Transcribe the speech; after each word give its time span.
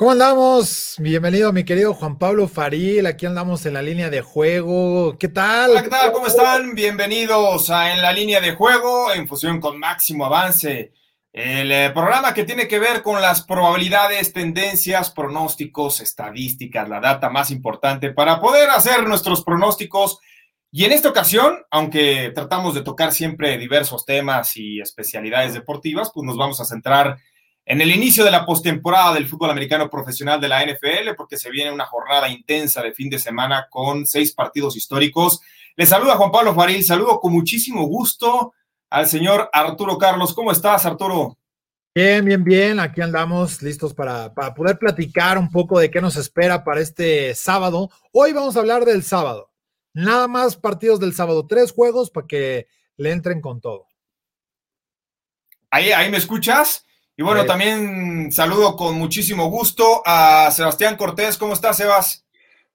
¿Cómo 0.00 0.12
andamos? 0.12 0.94
Bienvenido, 0.96 1.52
mi 1.52 1.62
querido 1.62 1.92
Juan 1.92 2.16
Pablo 2.16 2.48
Faril. 2.48 3.04
Aquí 3.04 3.26
andamos 3.26 3.66
en 3.66 3.74
la 3.74 3.82
línea 3.82 4.08
de 4.08 4.22
juego. 4.22 5.18
¿Qué 5.18 5.28
tal? 5.28 5.82
¿qué 5.82 5.90
tal? 5.90 6.10
¿Cómo 6.12 6.26
están? 6.26 6.74
Bienvenidos 6.74 7.68
a 7.68 7.92
En 7.92 8.00
la 8.00 8.10
línea 8.10 8.40
de 8.40 8.54
juego, 8.54 9.12
en 9.12 9.28
fusión 9.28 9.60
con 9.60 9.78
Máximo 9.78 10.24
Avance. 10.24 10.94
El 11.30 11.70
eh, 11.70 11.90
programa 11.92 12.32
que 12.32 12.44
tiene 12.44 12.66
que 12.66 12.78
ver 12.78 13.02
con 13.02 13.20
las 13.20 13.42
probabilidades, 13.42 14.32
tendencias, 14.32 15.10
pronósticos, 15.10 16.00
estadísticas, 16.00 16.88
la 16.88 17.00
data 17.00 17.28
más 17.28 17.50
importante 17.50 18.10
para 18.10 18.40
poder 18.40 18.70
hacer 18.70 19.06
nuestros 19.06 19.44
pronósticos. 19.44 20.18
Y 20.72 20.86
en 20.86 20.92
esta 20.92 21.10
ocasión, 21.10 21.58
aunque 21.70 22.32
tratamos 22.34 22.74
de 22.74 22.80
tocar 22.80 23.12
siempre 23.12 23.58
diversos 23.58 24.06
temas 24.06 24.56
y 24.56 24.80
especialidades 24.80 25.52
deportivas, 25.52 26.10
pues 26.14 26.24
nos 26.24 26.38
vamos 26.38 26.58
a 26.58 26.64
centrar 26.64 27.08
en 27.08 27.18
el 27.80 27.92
inicio 27.92 28.24
de 28.24 28.32
la 28.32 28.44
postemporada 28.44 29.14
del 29.14 29.28
fútbol 29.28 29.50
americano 29.50 29.88
profesional 29.88 30.40
de 30.40 30.48
la 30.48 30.64
NFL, 30.64 31.14
porque 31.16 31.36
se 31.36 31.50
viene 31.50 31.70
una 31.70 31.86
jornada 31.86 32.28
intensa 32.28 32.82
de 32.82 32.92
fin 32.92 33.08
de 33.08 33.20
semana 33.20 33.68
con 33.70 34.06
seis 34.06 34.32
partidos 34.32 34.76
históricos. 34.76 35.40
Les 35.76 35.88
saluda 35.88 36.16
Juan 36.16 36.32
Pablo 36.32 36.52
Faril, 36.52 36.82
saludo 36.82 37.20
con 37.20 37.32
muchísimo 37.32 37.84
gusto 37.84 38.54
al 38.90 39.06
señor 39.06 39.48
Arturo 39.52 39.98
Carlos. 39.98 40.34
¿Cómo 40.34 40.50
estás, 40.50 40.84
Arturo? 40.84 41.38
Bien, 41.94 42.24
bien, 42.24 42.42
bien. 42.42 42.80
Aquí 42.80 43.02
andamos 43.02 43.62
listos 43.62 43.94
para, 43.94 44.34
para 44.34 44.52
poder 44.52 44.76
platicar 44.76 45.38
un 45.38 45.48
poco 45.48 45.78
de 45.78 45.92
qué 45.92 46.00
nos 46.00 46.16
espera 46.16 46.64
para 46.64 46.80
este 46.80 47.36
sábado. 47.36 47.88
Hoy 48.10 48.32
vamos 48.32 48.56
a 48.56 48.58
hablar 48.58 48.84
del 48.84 49.04
sábado. 49.04 49.52
Nada 49.92 50.26
más 50.26 50.56
partidos 50.56 50.98
del 50.98 51.14
sábado, 51.14 51.46
tres 51.46 51.70
juegos 51.70 52.10
para 52.10 52.26
que 52.26 52.66
le 52.96 53.12
entren 53.12 53.40
con 53.40 53.60
todo. 53.60 53.86
Ahí, 55.70 55.92
ahí 55.92 56.10
me 56.10 56.16
escuchas. 56.16 56.84
Y 57.20 57.22
bueno, 57.22 57.44
también 57.44 58.32
saludo 58.32 58.76
con 58.76 58.96
muchísimo 58.96 59.50
gusto 59.50 60.00
a 60.06 60.50
Sebastián 60.50 60.96
Cortés. 60.96 61.36
¿Cómo 61.36 61.52
estás, 61.52 61.76
Sebas? 61.76 62.26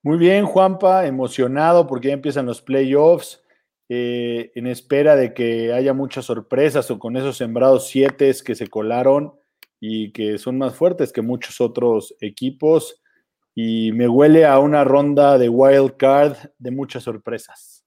Muy 0.04 0.20
bien, 0.20 0.46
Juanpa, 0.46 1.08
emocionado 1.08 1.88
porque 1.88 2.10
ya 2.10 2.14
empiezan 2.14 2.46
los 2.46 2.62
playoffs, 2.62 3.44
eh, 3.90 4.52
en 4.54 4.68
espera 4.68 5.16
de 5.16 5.34
que 5.34 5.74
haya 5.74 5.96
muchas 5.96 6.26
sorpresas 6.26 6.92
o 6.92 7.00
con 7.00 7.18
esos 7.18 7.38
sembrados 7.38 7.88
siete 7.88 8.32
que 8.46 8.54
se 8.54 8.68
colaron 8.68 9.34
y 9.80 10.12
que 10.12 10.38
son 10.38 10.60
más 10.60 10.76
fuertes 10.76 11.12
que 11.12 11.24
muchos 11.24 11.60
otros 11.60 12.14
equipos. 12.22 13.02
Y 13.56 13.94
me 13.94 14.08
huele 14.08 14.46
a 14.46 14.60
una 14.60 14.84
ronda 14.84 15.40
de 15.40 15.50
wild 15.50 15.98
card 15.98 16.38
de 16.60 16.70
muchas 16.70 17.02
sorpresas. 17.02 17.84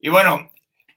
Y 0.00 0.08
bueno, 0.08 0.50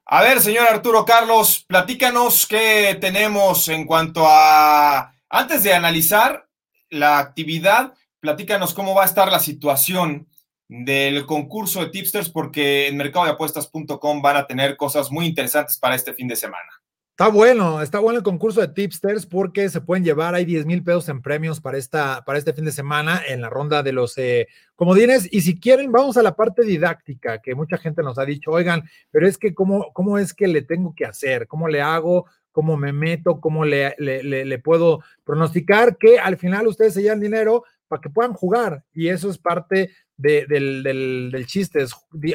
a 0.05 0.21
ver, 0.21 0.41
señor 0.41 0.67
Arturo 0.67 1.05
Carlos, 1.05 1.63
platícanos 1.67 2.45
qué 2.45 2.97
tenemos 2.99 3.69
en 3.69 3.85
cuanto 3.85 4.25
a, 4.27 5.13
antes 5.29 5.63
de 5.63 5.73
analizar 5.73 6.47
la 6.89 7.19
actividad, 7.19 7.93
platícanos 8.19 8.73
cómo 8.73 8.93
va 8.93 9.03
a 9.03 9.07
estar 9.07 9.31
la 9.31 9.39
situación 9.39 10.27
del 10.67 11.25
concurso 11.25 11.79
de 11.79 11.89
tipsters, 11.89 12.29
porque 12.29 12.87
en 12.87 12.97
mercadodeapuestas.com 12.97 14.21
van 14.21 14.37
a 14.37 14.47
tener 14.47 14.75
cosas 14.75 15.11
muy 15.11 15.25
interesantes 15.25 15.77
para 15.77 15.95
este 15.95 16.13
fin 16.13 16.27
de 16.27 16.35
semana. 16.35 16.82
Está 17.13 17.27
bueno, 17.27 17.83
está 17.83 17.99
bueno 17.99 18.17
el 18.17 18.23
concurso 18.23 18.59
de 18.59 18.69
tipsters 18.69 19.27
porque 19.27 19.69
se 19.69 19.81
pueden 19.81 20.03
llevar, 20.03 20.33
hay 20.33 20.45
10 20.45 20.65
mil 20.65 20.83
pesos 20.83 21.07
en 21.09 21.21
premios 21.21 21.61
para, 21.61 21.77
esta, 21.77 22.23
para 22.25 22.39
este 22.39 22.53
fin 22.53 22.65
de 22.65 22.71
semana 22.71 23.21
en 23.27 23.39
la 23.39 23.51
ronda 23.51 23.83
de 23.83 23.91
los 23.91 24.17
eh, 24.17 24.47
comodines. 24.75 25.31
Y 25.31 25.41
si 25.41 25.59
quieren, 25.59 25.91
vamos 25.91 26.17
a 26.17 26.23
la 26.23 26.35
parte 26.35 26.63
didáctica, 26.63 27.39
que 27.39 27.53
mucha 27.53 27.77
gente 27.77 28.01
nos 28.01 28.17
ha 28.17 28.25
dicho, 28.25 28.49
oigan, 28.49 28.89
pero 29.11 29.27
es 29.27 29.37
que 29.37 29.53
cómo, 29.53 29.93
cómo 29.93 30.17
es 30.17 30.33
que 30.33 30.47
le 30.47 30.63
tengo 30.63 30.95
que 30.95 31.05
hacer, 31.05 31.45
cómo 31.45 31.67
le 31.67 31.83
hago, 31.83 32.25
cómo 32.51 32.77
me 32.77 32.91
meto, 32.93 33.39
cómo 33.39 33.63
le, 33.63 33.93
le, 33.99 34.57
puedo 34.57 35.03
pronosticar 35.23 35.97
que 35.97 36.17
al 36.17 36.37
final 36.37 36.65
ustedes 36.65 36.95
se 36.95 37.03
llevan 37.03 37.19
dinero 37.19 37.63
para 37.87 38.01
que 38.01 38.09
puedan 38.09 38.33
jugar. 38.33 38.85
Y 38.91 39.09
eso 39.09 39.29
es 39.29 39.37
parte 39.37 39.91
del, 40.17 40.83
del, 41.31 41.45
chiste. 41.47 41.85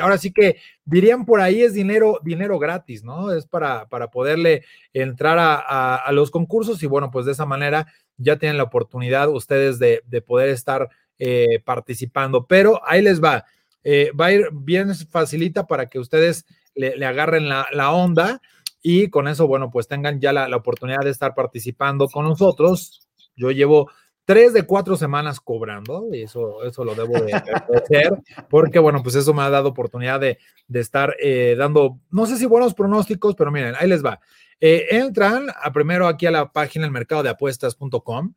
ahora 0.01 0.19
sí 0.19 0.33
que 0.33 0.57
dirían 0.85 1.25
por 1.25 1.41
ahí 1.41 1.63
es 1.63 1.75
dinero, 1.75 2.19
dinero 2.23 2.59
gratis, 2.59 3.05
¿no? 3.05 3.33
Es 3.33 3.47
para, 3.47 3.89
para 3.89 4.11
poderle 4.11 4.65
entrar 4.93 5.39
a, 5.41 6.11
los 6.13 6.31
concursos 6.31 6.83
y 6.83 6.87
bueno, 6.87 7.11
pues 7.11 7.27
de 7.27 7.33
esa 7.33 7.47
manera 7.47 7.87
ya 8.17 8.37
tienen 8.37 8.57
la 8.57 8.65
oportunidad 8.65 9.29
ustedes 9.29 9.79
de, 9.79 10.03
poder 10.27 10.49
estar 10.49 10.89
eh, 11.19 11.61
participando. 11.65 12.47
Pero 12.47 12.81
ahí 12.85 13.03
les 13.03 13.23
va. 13.23 13.45
Eh, 13.85 14.11
va 14.19 14.27
a 14.27 14.33
ir 14.33 14.49
bien 14.53 14.95
facilita 14.95 15.67
para 15.67 15.89
que 15.89 15.99
ustedes 15.99 16.45
le, 16.75 17.05
agarren 17.07 17.49
la, 17.49 17.67
la, 17.73 17.93
onda 17.93 18.41
y 18.83 19.09
con 19.09 19.29
eso, 19.29 19.47
bueno, 19.47 19.71
pues 19.71 19.89
tengan 19.89 20.21
ya 20.21 20.33
la, 20.33 20.49
la 20.49 20.57
oportunidad 20.57 21.01
de 21.03 21.11
estar 21.11 21.35
participando 21.35 22.09
con 22.09 22.25
nosotros. 22.25 23.09
Yo 23.37 23.51
llevo 23.53 23.89
tres 24.29 24.53
de 24.53 24.65
cuatro 24.65 24.95
semanas 24.95 25.41
cobrando, 25.41 26.07
y 26.13 26.25
eso, 26.25 26.63
eso 26.63 26.85
lo 26.85 26.95
debo 26.95 27.15
de 27.15 27.33
hacer, 27.33 28.13
porque 28.51 28.79
bueno, 28.79 29.03
pues 29.03 29.15
eso 29.15 29.33
me 29.33 29.41
ha 29.41 29.49
dado 29.49 29.71
oportunidad 29.71 30.21
de, 30.21 30.37
estar 30.75 31.17
eh, 31.19 31.57
dando, 31.57 31.99
no 32.11 32.27
sé 32.27 32.37
si 32.37 32.45
buenos 32.45 32.75
pronósticos, 32.75 33.35
pero 33.37 33.51
miren, 33.51 33.75
ahí 33.81 33.89
les 33.89 34.05
va. 34.05 34.21
Eh, 34.61 34.87
entran 34.91 35.47
a 35.49 35.73
primero 35.73 36.07
aquí 36.07 36.27
a 36.27 36.31
la 36.31 36.53
página 36.53 36.85
el 36.85 36.93
mercado 36.93 37.23
de 37.23 37.31
apuestas.com 37.31 38.35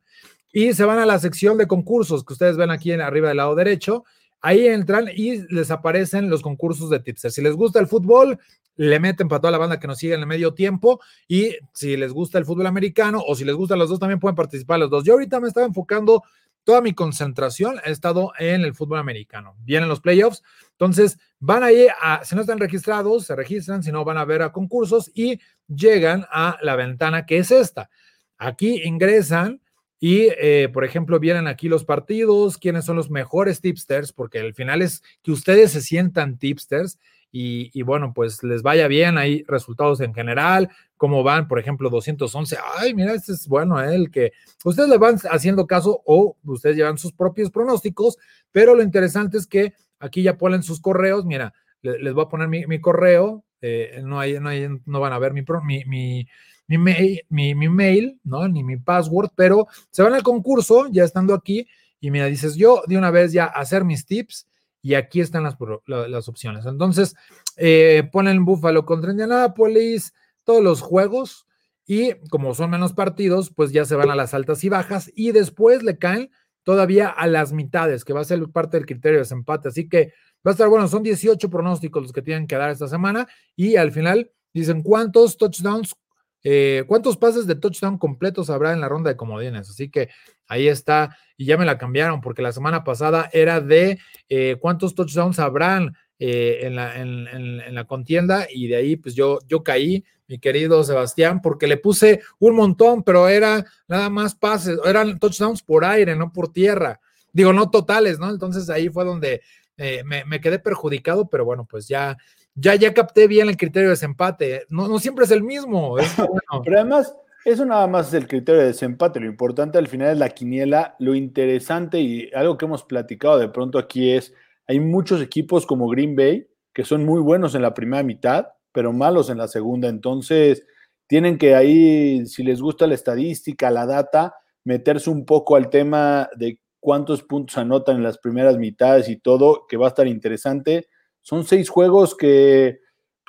y 0.50 0.72
se 0.72 0.86
van 0.86 0.98
a 0.98 1.04
la 1.04 1.18
sección 1.18 1.58
de 1.58 1.66
concursos 1.66 2.24
que 2.24 2.32
ustedes 2.32 2.56
ven 2.56 2.70
aquí 2.70 2.90
en 2.90 3.02
arriba 3.02 3.28
del 3.28 3.36
lado 3.36 3.54
derecho. 3.54 4.06
Ahí 4.42 4.66
entran 4.66 5.08
y 5.14 5.38
les 5.54 5.70
aparecen 5.70 6.28
los 6.28 6.42
concursos 6.42 6.90
de 6.90 7.00
tipster. 7.00 7.30
Si 7.30 7.40
les 7.40 7.54
gusta 7.54 7.80
el 7.80 7.86
fútbol, 7.86 8.38
le 8.76 9.00
meten 9.00 9.28
para 9.28 9.40
toda 9.40 9.52
la 9.52 9.58
banda 9.58 9.78
que 9.78 9.86
nos 9.86 9.98
sigue 9.98 10.14
en 10.14 10.20
el 10.20 10.26
medio 10.26 10.52
tiempo 10.52 11.00
y 11.28 11.56
si 11.72 11.96
les 11.96 12.12
gusta 12.12 12.38
el 12.38 12.44
fútbol 12.44 12.66
americano 12.66 13.22
o 13.26 13.34
si 13.34 13.44
les 13.44 13.54
gustan 13.54 13.78
los 13.78 13.88
dos 13.88 14.00
también 14.00 14.18
pueden 14.18 14.34
participar 14.34 14.80
los 14.80 14.90
dos. 14.90 15.04
Yo 15.04 15.12
ahorita 15.14 15.40
me 15.40 15.48
estaba 15.48 15.66
enfocando 15.66 16.22
toda 16.64 16.80
mi 16.80 16.92
concentración 16.94 17.80
he 17.84 17.90
estado 17.90 18.32
en 18.38 18.62
el 18.62 18.74
fútbol 18.74 18.98
americano. 18.98 19.56
Vienen 19.60 19.88
los 19.88 20.00
playoffs, 20.00 20.42
entonces 20.72 21.18
van 21.38 21.62
ahí 21.62 21.86
a, 22.00 22.24
si 22.24 22.34
no 22.34 22.40
están 22.40 22.58
registrados, 22.58 23.26
se 23.26 23.36
registran, 23.36 23.82
si 23.82 23.92
no 23.92 24.04
van 24.04 24.18
a 24.18 24.24
ver 24.24 24.42
a 24.42 24.52
concursos 24.52 25.10
y 25.14 25.40
llegan 25.66 26.26
a 26.30 26.58
la 26.62 26.76
ventana 26.76 27.26
que 27.26 27.38
es 27.38 27.50
esta. 27.50 27.90
Aquí 28.38 28.82
ingresan 28.84 29.60
y, 30.04 30.30
eh, 30.36 30.68
por 30.72 30.84
ejemplo, 30.84 31.20
vienen 31.20 31.46
aquí 31.46 31.68
los 31.68 31.84
partidos, 31.84 32.58
quiénes 32.58 32.84
son 32.84 32.96
los 32.96 33.08
mejores 33.08 33.60
tipsters, 33.60 34.12
porque 34.12 34.40
al 34.40 34.52
final 34.52 34.82
es 34.82 35.00
que 35.22 35.30
ustedes 35.30 35.70
se 35.70 35.80
sientan 35.80 36.38
tipsters 36.38 36.98
y, 37.30 37.80
bueno, 37.82 38.12
pues 38.12 38.42
les 38.42 38.62
vaya 38.62 38.88
bien, 38.88 39.16
hay 39.16 39.44
resultados 39.46 40.00
en 40.00 40.12
general, 40.12 40.70
cómo 40.96 41.22
van, 41.22 41.46
por 41.46 41.60
ejemplo, 41.60 41.88
211, 41.88 42.56
ay, 42.78 42.94
mira, 42.94 43.14
este 43.14 43.30
es 43.30 43.46
bueno, 43.46 43.80
¿eh? 43.80 43.94
el 43.94 44.10
que 44.10 44.32
ustedes 44.64 44.88
le 44.88 44.98
van 44.98 45.20
haciendo 45.30 45.68
caso 45.68 46.02
o 46.04 46.36
ustedes 46.46 46.74
llevan 46.74 46.98
sus 46.98 47.12
propios 47.12 47.52
pronósticos, 47.52 48.18
pero 48.50 48.74
lo 48.74 48.82
interesante 48.82 49.38
es 49.38 49.46
que 49.46 49.72
aquí 50.00 50.24
ya 50.24 50.36
ponen 50.36 50.64
sus 50.64 50.80
correos, 50.80 51.24
mira, 51.24 51.54
les, 51.80 52.12
voy 52.12 52.24
a 52.24 52.28
poner 52.28 52.48
mi, 52.48 52.80
correo, 52.80 53.44
eh, 53.60 54.02
no, 54.04 54.18
hay, 54.18 54.40
no, 54.40 54.48
hay, 54.48 54.66
no 54.84 54.98
van 54.98 55.12
a 55.12 55.20
ver 55.20 55.32
mi, 55.32 55.44
mi, 55.64 55.84
mi 55.84 56.26
mi 56.66 56.78
mail, 56.78 57.22
mi, 57.28 57.54
mi, 57.54 57.68
mail, 57.68 58.20
¿no? 58.24 58.48
Ni 58.48 58.62
mi 58.64 58.76
password, 58.76 59.30
pero 59.34 59.66
se 59.90 60.02
van 60.02 60.14
al 60.14 60.22
concurso 60.22 60.88
ya 60.90 61.04
estando 61.04 61.34
aquí 61.34 61.66
y 62.00 62.10
mira, 62.10 62.26
dices, 62.26 62.56
yo 62.56 62.82
de 62.88 62.98
una 62.98 63.10
vez 63.10 63.32
ya 63.32 63.44
hacer 63.44 63.84
mis 63.84 64.04
tips 64.04 64.48
y 64.82 64.94
aquí 64.94 65.20
están 65.20 65.44
las, 65.44 65.56
las 65.86 66.28
opciones. 66.28 66.66
Entonces, 66.66 67.14
eh, 67.56 68.08
ponen 68.10 68.44
Buffalo 68.44 68.84
contra 68.84 69.12
Indianapolis, 69.12 70.12
todos 70.42 70.62
los 70.62 70.80
juegos, 70.80 71.46
y 71.86 72.14
como 72.28 72.54
son 72.54 72.70
menos 72.70 72.92
partidos, 72.92 73.52
pues 73.54 73.70
ya 73.70 73.84
se 73.84 73.94
van 73.94 74.10
a 74.10 74.16
las 74.16 74.34
altas 74.34 74.64
y 74.64 74.68
bajas, 74.68 75.12
y 75.14 75.30
después 75.30 75.84
le 75.84 75.98
caen 75.98 76.30
todavía 76.64 77.08
a 77.08 77.28
las 77.28 77.52
mitades, 77.52 78.04
que 78.04 78.12
va 78.12 78.20
a 78.20 78.24
ser 78.24 78.44
parte 78.48 78.76
del 78.76 78.86
criterio 78.86 79.18
de 79.18 79.22
desempate. 79.22 79.68
Así 79.68 79.88
que 79.88 80.12
va 80.44 80.50
a 80.50 80.52
estar 80.52 80.68
bueno, 80.68 80.88
son 80.88 81.04
18 81.04 81.48
pronósticos 81.48 82.02
los 82.02 82.12
que 82.12 82.22
tienen 82.22 82.48
que 82.48 82.56
dar 82.56 82.70
esta 82.70 82.88
semana, 82.88 83.28
y 83.54 83.76
al 83.76 83.92
final 83.92 84.32
dicen 84.52 84.82
cuántos 84.82 85.36
touchdowns 85.36 85.94
eh, 86.44 86.84
¿Cuántos 86.86 87.16
pases 87.16 87.46
de 87.46 87.54
touchdown 87.54 87.98
completos 87.98 88.50
habrá 88.50 88.72
en 88.72 88.80
la 88.80 88.88
ronda 88.88 89.10
de 89.10 89.16
comodines? 89.16 89.70
Así 89.70 89.88
que 89.88 90.08
ahí 90.48 90.68
está, 90.68 91.16
y 91.36 91.46
ya 91.46 91.56
me 91.56 91.64
la 91.64 91.78
cambiaron 91.78 92.20
porque 92.20 92.42
la 92.42 92.52
semana 92.52 92.84
pasada 92.84 93.30
era 93.32 93.60
de 93.60 93.98
eh, 94.28 94.56
cuántos 94.60 94.94
touchdowns 94.94 95.38
habrán 95.38 95.96
eh, 96.18 96.60
en, 96.62 96.76
la, 96.76 97.00
en, 97.00 97.74
la, 97.74 97.84
contienda 97.84 98.46
y 98.48 98.68
de 98.68 98.76
ahí 98.76 98.96
pues 98.96 99.14
yo, 99.14 99.40
yo 99.48 99.62
caí, 99.62 100.04
mi 100.28 100.38
querido 100.38 100.82
Sebastián, 100.84 101.42
porque 101.42 101.66
le 101.66 101.76
puse 101.76 102.20
un 102.38 102.54
montón, 102.54 103.02
pero 103.02 103.28
era 103.28 103.64
nada 103.88 104.08
más 104.08 104.34
pases, 104.34 104.78
eran 104.84 105.18
touchdowns 105.18 105.62
por 105.62 105.84
aire, 105.84 106.14
no 106.16 106.32
por 106.32 106.52
tierra. 106.52 107.00
Digo, 107.32 107.52
no 107.52 107.70
totales, 107.70 108.18
¿no? 108.18 108.30
Entonces 108.30 108.70
ahí 108.70 108.88
fue 108.88 109.04
donde 109.04 109.42
eh, 109.76 110.04
me, 110.04 110.40
quedé 110.40 110.58
perjudicado, 110.58 111.28
pero 111.28 111.44
bueno, 111.44 111.66
pues 111.68 111.88
ya, 111.88 112.16
ya, 112.54 112.74
ya 112.74 112.92
capté 112.92 113.26
bien 113.26 113.48
el 113.48 113.56
criterio 113.56 113.88
de 113.88 113.94
desempate. 113.94 114.66
No, 114.68 114.88
no 114.88 114.98
siempre 114.98 115.24
es 115.24 115.30
el 115.30 115.42
mismo. 115.42 115.96
pero 116.64 116.78
además, 116.78 117.14
eso 117.44 117.64
nada 117.64 117.86
más 117.86 118.08
es 118.08 118.14
el 118.14 118.28
criterio 118.28 118.60
de 118.60 118.68
desempate. 118.68 119.20
Lo 119.20 119.26
importante 119.26 119.78
al 119.78 119.88
final 119.88 120.12
es 120.12 120.18
la 120.18 120.28
quiniela. 120.28 120.94
Lo 120.98 121.14
interesante 121.14 122.00
y 122.00 122.30
algo 122.34 122.56
que 122.56 122.66
hemos 122.66 122.84
platicado 122.84 123.38
de 123.38 123.48
pronto 123.48 123.78
aquí 123.78 124.12
es, 124.12 124.34
hay 124.66 124.80
muchos 124.80 125.20
equipos 125.20 125.66
como 125.66 125.88
Green 125.88 126.14
Bay 126.14 126.46
que 126.72 126.84
son 126.84 127.04
muy 127.04 127.20
buenos 127.20 127.54
en 127.54 127.62
la 127.62 127.74
primera 127.74 128.02
mitad, 128.02 128.46
pero 128.72 128.92
malos 128.92 129.28
en 129.30 129.38
la 129.38 129.48
segunda. 129.48 129.88
Entonces, 129.88 130.64
tienen 131.06 131.36
que 131.36 131.54
ahí, 131.54 132.26
si 132.26 132.42
les 132.42 132.60
gusta 132.60 132.86
la 132.86 132.94
estadística, 132.94 133.70
la 133.70 133.86
data, 133.86 134.34
meterse 134.64 135.10
un 135.10 135.26
poco 135.26 135.56
al 135.56 135.68
tema 135.68 136.30
de 136.36 136.58
cuántos 136.80 137.22
puntos 137.22 137.58
anotan 137.58 137.96
en 137.96 138.02
las 138.02 138.18
primeras 138.18 138.56
mitades 138.56 139.08
y 139.08 139.16
todo, 139.16 139.66
que 139.68 139.76
va 139.76 139.86
a 139.86 139.88
estar 139.88 140.06
interesante. 140.06 140.88
Son 141.22 141.44
seis 141.44 141.68
juegos 141.68 142.14
que 142.14 142.80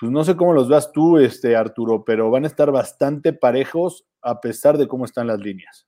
pues 0.04 0.12
no 0.12 0.26
sé 0.26 0.36
cómo 0.36 0.52
los 0.52 0.68
vas 0.68 0.92
tú, 0.92 1.18
este, 1.18 1.56
Arturo, 1.56 2.04
pero 2.04 2.30
van 2.30 2.44
a 2.44 2.48
estar 2.48 2.72
bastante 2.72 3.32
parejos 3.32 4.06
a 4.22 4.42
pesar 4.42 4.78
de 4.78 4.88
cómo 4.88 5.06
están 5.06 5.28
las 5.28 5.40
líneas. 5.40 5.88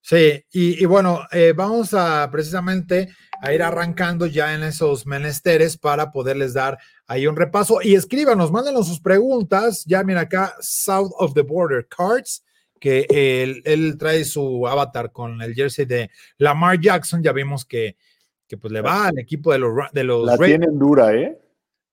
Sí, 0.00 0.44
y, 0.52 0.84
bueno, 0.84 1.22
eh, 1.32 1.52
vamos 1.52 1.92
a 1.92 2.28
precisamente 2.30 3.08
a 3.42 3.52
ir 3.52 3.60
arrancando 3.60 4.26
ya 4.26 4.54
en 4.54 4.62
esos 4.62 5.04
menesteres 5.04 5.76
para 5.76 6.12
poderles 6.12 6.54
dar 6.54 6.78
ahí 7.08 7.26
un 7.26 7.34
repaso. 7.34 7.80
Y 7.82 7.96
escríbanos, 7.96 8.52
mándenos 8.52 8.86
sus 8.86 9.00
preguntas. 9.00 9.84
Ya 9.84 10.04
mira 10.04 10.20
acá, 10.20 10.54
South 10.60 11.10
of 11.18 11.34
the 11.34 11.42
Border 11.42 11.88
Cards, 11.88 12.44
que 12.78 13.04
él, 13.64 13.98
trae 13.98 14.24
su 14.24 14.64
avatar 14.68 15.10
con 15.10 15.42
el 15.42 15.54
jersey 15.54 15.86
de 15.86 16.08
Lamar 16.38 16.78
Jackson. 16.80 17.20
Ya 17.20 17.32
vimos 17.32 17.64
que, 17.64 17.96
que 18.46 18.56
pues 18.56 18.72
le 18.72 18.82
va 18.82 19.08
al 19.08 19.18
equipo 19.18 19.50
de 19.50 19.58
los, 19.58 19.72
de 19.92 20.04
los 20.04 20.24
La 20.24 20.38
tienen 20.38 20.78
dura, 20.78 21.12
¿eh? 21.14 21.36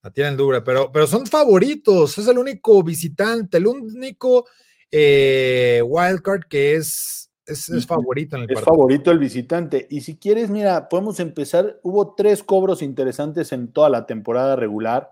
La 0.03 0.11
tienen 0.11 0.35
dura, 0.35 0.63
pero, 0.63 0.91
pero 0.91 1.07
son 1.07 1.25
favoritos. 1.25 2.17
Es 2.17 2.27
el 2.27 2.37
único 2.37 2.83
visitante, 2.83 3.57
el 3.57 3.67
único 3.67 4.45
eh, 4.91 5.81
wildcard 5.83 6.43
que 6.49 6.75
es, 6.75 7.31
es, 7.45 7.87
favorito 7.87 8.35
en 8.35 8.43
el 8.43 8.51
Es 8.51 8.59
favorito 8.59 9.11
el 9.11 9.19
visitante. 9.19 9.87
Y 9.89 10.01
si 10.01 10.17
quieres, 10.17 10.49
mira, 10.49 10.89
podemos 10.89 11.21
empezar. 11.21 11.79
Hubo 11.83 12.15
tres 12.15 12.43
cobros 12.43 12.81
interesantes 12.81 13.53
en 13.53 13.71
toda 13.71 13.89
la 13.89 14.05
temporada 14.05 14.57
regular. 14.57 15.09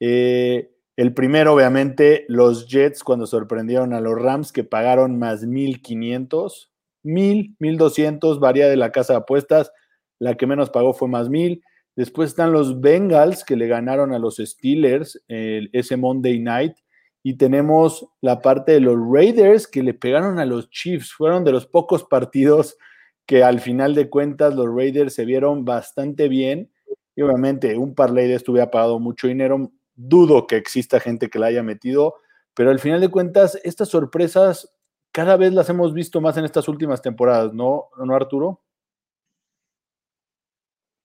Eh, 0.00 0.70
el 0.96 1.12
primero, 1.12 1.52
obviamente, 1.52 2.24
los 2.28 2.66
Jets 2.66 3.04
cuando 3.04 3.26
sorprendieron 3.26 3.92
a 3.92 4.00
los 4.00 4.20
Rams 4.20 4.52
que 4.52 4.64
pagaron 4.64 5.18
más 5.18 5.44
1500, 5.44 6.72
1000, 7.02 7.56
1200, 7.58 8.40
varía 8.40 8.68
de 8.68 8.76
la 8.76 8.90
casa 8.90 9.12
de 9.12 9.18
apuestas. 9.18 9.70
La 10.18 10.34
que 10.36 10.46
menos 10.46 10.70
pagó 10.70 10.94
fue 10.94 11.08
más 11.08 11.28
1000. 11.28 11.62
Después 11.98 12.28
están 12.28 12.52
los 12.52 12.80
Bengals 12.80 13.42
que 13.42 13.56
le 13.56 13.66
ganaron 13.66 14.12
a 14.12 14.20
los 14.20 14.36
Steelers 14.36 15.20
ese 15.26 15.96
Monday 15.96 16.38
night. 16.38 16.76
Y 17.24 17.34
tenemos 17.34 18.06
la 18.20 18.40
parte 18.40 18.70
de 18.70 18.78
los 18.78 18.96
Raiders 18.96 19.66
que 19.66 19.82
le 19.82 19.94
pegaron 19.94 20.38
a 20.38 20.46
los 20.46 20.70
Chiefs. 20.70 21.12
Fueron 21.12 21.42
de 21.42 21.50
los 21.50 21.66
pocos 21.66 22.04
partidos 22.04 22.78
que 23.26 23.42
al 23.42 23.58
final 23.58 23.96
de 23.96 24.08
cuentas 24.08 24.54
los 24.54 24.72
Raiders 24.72 25.12
se 25.12 25.24
vieron 25.24 25.64
bastante 25.64 26.28
bien. 26.28 26.70
Y 27.16 27.22
obviamente 27.22 27.76
un 27.76 27.96
parlay 27.96 28.28
de 28.28 28.34
esto 28.34 28.52
hubiera 28.52 28.70
pagado 28.70 29.00
mucho 29.00 29.26
dinero. 29.26 29.72
Dudo 29.96 30.46
que 30.46 30.54
exista 30.54 31.00
gente 31.00 31.28
que 31.28 31.40
la 31.40 31.46
haya 31.46 31.64
metido. 31.64 32.14
Pero 32.54 32.70
al 32.70 32.78
final 32.78 33.00
de 33.00 33.08
cuentas, 33.08 33.58
estas 33.64 33.88
sorpresas 33.88 34.72
cada 35.10 35.36
vez 35.36 35.52
las 35.52 35.68
hemos 35.68 35.92
visto 35.92 36.20
más 36.20 36.36
en 36.36 36.44
estas 36.44 36.68
últimas 36.68 37.02
temporadas, 37.02 37.52
¿no, 37.52 37.88
¿No 37.96 38.14
Arturo? 38.14 38.62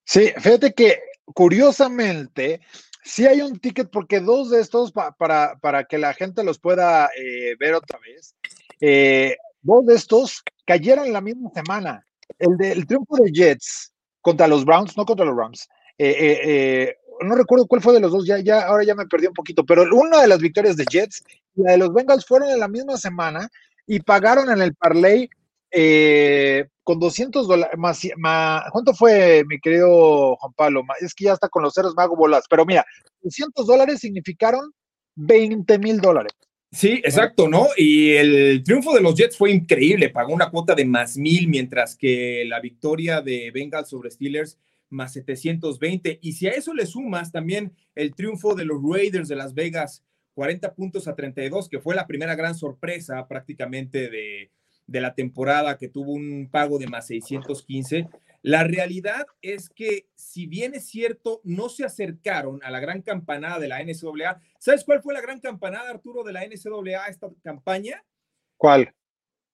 Sí, 0.06 0.34
fíjate 0.38 0.74
que 0.74 1.00
curiosamente, 1.34 2.62
sí 3.04 3.26
hay 3.26 3.42
un 3.42 3.60
ticket 3.60 3.90
porque 3.90 4.20
dos 4.20 4.50
de 4.50 4.62
estos, 4.62 4.92
para, 4.92 5.56
para 5.58 5.86
que 5.86 5.98
la 5.98 6.14
gente 6.14 6.44
los 6.44 6.60
pueda 6.60 7.10
eh, 7.18 7.56
ver 7.60 7.74
otra 7.74 8.00
vez, 8.00 8.36
eh, 8.82 9.38
dos 9.62 9.86
de 9.86 9.96
estos 9.96 10.44
cayeron 10.66 11.12
la 11.14 11.22
misma 11.22 11.50
semana. 11.54 12.06
El 12.40 12.58
del 12.58 12.86
triunfo 12.86 13.18
de 13.18 13.32
Jets 13.32 13.94
contra 14.22 14.48
los 14.48 14.66
Browns, 14.66 14.98
no 14.98 15.06
contra 15.06 15.26
los 15.26 15.36
Rams. 15.36 15.68
Eh, 15.98 16.96
no 17.22 17.36
recuerdo 17.36 17.68
cuál 17.68 17.82
fue 17.82 17.94
de 17.94 18.00
los 18.00 18.12
dos, 18.12 18.26
ya, 18.26 18.40
ya, 18.40 18.62
ahora 18.64 18.84
ya 18.84 18.96
me 18.96 19.06
perdí 19.06 19.28
un 19.28 19.34
poquito, 19.34 19.66
pero 19.66 19.84
una 19.96 20.22
de 20.22 20.28
las 20.28 20.40
victorias 20.40 20.76
de 20.76 20.86
Jets 20.86 21.24
y 21.56 21.62
la 21.62 21.74
de 21.74 21.78
los 21.78 21.94
Bengals 21.94 22.26
fueron 22.26 22.50
en 22.50 22.60
la 22.60 22.68
misma 22.68 22.98
semana 22.98 23.48
y 23.86 24.00
pagaron 24.00 24.50
en 24.50 24.62
el 24.62 24.74
parlay 24.76 25.30
eh, 25.72 26.68
con 26.84 27.00
200 27.00 27.48
dólares, 27.48 27.78
más, 27.78 28.64
¿cuánto 28.72 28.94
fue, 28.94 29.44
mi 29.48 29.60
querido 29.60 30.36
Juan 30.36 30.54
Pablo? 30.54 30.84
Es 31.00 31.14
que 31.14 31.26
ya 31.26 31.34
está 31.34 31.50
con 31.50 31.64
los 31.64 31.74
ceros 31.74 31.94
me 31.96 32.04
hago 32.04 32.16
bolas, 32.16 32.46
pero 32.50 32.66
mira, 32.66 32.86
200 33.22 33.66
dólares 33.66 34.00
significaron 34.00 34.74
20 35.16 35.80
mil 35.80 36.00
dólares. 36.00 36.34
Sí, 36.72 37.02
exacto, 37.04 37.48
¿no? 37.48 37.68
Y 37.78 38.14
el 38.14 38.64
triunfo 38.64 38.96
de 38.96 39.02
los 39.02 39.16
Jets 39.16 39.38
fue 39.38 39.52
increíble, 39.52 40.10
pagó 40.10 40.34
una 40.34 40.50
cuota 40.50 40.74
de 40.74 40.86
más 40.86 41.18
mil, 41.18 41.48
mientras 41.48 41.96
que 41.96 42.44
la 42.48 42.60
victoria 42.60 43.22
de 43.22 43.52
Bengals 43.52 43.90
sobre 43.90 44.10
Steelers 44.10 44.58
más 44.90 45.14
720. 45.14 46.20
Y 46.22 46.34
si 46.34 46.48
a 46.48 46.52
eso 46.52 46.74
le 46.74 46.88
sumas 46.88 47.32
también 47.32 47.74
el 47.94 48.16
triunfo 48.16 48.56
de 48.56 48.66
los 48.66 48.82
Raiders 48.84 49.28
de 49.28 49.36
Las 49.36 49.54
Vegas, 49.54 50.04
40 50.34 50.74
puntos 50.74 51.08
a 51.08 51.16
32, 51.16 51.70
que 51.70 51.80
fue 51.80 51.94
la 51.94 52.08
primera 52.08 52.36
gran 52.36 52.56
sorpresa 52.56 53.28
prácticamente 53.28 54.10
de, 54.10 54.50
de 54.88 55.02
la 55.02 55.16
temporada 55.16 55.78
que 55.78 55.90
tuvo 55.90 56.14
un 56.14 56.50
pago 56.52 56.78
de 56.80 56.88
más 56.88 57.08
615. 57.08 58.10
La 58.42 58.66
realidad 58.66 59.26
es 59.42 59.70
que, 59.70 60.10
si 60.16 60.48
bien 60.48 60.76
es 60.76 60.88
cierto, 60.88 61.40
no 61.46 61.70
se 61.70 61.86
acercaron 61.86 62.60
a 62.64 62.72
la 62.72 62.82
gran 62.82 63.02
campanada 63.02 63.60
de 63.60 63.70
la 63.70 63.82
NCAA. 63.82 64.42
¿Sabes 64.60 64.84
cuál 64.84 65.02
fue 65.02 65.14
la 65.14 65.22
gran 65.22 65.40
campanada, 65.40 65.90
Arturo, 65.90 66.24
de 66.24 66.34
la 66.34 66.46
NCAA 66.46 67.08
esta 67.08 67.30
campaña? 67.42 68.04
¿Cuál? 68.58 68.94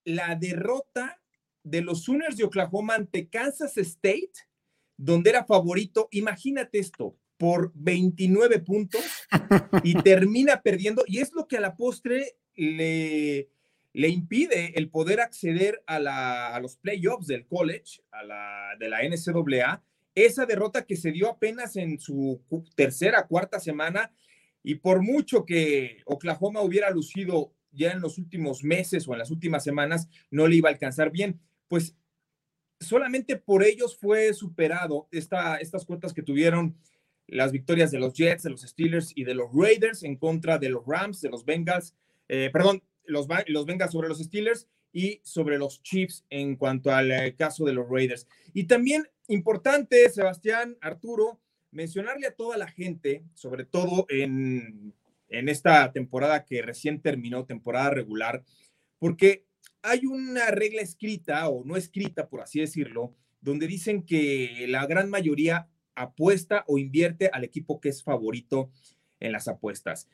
La 0.05 0.35
derrota 0.35 1.21
de 1.63 1.81
los 1.81 2.03
Sooners 2.03 2.37
de 2.37 2.45
Oklahoma 2.45 2.95
ante 2.95 3.29
Kansas 3.29 3.77
State, 3.77 4.31
donde 4.97 5.29
era 5.29 5.45
favorito. 5.45 6.07
Imagínate 6.11 6.79
esto, 6.79 7.15
por 7.37 7.71
29 7.75 8.59
puntos 8.59 9.03
y 9.83 9.93
termina 10.03 10.61
perdiendo. 10.61 11.03
Y 11.07 11.19
es 11.19 11.31
lo 11.33 11.47
que 11.47 11.57
a 11.57 11.61
la 11.61 11.75
postre 11.75 12.37
le, 12.55 13.49
le 13.94 14.09
impide 14.09 14.77
el 14.77 14.89
poder 14.89 15.19
acceder 15.19 15.83
a, 15.88 16.60
los 16.62 16.77
playoffs 16.77 17.27
del 17.27 17.48
college, 17.48 18.01
a 18.12 18.24
la, 18.24 18.75
de 18.79 18.89
la 18.89 19.00
NCAA, 19.03 19.84
esa 20.15 20.46
derrota 20.46 20.86
que 20.86 20.96
se 20.96 21.12
dio 21.12 21.29
apenas 21.29 21.75
en 21.75 22.00
su 22.00 22.41
tercera, 22.75 23.27
cuarta 23.27 23.60
semana, 23.60 24.12
y 24.63 24.75
por 24.75 25.01
mucho 25.01 25.46
que 25.46 26.01
Oklahoma 26.05 26.62
hubiera 26.62 26.89
lucido 26.89 27.53
ya 27.72 27.91
en 27.91 28.01
los 28.01 28.17
últimos 28.17 28.63
meses 28.63 29.08
o 29.08 29.13
en 29.13 29.19
las 29.19 29.31
últimas 29.31 29.63
semanas, 29.63 30.10
no 30.31 30.48
le 30.48 30.58
iba 30.58 30.69
a 30.69 30.74
alcanzar 30.74 31.12
bien, 31.12 31.39
pues 31.67 31.96
solamente 32.79 33.36
por 33.36 33.63
ellos 33.63 33.98
fue 33.98 34.34
superado 34.34 35.08
esta, 35.12 35.58
estas 35.58 35.86
cuotas 35.86 36.13
que 36.13 36.24
tuvieron 36.24 36.77
las 37.27 37.51
victorias 37.51 37.91
de 37.91 38.00
los 38.00 38.13
Jets, 38.13 38.43
de 38.43 38.50
los 38.50 38.62
Steelers 38.62 39.12
y 39.15 39.24
de 39.24 39.36
los 39.36 39.50
Raiders 39.53 40.03
en 40.03 40.15
contra 40.15 40.58
de 40.58 40.69
los 40.69 40.84
Rams, 40.86 41.22
de 41.22 41.29
los 41.29 41.46
Bengals, 41.46 41.96
eh, 42.27 42.50
perdón, 42.51 42.81
los, 43.10 43.28
los 43.48 43.66
venga 43.66 43.88
sobre 43.89 44.08
los 44.08 44.20
Steelers 44.20 44.68
y 44.92 45.22
sobre 45.24 45.58
los 45.58 45.82
Chiefs 45.84 46.25
en 46.30 46.56
cuanto 46.56 46.92
al 46.92 47.12
eh, 47.12 47.36
caso 47.36 47.66
de 47.66 47.74
los 47.74 47.88
Raiders. 47.89 48.28
Y 48.54 48.66
también 48.66 49.08
importante, 49.28 50.10
Sebastián, 50.10 50.78
Arturo, 50.82 51.39
mencionarle 51.72 52.28
a 52.28 52.36
toda 52.36 52.58
la 52.58 52.68
gente, 52.68 53.24
sobre 53.34 53.66
todo 53.66 54.06
en, 54.10 54.94
en 55.28 55.50
esta 55.50 55.92
temporada 55.92 56.46
que 56.46 56.62
recién 56.62 57.01
terminó, 57.01 57.46
temporada 57.46 57.92
regular, 57.92 58.44
porque 58.98 59.46
hay 59.82 60.06
una 60.06 60.48
regla 60.48 60.82
escrita 60.82 61.48
o 61.50 61.63
no 61.63 61.78
escrita, 61.78 62.28
por 62.28 62.42
así 62.42 62.60
decirlo, 62.60 63.16
donde 63.42 63.68
dicen 63.68 64.04
que 64.04 64.66
la 64.68 64.86
gran 64.88 65.10
mayoría 65.10 65.70
apuesta 65.96 66.63
o 66.68 66.78
invierte 66.78 67.30
al 67.32 67.44
equipo 67.44 67.80
que 67.80 67.89
es 67.89 68.04
favorito 68.04 68.72
en 69.20 69.32
las 69.32 69.48
apuestas. 69.48 70.10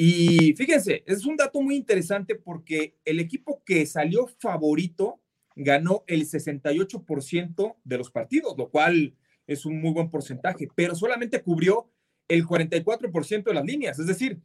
Y 0.00 0.54
fíjense, 0.54 1.02
es 1.08 1.26
un 1.26 1.36
dato 1.36 1.60
muy 1.60 1.74
interesante 1.74 2.36
porque 2.36 2.94
el 3.04 3.18
equipo 3.18 3.64
que 3.64 3.84
salió 3.84 4.28
favorito 4.28 5.20
ganó 5.56 6.04
el 6.06 6.24
68% 6.24 7.76
de 7.82 7.98
los 7.98 8.08
partidos, 8.08 8.56
lo 8.56 8.70
cual 8.70 9.16
es 9.48 9.66
un 9.66 9.80
muy 9.80 9.90
buen 9.90 10.08
porcentaje, 10.08 10.68
pero 10.76 10.94
solamente 10.94 11.42
cubrió 11.42 11.90
el 12.28 12.46
44% 12.46 13.42
de 13.42 13.54
las 13.54 13.64
líneas. 13.64 13.98
Es 13.98 14.06
decir, 14.06 14.40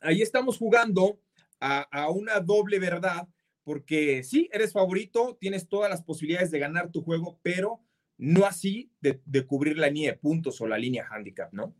ahí 0.00 0.22
estamos 0.22 0.56
jugando 0.56 1.20
a, 1.60 2.08
una 2.08 2.40
doble 2.40 2.78
verdad, 2.78 3.28
porque 3.64 4.22
sí, 4.22 4.48
eres 4.50 4.72
favorito, 4.72 5.36
tienes 5.38 5.68
todas 5.68 5.90
las 5.90 6.02
posibilidades 6.02 6.50
de 6.50 6.58
ganar 6.58 6.90
tu 6.90 7.02
juego, 7.02 7.38
pero 7.42 7.82
no 8.16 8.46
así 8.46 8.90
de, 9.02 9.20
de 9.26 9.46
cubrir 9.46 9.76
la 9.76 9.88
línea 9.88 10.12
de 10.12 10.18
puntos 10.18 10.58
o 10.62 10.66
la 10.66 10.78
línea 10.78 11.06
handicap, 11.10 11.52
¿no? 11.52 11.74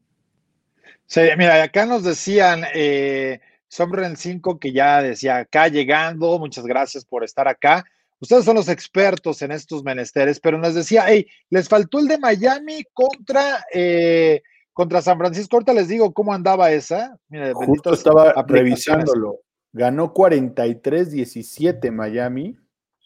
Sí, 1.06 1.20
mira, 1.36 1.62
acá 1.62 1.86
nos 1.86 2.02
decían, 2.02 2.64
eh, 2.74 3.40
Sombren 3.68 4.16
5 4.16 4.58
que 4.58 4.72
ya 4.72 5.02
decía 5.02 5.38
acá 5.38 5.68
llegando, 5.68 6.38
muchas 6.38 6.64
gracias 6.64 7.04
por 7.04 7.24
estar 7.24 7.48
acá. 7.48 7.84
Ustedes 8.20 8.44
son 8.44 8.56
los 8.56 8.68
expertos 8.68 9.42
en 9.42 9.50
estos 9.52 9.82
menesteres, 9.84 10.40
pero 10.40 10.56
nos 10.56 10.74
decía, 10.74 11.04
hey, 11.06 11.26
les 11.50 11.68
faltó 11.68 11.98
el 11.98 12.08
de 12.08 12.18
Miami 12.18 12.84
contra, 12.92 13.64
eh, 13.72 14.42
contra 14.72 15.02
San 15.02 15.18
Francisco. 15.18 15.56
Ahorita 15.56 15.74
les 15.74 15.88
digo 15.88 16.14
cómo 16.14 16.32
andaba 16.32 16.70
esa. 16.70 17.18
Mira, 17.28 17.52
Justo 17.52 17.92
estaba 17.92 18.32
revisándolo. 18.46 19.40
Ganó 19.72 20.14
43-17 20.14 21.90
Miami, 21.90 22.56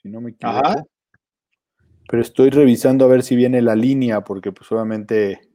si 0.03 0.09
no 0.09 0.21
me 0.21 0.33
equivoco. 0.33 0.89
Pero 2.11 2.23
estoy 2.23 2.51
revisando 2.51 3.07
a 3.07 3.09
ver 3.09 3.23
si 3.23 3.37
viene 3.37 3.63
la 3.63 3.75
línea, 3.75 4.21
porque 4.23 4.53
pues 4.53 4.71
obviamente 4.71 5.48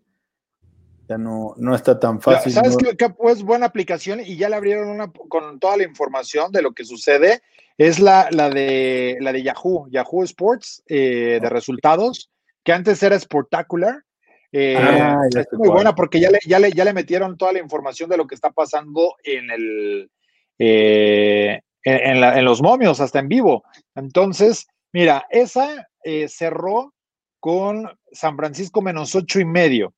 ya 1.07 1.17
no, 1.17 1.53
no 1.57 1.75
está 1.75 1.99
tan 1.99 2.21
fácil. 2.21 2.53
¿Sabes 2.53 2.77
qué? 2.97 3.09
Pues 3.09 3.43
buena 3.43 3.65
aplicación 3.65 4.21
y 4.21 4.37
ya 4.37 4.49
le 4.49 4.55
abrieron 4.55 4.89
una 4.89 5.11
con 5.11 5.59
toda 5.59 5.77
la 5.77 5.83
información 5.83 6.51
de 6.51 6.61
lo 6.61 6.73
que 6.73 6.85
sucede. 6.85 7.41
Es 7.77 7.99
la, 7.99 8.29
la, 8.31 8.49
de, 8.49 9.17
la 9.19 9.33
de 9.33 9.43
Yahoo, 9.43 9.87
Yahoo 9.89 10.23
Sports, 10.23 10.83
eh, 10.87 11.39
de 11.41 11.49
resultados, 11.49 12.31
que 12.63 12.71
antes 12.71 13.01
era 13.03 13.19
Sportacular. 13.19 14.03
Eh, 14.51 14.77
ah, 14.77 15.17
es 15.35 15.47
muy 15.53 15.69
buena 15.69 15.95
porque 15.95 16.19
ya 16.19 16.29
le, 16.29 16.39
ya, 16.45 16.59
le, 16.59 16.71
ya 16.71 16.85
le 16.85 16.93
metieron 16.93 17.37
toda 17.37 17.53
la 17.53 17.59
información 17.59 18.09
de 18.09 18.17
lo 18.17 18.27
que 18.27 18.35
está 18.35 18.51
pasando 18.51 19.15
en 19.23 19.49
el 19.49 20.11
eh, 20.59 21.59
en, 21.83 22.23
en, 22.23 22.45
los 22.45 22.61
momios, 22.61 22.99
hasta 22.99 23.19
en 23.19 23.27
vivo. 23.27 23.63
Entonces, 23.95 24.67
mira, 24.93 25.25
esa 25.31 25.87
cerró 26.27 26.93
con 27.39 27.89
San 28.11 28.37
Francisco 28.37 28.81
menos 28.81 29.15
ocho 29.15 29.39
y 29.39 29.45
medio. 29.45 29.93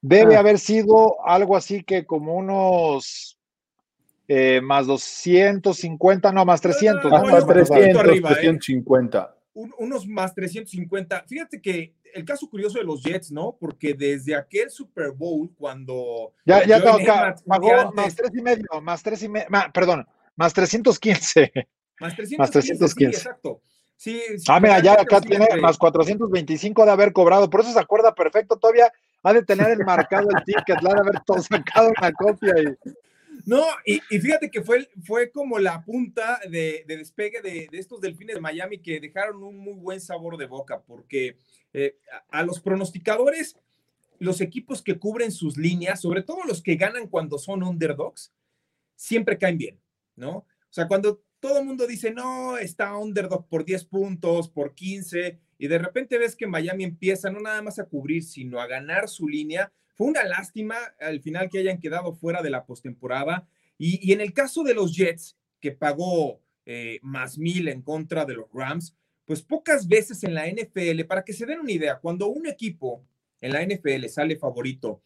Debe 0.00 0.36
ah. 0.36 0.40
haber 0.40 0.58
sido 0.58 1.16
algo 1.26 1.56
así 1.56 1.82
que 1.82 2.06
como 2.06 2.34
unos 2.34 3.38
eh, 4.28 4.60
más 4.60 4.86
250, 4.86 6.32
no, 6.32 6.44
más 6.44 6.60
300. 6.60 7.12
Ah, 7.12 7.22
más 7.24 7.46
300, 7.46 8.00
arriba, 8.00 8.28
350. 8.30 9.34
¿eh? 9.34 9.38
unos 9.78 10.06
más 10.06 10.34
350. 10.34 11.24
Fíjate 11.26 11.60
que 11.60 11.94
el 12.14 12.24
caso 12.24 12.48
curioso 12.48 12.78
de 12.78 12.84
los 12.84 13.02
Jets, 13.02 13.30
¿no? 13.30 13.56
Porque 13.58 13.94
desde 13.94 14.34
aquel 14.34 14.70
Super 14.70 15.12
Bowl, 15.12 15.50
cuando. 15.56 16.32
Ya, 16.44 16.64
ya 16.64 16.80
tengo 16.82 16.98
acá. 16.98 17.34
Pagó 17.46 17.92
más 17.92 18.14
3 18.14 18.30
y 18.34 18.42
medio, 18.42 18.66
más 18.82 19.02
3 19.02 19.22
y 19.22 19.28
medio, 19.28 19.46
perdón, 19.72 20.06
más 20.36 20.52
315. 20.52 21.52
Más 22.00 22.14
315. 22.14 22.38
Más 22.38 22.50
315. 22.50 22.94
Sí, 22.94 23.04
exacto. 23.04 23.60
Sí, 23.96 24.22
ah, 24.46 24.60
mira, 24.60 24.80
ya 24.80 24.92
acá 24.92 25.20
tiene 25.20 25.48
más 25.60 25.76
425 25.76 26.84
de 26.84 26.90
haber 26.92 27.12
cobrado, 27.12 27.50
por 27.50 27.62
eso 27.62 27.72
se 27.72 27.80
acuerda 27.80 28.14
perfecto. 28.14 28.56
Todavía 28.56 28.92
ha 29.22 29.32
de 29.32 29.42
tener 29.42 29.70
enmarcado 29.72 30.28
el 30.30 30.44
ticket, 30.44 30.80
le 30.82 30.90
ha 30.90 30.94
de 30.94 31.00
haber 31.00 31.20
todo 31.26 31.42
sacado 31.42 31.92
una 31.98 32.12
copia. 32.12 32.54
No, 33.44 33.64
y, 33.84 34.00
fíjate 34.00 34.50
que 34.50 34.62
fue, 34.62 34.88
fue 35.04 35.30
como 35.30 35.58
la 35.58 35.82
punta 35.82 36.40
de, 36.50 36.84
despegue 36.86 37.40
de, 37.40 37.68
estos 37.72 38.00
delfines 38.00 38.34
de 38.34 38.40
Miami 38.40 38.78
que 38.78 39.00
dejaron 39.00 39.42
un 39.42 39.56
muy 39.56 39.74
buen 39.74 40.00
sabor 40.00 40.36
de 40.36 40.46
boca, 40.46 40.82
porque 40.82 41.36
eh, 41.72 41.96
a, 42.30 42.42
los 42.42 42.60
pronosticadores, 42.60 43.56
los 44.18 44.40
equipos 44.40 44.82
que 44.82 44.98
cubren 44.98 45.32
sus 45.32 45.56
líneas, 45.56 46.00
sobre 46.00 46.22
todo 46.22 46.44
los 46.44 46.62
que 46.62 46.76
ganan 46.76 47.08
cuando 47.08 47.38
son 47.38 47.62
underdogs, 47.62 48.32
siempre 48.94 49.38
caen 49.38 49.58
bien, 49.58 49.80
¿no? 50.16 50.30
O 50.38 50.46
sea, 50.68 50.86
cuando 50.86 51.22
todo 51.40 51.58
el 51.60 51.64
mundo 51.64 51.86
dice, 51.86 52.10
no, 52.10 52.58
está 52.58 52.96
underdog 52.96 53.48
por 53.48 53.64
10 53.64 53.84
puntos, 53.86 54.48
por 54.50 54.74
15, 54.74 55.38
y 55.58 55.66
de 55.66 55.78
repente 55.78 56.18
ves 56.18 56.36
que 56.36 56.46
Miami 56.46 56.84
empieza 56.84 57.30
no 57.30 57.40
nada 57.40 57.60
más 57.62 57.78
a 57.78 57.84
cubrir, 57.84 58.22
sino 58.22 58.60
a 58.60 58.68
ganar 58.68 59.08
su 59.08 59.28
línea. 59.28 59.72
Fue 59.94 60.06
una 60.06 60.24
lástima 60.24 60.76
al 61.00 61.20
final 61.20 61.50
que 61.50 61.58
hayan 61.58 61.80
quedado 61.80 62.14
fuera 62.14 62.42
de 62.42 62.50
la 62.50 62.64
postemporada. 62.64 63.46
Y, 63.76 64.12
en 64.12 64.20
el 64.20 64.32
caso 64.32 64.62
de 64.62 64.74
los 64.74 64.96
Jets, 64.96 65.36
que 65.60 65.72
pagó 65.72 66.40
eh, 66.64 67.00
más 67.02 67.38
mil 67.38 67.68
en 67.68 67.82
contra 67.82 68.24
de 68.24 68.34
los 68.34 68.46
Rams, 68.52 68.96
pues 69.24 69.42
pocas 69.42 69.88
veces 69.88 70.22
en 70.24 70.34
la 70.34 70.46
NFL, 70.46 71.04
para 71.06 71.24
que 71.24 71.32
se 71.32 71.44
den 71.44 71.60
una 71.60 71.72
idea, 71.72 71.98
cuando 71.98 72.28
un 72.28 72.46
equipo 72.46 73.04
en 73.40 73.52
la 73.52 73.64
NFL 73.64 74.06
sale 74.06 74.36
favorito 74.36 75.02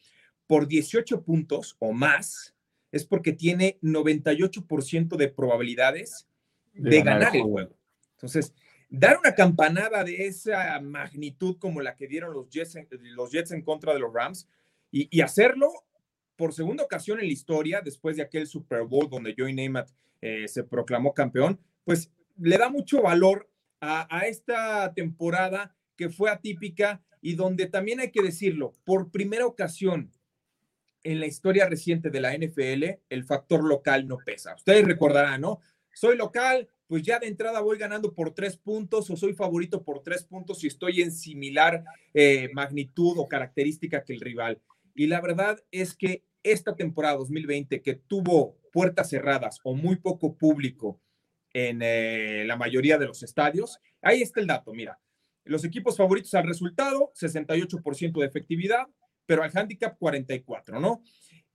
por 0.47 0.69
18 0.69 1.25
puntos 1.25 1.77
o 1.79 1.93
más, 1.93 2.55
es 2.93 3.07
porque 3.07 3.33
tiene 3.33 3.79
98% 3.83 5.17
de 5.17 5.29
probabilidades 5.29 6.29
de, 6.75 7.03
ganar, 7.03 7.35
el 7.35 7.43
juego. 7.43 7.75
Entonces, 8.13 8.55
dar 8.99 9.19
una 9.19 9.35
campanada 9.35 10.05
de 10.05 10.27
esa 10.27 10.79
magnitud 10.81 11.57
como 11.59 11.81
la 11.81 11.97
que 11.97 12.07
dieron 12.07 12.35
los 12.35 12.51
Jets 12.51 12.77
los 12.91 13.33
Jets 13.33 13.53
en 13.53 13.63
contra 13.63 13.95
de 13.95 14.01
los 14.01 14.13
Rams 14.13 14.49
y, 14.91 15.21
hacerlo 15.23 15.71
por 16.37 16.53
segunda 16.53 16.85
ocasión 16.85 17.19
en 17.19 17.27
la 17.27 17.33
historia, 17.33 17.81
después 17.83 18.17
de 18.17 18.23
aquel 18.23 18.47
Super 18.47 18.83
Bowl 18.83 19.09
donde 19.09 19.35
Joey 19.37 19.55
Namath 19.55 19.91
eh, 20.21 20.47
se 20.47 20.65
proclamó 20.65 21.15
campeón, 21.15 21.59
pues 21.85 22.11
le 22.37 22.59
da 22.59 22.69
mucho 22.69 23.01
valor 23.01 23.49
a 23.81 24.27
esta 24.27 24.93
temporada 24.95 25.75
que 25.97 26.09
fue 26.09 26.31
atípica 26.31 27.03
y 27.21 27.35
donde 27.35 27.67
también 27.67 27.99
hay 27.99 28.11
que 28.11 28.23
decirlo, 28.23 28.75
por 28.85 29.11
primera 29.11 29.47
ocasión 29.47 30.13
en 31.05 31.19
la 31.19 31.27
historia 31.27 31.69
reciente 31.69 32.11
de 32.11 32.21
la 32.21 32.37
NFL, 32.37 33.01
el 33.09 33.25
factor 33.25 33.65
local 33.65 34.07
no 34.07 34.19
pesa. 34.25 34.55
Ustedes 34.55 34.85
recordarán, 34.85 35.41
¿no? 35.41 35.61
Soy 35.95 36.17
local, 36.17 36.69
pues 36.93 37.05
ya 37.05 37.19
de 37.19 37.27
entrada 37.27 37.61
voy 37.61 37.79
ganando 37.79 38.13
por 38.13 38.35
tres 38.35 38.59
puntos 38.59 39.09
o 39.09 39.17
soy 39.17 39.33
favorito 39.33 39.83
por 39.83 40.03
tres 40.03 40.25
puntos 40.25 40.63
y 40.63 40.67
estoy 40.67 41.01
en 41.01 41.11
similar 41.11 41.83
eh, 42.13 42.51
magnitud 42.53 43.17
o 43.17 43.27
característica 43.27 44.05
que 44.05 44.13
el 44.13 44.21
rival. 44.21 44.61
Y 44.95 45.07
la 45.07 45.23
verdad 45.23 45.59
es 45.71 45.97
que 45.97 46.27
esta 46.43 46.77
temporada 46.77 47.17
2020 47.17 47.81
que 47.81 47.95
tuvo 47.95 48.59
puertas 48.75 49.09
cerradas 49.09 49.59
o 49.65 49.75
muy 49.75 49.97
poco 49.97 50.37
público 50.37 51.01
en 51.55 51.81
eh, 51.81 52.45
la 52.47 52.59
mayoría 52.59 52.99
de 52.99 53.07
los 53.07 53.23
estadios, 53.23 53.79
ahí 54.03 54.21
está 54.21 54.43
el 54.43 54.47
dato, 54.47 54.75
mira, 54.75 55.01
los 55.45 55.65
equipos 55.65 55.97
favoritos 55.97 56.35
al 56.35 56.47
resultado, 56.47 57.11
68% 57.19 58.21
de 58.21 58.27
efectividad, 58.27 58.87
pero 59.25 59.43
al 59.43 59.51
handicap 59.55 59.97
44, 59.99 60.79
¿no? 60.79 61.03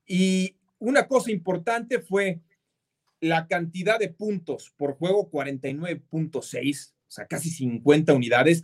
Y 0.04 0.56
una 0.80 1.06
cosa 1.06 1.30
importante 1.30 2.00
fue 2.00 2.40
la 3.20 3.46
cantidad 3.46 3.98
de 3.98 4.08
puntos 4.08 4.72
por 4.76 4.94
juego, 4.94 5.30
49.6, 5.30 6.90
o 6.90 7.10
sea, 7.10 7.26
casi 7.26 7.50
50 7.50 8.12
unidades. 8.12 8.62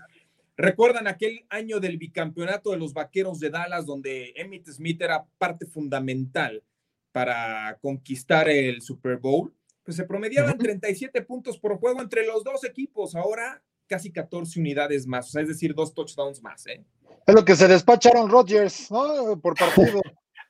¿Recuerdan 0.56 1.08
aquel 1.08 1.44
año 1.48 1.80
del 1.80 1.98
bicampeonato 1.98 2.70
de 2.70 2.76
los 2.76 2.94
Vaqueros 2.94 3.40
de 3.40 3.50
Dallas, 3.50 3.86
donde 3.86 4.32
Emmitt 4.36 4.68
Smith 4.68 5.02
era 5.02 5.24
parte 5.38 5.66
fundamental 5.66 6.62
para 7.10 7.78
conquistar 7.80 8.48
el 8.48 8.80
Super 8.80 9.16
Bowl? 9.16 9.52
Pues 9.82 9.96
se 9.96 10.04
promediaban 10.04 10.56
37 10.56 11.22
puntos 11.22 11.58
por 11.58 11.78
juego 11.78 12.00
entre 12.00 12.24
los 12.24 12.44
dos 12.44 12.64
equipos. 12.64 13.14
Ahora 13.16 13.62
casi 13.86 14.12
14 14.12 14.60
unidades 14.60 15.06
más, 15.06 15.28
o 15.28 15.30
sea, 15.32 15.42
es 15.42 15.48
decir, 15.48 15.74
dos 15.74 15.92
touchdowns 15.94 16.42
más. 16.42 16.66
¿eh? 16.66 16.84
Es 17.26 17.34
lo 17.34 17.44
que 17.44 17.56
se 17.56 17.68
despacharon 17.68 18.30
Rodgers, 18.30 18.90
¿no? 18.90 19.38
Por 19.40 19.54
partido. 19.54 20.00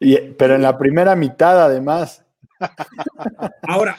pero 0.38 0.54
en 0.54 0.62
la 0.62 0.78
primera 0.78 1.16
mitad, 1.16 1.62
además. 1.62 2.23
Ahora, 3.62 3.96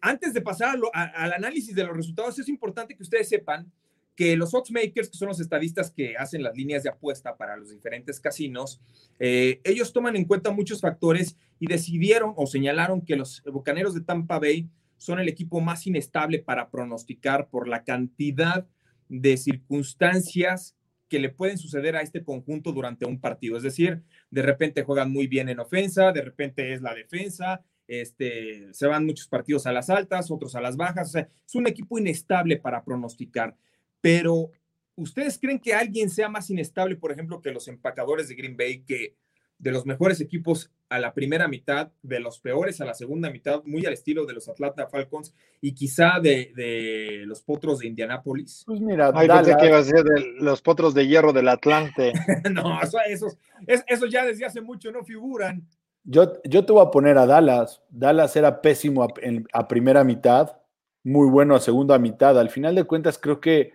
antes 0.00 0.34
de 0.34 0.40
pasar 0.40 0.78
al 0.92 1.32
análisis 1.32 1.74
de 1.74 1.84
los 1.84 1.96
resultados, 1.96 2.38
es 2.38 2.48
importante 2.48 2.96
que 2.96 3.02
ustedes 3.02 3.28
sepan 3.28 3.70
que 4.14 4.36
los 4.36 4.52
oddsmakers, 4.52 5.08
que 5.08 5.16
son 5.16 5.28
los 5.28 5.40
estadistas 5.40 5.90
que 5.90 6.16
hacen 6.16 6.42
las 6.42 6.56
líneas 6.56 6.82
de 6.82 6.90
apuesta 6.90 7.36
para 7.36 7.56
los 7.56 7.70
diferentes 7.70 8.20
casinos, 8.20 8.80
eh, 9.18 9.60
ellos 9.64 9.92
toman 9.92 10.16
en 10.16 10.26
cuenta 10.26 10.50
muchos 10.50 10.80
factores 10.80 11.36
y 11.58 11.66
decidieron 11.66 12.34
o 12.36 12.46
señalaron 12.46 13.00
que 13.00 13.16
los 13.16 13.42
Bucaneros 13.44 13.94
de 13.94 14.02
Tampa 14.02 14.38
Bay 14.38 14.68
son 14.98 15.18
el 15.18 15.28
equipo 15.28 15.60
más 15.60 15.86
inestable 15.86 16.38
para 16.38 16.70
pronosticar 16.70 17.48
por 17.48 17.68
la 17.68 17.84
cantidad 17.84 18.66
de 19.08 19.36
circunstancias 19.36 20.76
que 21.08 21.18
le 21.18 21.28
pueden 21.28 21.58
suceder 21.58 21.96
a 21.96 22.00
este 22.00 22.22
conjunto 22.22 22.72
durante 22.72 23.04
un 23.04 23.20
partido. 23.20 23.56
Es 23.56 23.62
decir, 23.62 24.02
de 24.30 24.42
repente 24.42 24.82
juegan 24.82 25.10
muy 25.10 25.26
bien 25.26 25.48
en 25.48 25.60
ofensa, 25.60 26.12
de 26.12 26.22
repente 26.22 26.72
es 26.72 26.80
la 26.80 26.94
defensa, 26.94 27.62
este, 27.88 28.72
se 28.72 28.86
van 28.86 29.06
muchos 29.06 29.28
partidos 29.28 29.66
a 29.66 29.72
las 29.72 29.90
altas, 29.90 30.30
otros 30.30 30.54
a 30.54 30.60
las 30.60 30.76
bajas. 30.76 31.08
O 31.08 31.12
sea, 31.12 31.28
es 31.46 31.54
un 31.54 31.66
equipo 31.66 31.98
inestable 31.98 32.56
para 32.56 32.84
pronosticar. 32.84 33.56
Pero, 34.00 34.50
¿ustedes 34.96 35.38
creen 35.38 35.58
que 35.58 35.74
alguien 35.74 36.10
sea 36.10 36.28
más 36.28 36.50
inestable, 36.50 36.96
por 36.96 37.12
ejemplo, 37.12 37.40
que 37.40 37.52
los 37.52 37.68
empacadores 37.68 38.28
de 38.28 38.34
Green 38.34 38.56
Bay, 38.56 38.82
que 38.82 39.16
de 39.62 39.70
los 39.70 39.86
mejores 39.86 40.20
equipos 40.20 40.72
a 40.88 40.98
la 40.98 41.14
primera 41.14 41.46
mitad, 41.46 41.92
de 42.02 42.18
los 42.18 42.40
peores 42.40 42.80
a 42.80 42.84
la 42.84 42.94
segunda 42.94 43.30
mitad, 43.30 43.62
muy 43.64 43.86
al 43.86 43.92
estilo 43.92 44.26
de 44.26 44.34
los 44.34 44.48
Atlanta 44.48 44.88
Falcons 44.88 45.32
y 45.60 45.72
quizá 45.72 46.18
de, 46.20 47.22
los 47.26 47.42
potros 47.42 47.78
de 47.78 47.86
Indianápolis. 47.86 48.64
Pues 48.66 48.80
mira, 48.80 49.12
Ay, 49.14 49.28
pensé 49.28 49.56
que 49.56 49.66
iba 49.66 49.78
a 49.78 49.84
ser 49.84 50.02
de 50.02 50.34
los 50.40 50.60
potros 50.60 50.94
de 50.94 51.06
hierro 51.06 51.32
del 51.32 51.48
Atlante. 51.48 52.12
no, 52.52 52.80
esos, 53.06 53.38
esos, 53.86 54.10
ya 54.10 54.26
desde 54.26 54.44
hace 54.44 54.60
mucho 54.60 54.90
no 54.90 55.04
figuran. 55.04 55.66
Yo, 56.04 56.32
yo 56.44 56.64
te 56.64 56.72
voy 56.72 56.84
a 56.84 56.90
poner 56.90 57.18
a 57.18 57.26
Dallas. 57.26 57.82
Dallas 57.90 58.34
era 58.36 58.60
pésimo 58.60 59.06
a 59.52 59.68
primera 59.68 60.04
mitad, 60.04 60.56
muy 61.04 61.28
bueno 61.28 61.54
a 61.54 61.60
segunda 61.60 61.98
mitad. 61.98 62.38
Al 62.38 62.50
final 62.50 62.74
de 62.74 62.84
cuentas, 62.84 63.18
creo 63.18 63.40
que 63.40 63.72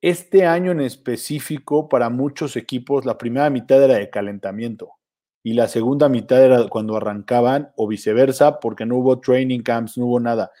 este 0.00 0.46
año 0.46 0.70
en 0.70 0.80
específico, 0.80 1.88
para 1.88 2.10
muchos 2.10 2.56
equipos, 2.56 3.04
la 3.04 3.18
primera 3.18 3.50
mitad 3.50 3.82
era 3.82 3.94
de 3.94 4.10
calentamiento 4.10 4.92
y 5.42 5.54
la 5.54 5.66
segunda 5.66 6.08
mitad 6.08 6.44
era 6.44 6.68
cuando 6.68 6.96
arrancaban 6.96 7.72
o 7.76 7.88
viceversa, 7.88 8.60
porque 8.60 8.86
no 8.86 8.96
hubo 8.96 9.18
training 9.18 9.60
camps, 9.62 9.96
no 9.98 10.06
hubo 10.06 10.20
nada. 10.20 10.52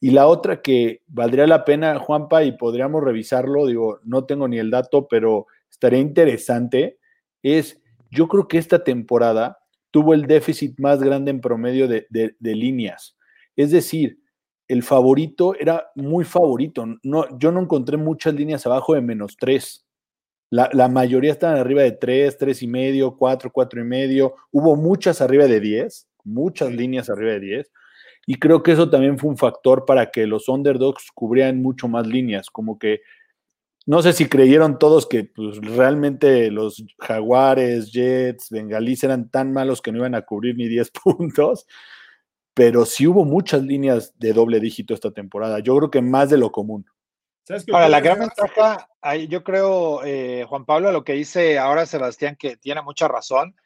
Y 0.00 0.10
la 0.10 0.26
otra 0.26 0.60
que 0.62 1.02
valdría 1.06 1.46
la 1.46 1.64
pena, 1.64 1.98
Juanpa, 1.98 2.42
y 2.42 2.52
podríamos 2.52 3.04
revisarlo, 3.04 3.66
digo, 3.66 4.00
no 4.02 4.24
tengo 4.24 4.48
ni 4.48 4.58
el 4.58 4.70
dato, 4.70 5.06
pero 5.06 5.46
estaría 5.70 6.00
interesante, 6.00 6.98
es, 7.42 7.80
yo 8.10 8.26
creo 8.28 8.48
que 8.48 8.58
esta 8.58 8.82
temporada 8.82 9.61
tuvo 9.92 10.14
el 10.14 10.26
déficit 10.26 10.80
más 10.80 11.00
grande 11.00 11.30
en 11.30 11.40
promedio 11.40 11.86
de, 11.86 12.34
líneas. 12.40 13.16
Es 13.54 13.70
decir, 13.70 14.18
el 14.66 14.82
favorito 14.82 15.54
era 15.54 15.90
muy 15.94 16.24
favorito. 16.24 16.84
No, 17.04 17.38
yo 17.38 17.52
no 17.52 17.60
encontré 17.60 17.96
muchas 17.96 18.34
líneas 18.34 18.66
abajo 18.66 18.94
de 18.94 19.02
menos 19.02 19.36
tres. 19.38 19.86
La, 20.50 20.88
mayoría 20.88 21.32
estaban 21.32 21.58
arriba 21.58 21.82
de 21.82 21.92
3, 21.92 22.36
3 22.36 22.62
y 22.62 22.66
medio, 22.66 23.16
4, 23.16 23.50
4 23.50 23.80
y 23.80 23.84
medio. 23.84 24.34
Hubo 24.50 24.76
muchas 24.76 25.22
arriba 25.22 25.46
de 25.46 25.60
10, 25.60 26.08
muchas 26.24 26.72
líneas 26.72 27.08
arriba 27.08 27.32
de 27.32 27.40
10. 27.40 27.72
Y 28.26 28.34
creo 28.34 28.62
que 28.62 28.72
eso 28.72 28.90
también 28.90 29.18
fue 29.18 29.30
un 29.30 29.38
factor 29.38 29.84
para 29.86 30.10
que 30.10 30.26
los 30.26 30.48
underdogs 30.48 31.10
cubrieran 31.14 31.62
mucho 31.62 31.88
más 31.88 32.06
líneas. 32.06 32.50
Como 32.50 32.78
que 32.78 33.00
no 33.86 34.02
sé 34.02 34.12
si 34.12 34.28
creyeron 34.28 34.78
todos 34.78 35.06
que 35.08 35.24
pues, 35.24 35.58
realmente 35.58 36.50
los 36.50 36.84
jaguares, 36.98 37.90
jets, 37.92 38.50
bengalíes 38.50 39.02
eran 39.02 39.30
tan 39.30 39.52
malos 39.52 39.82
que 39.82 39.90
no 39.90 39.98
iban 39.98 40.14
a 40.14 40.22
cubrir 40.22 40.56
ni 40.56 40.68
10 40.68 40.90
puntos. 41.04 41.66
Pero 42.54 42.84
sí 42.84 43.06
hubo 43.06 43.24
muchas 43.24 43.62
líneas 43.62 44.12
de 44.18 44.32
doble 44.32 44.60
dígito 44.60 44.92
esta 44.92 45.10
temporada. 45.10 45.60
Yo 45.60 45.76
creo 45.76 45.90
que 45.90 46.02
más 46.02 46.28
de 46.30 46.36
lo 46.36 46.52
común. 46.52 46.84
Ahora, 47.72 47.88
la 47.88 48.00
gran 48.00 48.20
ventaja, 48.20 48.88
yo 49.28 49.42
creo, 49.42 50.04
eh, 50.04 50.44
Juan 50.48 50.64
Pablo, 50.64 50.92
lo 50.92 51.02
que 51.02 51.14
dice 51.14 51.58
ahora 51.58 51.86
Sebastián, 51.86 52.36
que 52.38 52.56
tiene 52.56 52.82
mucha 52.82 53.08
razón, 53.08 53.56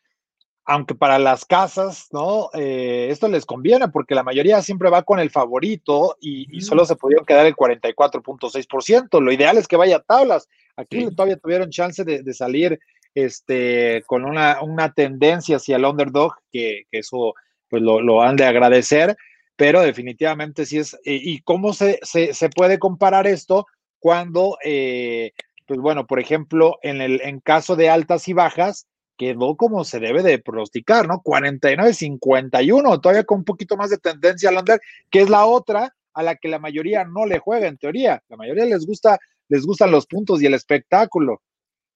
aunque 0.66 0.94
para 0.94 1.18
las 1.18 1.44
casas, 1.44 2.08
¿no? 2.12 2.50
Eh, 2.52 3.08
esto 3.10 3.28
les 3.28 3.46
conviene 3.46 3.88
porque 3.88 4.14
la 4.14 4.24
mayoría 4.24 4.60
siempre 4.62 4.90
va 4.90 5.04
con 5.04 5.20
el 5.20 5.30
favorito 5.30 6.16
y, 6.20 6.60
solo 6.60 6.84
se 6.84 6.96
pudieron 6.96 7.24
quedar 7.24 7.46
el 7.46 7.56
44.6%. 7.56 9.20
Lo 9.20 9.32
ideal 9.32 9.56
es 9.56 9.68
que 9.68 9.76
vaya 9.76 9.96
a 9.96 10.02
tablas. 10.02 10.48
Aquí 10.76 11.06
todavía 11.14 11.38
tuvieron 11.38 11.70
chance 11.70 12.04
de, 12.04 12.34
salir 12.34 12.78
este, 13.14 14.02
con 14.06 14.24
una, 14.24 14.92
tendencia 14.94 15.56
hacia 15.56 15.76
el 15.76 15.84
underdog, 15.84 16.34
que, 16.52 16.82
eso 16.90 17.34
pues 17.68 17.82
lo 17.82 18.22
han 18.22 18.36
de 18.36 18.44
agradecer 18.44 19.16
pero 19.56 19.80
definitivamente 19.80 20.66
sí 20.66 20.78
es. 20.78 20.96
¿Y 21.04 21.40
cómo 21.40 21.72
se, 21.72 21.98
se, 22.02 22.48
puede 22.50 22.78
comparar 22.78 23.26
esto 23.26 23.66
cuando, 23.98 24.58
eh, 24.62 25.32
pues 25.66 25.80
bueno, 25.80 26.06
por 26.06 26.20
ejemplo, 26.20 26.78
en 26.82 27.00
el 27.00 27.20
en 27.22 27.40
caso 27.40 27.74
de 27.74 27.88
altas 27.88 28.28
y 28.28 28.34
bajas, 28.34 28.86
quedó 29.16 29.56
como 29.56 29.84
se 29.84 30.00
debe 30.00 30.22
de 30.22 30.38
pronosticar, 30.38 31.08
¿no? 31.08 31.22
49-51, 31.22 33.00
todavía 33.00 33.24
con 33.24 33.38
un 33.38 33.44
poquito 33.44 33.76
más 33.76 33.90
de 33.90 33.98
tendencia 33.98 34.48
al 34.48 34.58
under, 34.58 34.80
que 35.10 35.22
es 35.22 35.30
la 35.30 35.46
otra 35.46 35.94
a 36.12 36.22
la 36.22 36.36
que 36.36 36.48
la 36.48 36.58
mayoría 36.58 37.04
no 37.04 37.26
le 37.26 37.38
juega 37.38 37.68
en 37.68 37.78
teoría. 37.78 38.22
La 38.28 38.36
mayoría 38.36 38.64
les 38.64 38.86
gusta, 38.86 39.18
les 39.48 39.64
gustan 39.64 39.90
los 39.90 40.06
puntos 40.06 40.40
y 40.40 40.46
el 40.46 40.54
espectáculo. 40.54 41.42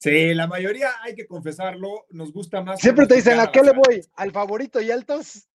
Sí, 0.00 0.32
la 0.32 0.46
mayoría, 0.46 0.88
hay 1.02 1.14
que 1.14 1.26
confesarlo, 1.26 2.06
nos 2.08 2.32
gusta 2.32 2.62
más. 2.62 2.80
Siempre 2.80 3.06
te 3.06 3.16
dicen, 3.16 3.38
¿a 3.38 3.52
qué 3.52 3.62
le 3.62 3.72
voy? 3.72 4.00
¿Al 4.14 4.32
favorito 4.32 4.80
y 4.80 4.90
altas? 4.90 5.46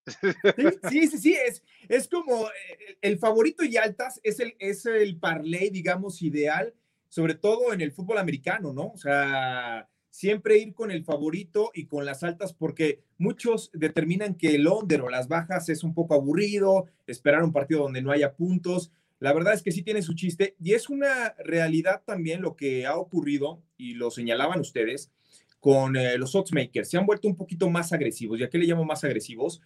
Sí, 0.88 1.08
sí, 1.08 1.18
sí, 1.18 1.34
es, 1.34 1.64
es 1.90 2.08
como 2.08 2.46
eh, 2.48 2.98
el 3.02 3.18
favorito 3.18 3.64
y 3.64 3.76
altas 3.78 4.20
es 4.22 4.40
el, 4.40 4.56
es 4.60 4.86
el 4.86 5.18
parlay, 5.18 5.72
digamos, 5.72 6.22
ideal, 6.22 6.76
sobre 7.10 7.34
todo 7.34 7.74
en 7.74 7.82
el 7.82 7.92
fútbol 7.92 8.20
americano, 8.20 8.72
¿no? 8.72 8.90
O 8.90 8.98
sea, 8.98 9.90
siempre 10.16 10.58
ir 10.60 10.74
con 10.74 10.92
el 10.92 11.04
favorito 11.04 11.72
y 11.74 11.88
con 11.88 12.06
las 12.06 12.24
altas, 12.24 12.54
porque 12.54 13.02
muchos 13.18 13.70
determinan 13.74 14.36
que 14.36 14.56
el 14.56 14.66
under 14.66 15.02
o 15.02 15.10
las 15.10 15.28
bajas 15.28 15.68
es 15.68 15.84
un 15.84 15.94
poco 15.94 16.14
aburrido, 16.14 16.86
esperar 17.06 17.44
un 17.44 17.52
partido 17.52 17.84
donde 17.84 18.02
no 18.02 18.12
haya 18.12 18.34
puntos. 18.34 18.94
La 19.20 19.34
verdad 19.34 19.54
es 19.54 19.62
que 19.62 19.74
sí 19.74 19.82
tiene 19.82 20.02
su 20.02 20.14
chiste 20.14 20.56
y 20.58 20.72
es 20.72 20.90
una 20.90 21.36
realidad 21.40 22.02
también 22.06 22.42
lo 22.42 22.56
que 22.56 22.86
ha 22.86 22.96
ocurrido 22.96 23.62
y 23.76 23.96
lo 23.96 24.10
señalaban 24.10 24.62
ustedes 24.62 25.12
con 25.60 25.98
eh, 25.98 26.18
los 26.18 26.34
oddsmakers. 26.34 26.90
Se 26.90 26.98
han 26.98 27.06
vuelto 27.06 27.28
un 27.28 27.36
poquito 27.36 27.70
más 27.70 27.92
agresivos. 27.92 28.40
¿Y 28.40 28.46
a 28.46 28.50
qué 28.50 28.58
le 28.58 28.68
llamo 28.68 28.86
más 28.86 29.04
agresivos? 29.04 29.62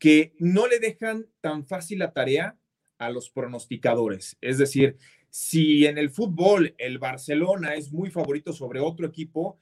Que 0.00 0.34
no 0.40 0.66
le 0.66 0.80
dejan 0.80 1.28
tan 1.40 1.64
fácil 1.64 2.00
la 2.00 2.12
tarea 2.12 2.58
a 2.98 3.10
los 3.10 3.30
pronosticadores. 3.30 4.36
Es 4.40 4.58
decir, 4.58 4.96
si 5.30 5.86
en 5.86 5.98
el 5.98 6.10
fútbol 6.10 6.74
el 6.78 6.98
Barcelona 6.98 7.76
es 7.76 7.92
muy 7.92 8.10
favorito 8.10 8.52
sobre 8.52 8.80
otro 8.80 9.06
equipo, 9.06 9.60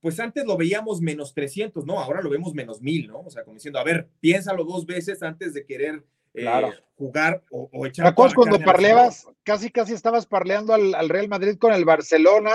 pues 0.00 0.18
antes 0.20 0.44
lo 0.46 0.56
veíamos 0.56 1.00
menos 1.00 1.34
300, 1.34 1.84
¿no? 1.84 1.98
Ahora 1.98 2.22
lo 2.22 2.30
vemos 2.30 2.54
menos 2.54 2.80
1000, 2.80 3.08
¿no? 3.08 3.20
O 3.20 3.30
sea, 3.30 3.44
como 3.44 3.54
diciendo, 3.54 3.78
a 3.78 3.84
ver, 3.84 4.08
piénsalo 4.20 4.64
dos 4.64 4.86
veces 4.86 5.22
antes 5.22 5.54
de 5.54 5.64
querer 5.64 6.04
claro. 6.32 6.68
Eh, 6.68 6.74
jugar 6.96 7.42
o, 7.50 7.68
o 7.72 7.86
echar. 7.86 8.04
¿Te 8.04 8.10
acuerdas 8.10 8.34
cuando 8.34 8.60
parleabas, 8.60 9.26
casi 9.42 9.70
casi 9.70 9.94
estabas 9.94 10.26
parleando 10.26 10.74
al, 10.74 11.08
Real 11.08 11.28
Madrid 11.28 11.56
con 11.58 11.72
el 11.72 11.84
Barcelona, 11.84 12.52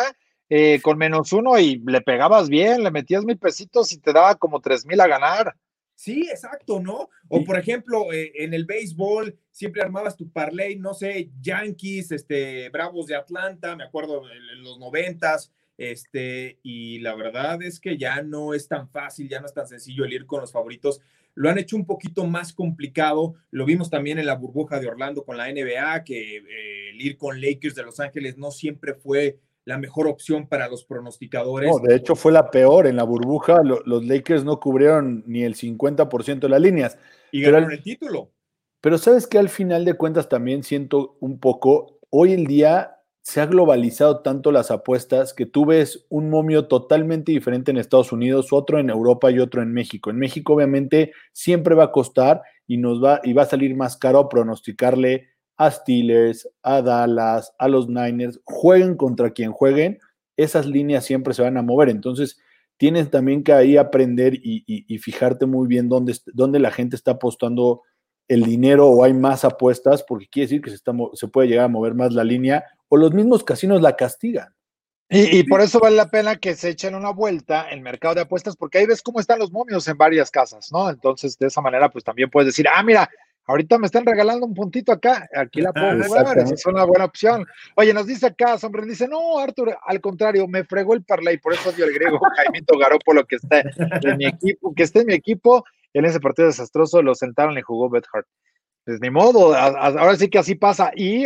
eh, 0.49 0.79
con 0.81 0.97
menos 0.97 1.33
uno 1.33 1.57
y 1.59 1.81
le 1.85 2.01
pegabas 2.01 2.49
bien, 2.49 2.83
le 2.83 2.91
metías 2.91 3.25
mil 3.25 3.37
pesitos 3.37 3.91
y 3.91 3.99
te 3.99 4.13
daba 4.13 4.35
como 4.35 4.61
tres 4.61 4.85
mil 4.85 4.99
a 5.01 5.07
ganar? 5.07 5.55
Sí, 5.95 6.27
exacto, 6.29 6.81
¿no? 6.81 7.09
O 7.29 7.43
por 7.45 7.57
ejemplo, 7.57 8.11
eh, 8.11 8.31
en 8.35 8.53
el 8.53 8.65
béisbol 8.65 9.39
siempre 9.49 9.81
armabas 9.81 10.17
tu 10.17 10.29
parlay, 10.29 10.75
no 10.75 10.93
sé, 10.93 11.31
Yankees, 11.39 12.11
este, 12.11 12.69
Bravos 12.69 13.07
de 13.07 13.15
Atlanta, 13.15 13.75
me 13.77 13.85
acuerdo 13.85 14.23
en, 14.29 14.61
los 14.61 14.77
noventas, 14.77 15.53
este, 15.77 16.59
y 16.63 16.99
la 16.99 17.15
verdad 17.15 17.61
es 17.61 17.79
que 17.79 17.97
ya 17.97 18.21
no 18.21 18.53
es 18.53 18.67
tan 18.67 18.89
fácil, 18.89 19.27
ya 19.27 19.39
no 19.39 19.47
es 19.47 19.53
tan 19.53 19.67
sencillo 19.67 20.05
el 20.05 20.13
ir 20.13 20.25
con 20.25 20.41
los 20.41 20.51
favoritos 20.51 21.01
lo 21.35 21.49
han 21.49 21.57
hecho 21.57 21.75
un 21.75 21.85
poquito 21.85 22.25
más 22.25 22.53
complicado. 22.53 23.35
Lo 23.51 23.65
vimos 23.65 23.89
también 23.89 24.17
en 24.17 24.25
la 24.25 24.35
burbuja 24.35 24.79
de 24.79 24.87
Orlando 24.87 25.23
con 25.23 25.37
la 25.37 25.51
NBA, 25.51 26.03
que 26.03 26.37
eh, 26.37 26.89
el 26.91 27.01
ir 27.01 27.17
con 27.17 27.39
Lakers 27.39 27.75
de 27.75 27.83
Los 27.83 27.99
Ángeles 27.99 28.37
no 28.37 28.51
siempre 28.51 28.93
fue 28.93 29.37
la 29.65 29.77
mejor 29.77 30.07
opción 30.07 30.47
para 30.47 30.69
los 30.69 30.85
pronosticadores. 30.85 31.69
No, 31.69 31.79
de 31.79 31.95
hecho 31.95 32.15
fue 32.15 32.31
la 32.31 32.49
peor. 32.49 32.87
En 32.87 32.95
la 32.95 33.03
burbuja 33.03 33.61
los 33.63 34.05
Lakers 34.05 34.45
no 34.45 34.59
cubrieron 34.59 35.23
ni 35.27 35.43
el 35.43 35.55
50% 35.55 36.39
de 36.39 36.49
las 36.49 36.61
líneas. 36.61 36.97
Y 37.31 37.41
ganaron 37.41 37.71
el 37.71 37.83
título. 37.83 38.31
Pero 38.79 38.97
sabes 38.97 39.27
que 39.27 39.37
al 39.37 39.49
final 39.49 39.83
de 39.83 39.95
cuentas 39.95 40.29
también 40.29 40.63
siento 40.63 41.17
un 41.19 41.39
poco, 41.39 41.99
hoy 42.11 42.33
el 42.33 42.45
día 42.45 42.94
se 43.25 43.41
ha 43.41 43.47
globalizado 43.47 44.19
tanto 44.19 44.51
las 44.51 44.69
apuestas 44.69 45.33
que 45.33 45.47
tú 45.47 45.65
ves 45.65 46.05
un 46.09 46.29
momio 46.29 46.67
totalmente 46.67 47.31
diferente 47.31 47.71
en 47.71 47.77
Estados 47.77 48.11
Unidos, 48.11 48.53
otro 48.53 48.77
en 48.77 48.91
Europa 48.91 49.31
y 49.31 49.39
otro 49.39 49.63
en 49.63 49.73
México. 49.73 50.11
En 50.11 50.19
México 50.19 50.53
obviamente 50.53 51.11
siempre 51.33 51.73
va 51.73 51.85
a 51.85 51.91
costar 51.91 52.43
y 52.67 52.77
nos 52.77 53.03
va 53.03 53.21
y 53.23 53.33
va 53.33 53.41
a 53.41 53.47
salir 53.47 53.75
más 53.75 53.97
caro 53.97 54.29
pronosticarle 54.29 55.29
a 55.57 55.71
Steelers, 55.71 56.47
a 56.61 56.83
Dallas, 56.83 57.51
a 57.57 57.67
los 57.67 57.89
Niners, 57.89 58.39
jueguen 58.43 58.95
contra 58.95 59.31
quien 59.31 59.51
jueguen, 59.51 59.97
esas 60.37 60.67
líneas 60.67 61.03
siempre 61.03 61.33
se 61.33 61.41
van 61.41 61.57
a 61.57 61.63
mover. 61.63 61.89
Entonces, 61.89 62.39
tienes 62.77 63.09
también 63.09 63.43
que 63.43 63.53
ahí 63.53 63.75
aprender 63.75 64.35
y, 64.35 64.97
fijarte 64.99 65.47
muy 65.47 65.67
bien 65.67 65.89
dónde, 65.89 66.15
dónde 66.27 66.59
la 66.59 66.69
gente 66.69 66.95
está 66.95 67.11
apostando 67.11 67.81
el 68.27 68.43
dinero 68.43 68.87
o 68.87 69.03
hay 69.03 69.15
más 69.15 69.45
apuestas, 69.45 70.03
porque 70.03 70.27
quiere 70.27 70.45
decir 70.45 70.61
que 70.61 70.69
se, 70.69 70.75
está, 70.75 70.91
se 71.13 71.27
puede 71.27 71.47
llegar 71.47 71.65
a 71.65 71.69
mover 71.69 71.95
más 71.95 72.13
la 72.13 72.23
línea 72.23 72.63
o 72.89 72.97
los 72.97 73.13
mismos 73.13 73.43
casinos 73.43 73.81
la 73.81 73.95
castigan. 73.95 74.55
Y, 75.07 75.43
por 75.43 75.61
eso 75.61 75.79
vale 75.79 75.95
la 75.95 76.09
pena 76.09 76.37
que 76.37 76.55
se 76.55 76.69
echen 76.69 76.95
una 76.95 77.11
vuelta 77.11 77.67
en 77.69 77.77
el 77.77 77.83
mercado 77.83 78.15
de 78.15 78.21
apuestas, 78.21 78.55
porque 78.55 78.79
ahí 78.79 78.87
ves 78.87 79.03
cómo 79.03 79.19
están 79.19 79.37
los 79.37 79.51
momios 79.51 79.87
en 79.87 79.97
varias 79.97 80.31
casas, 80.31 80.71
¿no? 80.71 80.89
Entonces, 80.89 81.37
de 81.37 81.45
esa 81.45 81.61
manera, 81.61 81.89
pues 81.89 82.03
también 82.03 82.29
puedes 82.29 82.47
decir, 82.47 82.65
ah, 82.67 82.81
mira, 82.81 83.07
ahorita 83.45 83.77
me 83.77 83.85
están 83.85 84.03
regalando 84.03 84.47
un 84.47 84.55
puntito 84.55 84.91
acá, 84.91 85.29
aquí 85.35 85.61
la 85.61 85.71
puedo 85.71 86.03
jugar, 86.03 86.39
esa 86.39 86.55
es 86.55 86.65
una 86.65 86.85
buena 86.85 87.05
opción. 87.05 87.45
Oye, 87.75 87.93
nos 87.93 88.07
dice 88.07 88.25
acá, 88.25 88.57
hombre, 88.63 88.87
dice, 88.87 89.07
no, 89.07 89.37
Arthur, 89.37 89.77
al 89.85 90.01
contrario, 90.01 90.47
me 90.47 90.63
fregó 90.63 90.95
el 90.95 91.03
parlay, 91.03 91.37
por 91.37 91.53
eso 91.53 91.71
dio 91.71 91.85
el 91.85 91.93
griego 91.93 92.19
Jaimito 92.37 92.75
Garópolo 92.75 93.25
que 93.25 93.35
está 93.35 93.59
en 93.59 94.17
mi 94.17 94.25
equipo, 94.25 94.73
que 94.73 94.83
esté 94.83 95.01
en 95.01 95.07
mi 95.07 95.13
equipo, 95.13 95.63
en 95.93 96.05
ese 96.05 96.19
partido 96.19 96.47
desastroso 96.47 97.03
lo 97.03 97.13
sentaron 97.13 97.57
y 97.59 97.61
jugó 97.61 97.89
Beth 97.89 98.07
Hart. 98.11 98.27
Pues 98.85 98.99
ni 99.01 99.09
modo, 99.09 99.55
ahora 99.55 100.15
sí 100.15 100.29
que 100.29 100.37
así 100.37 100.55
pasa. 100.55 100.91
Y 100.95 101.25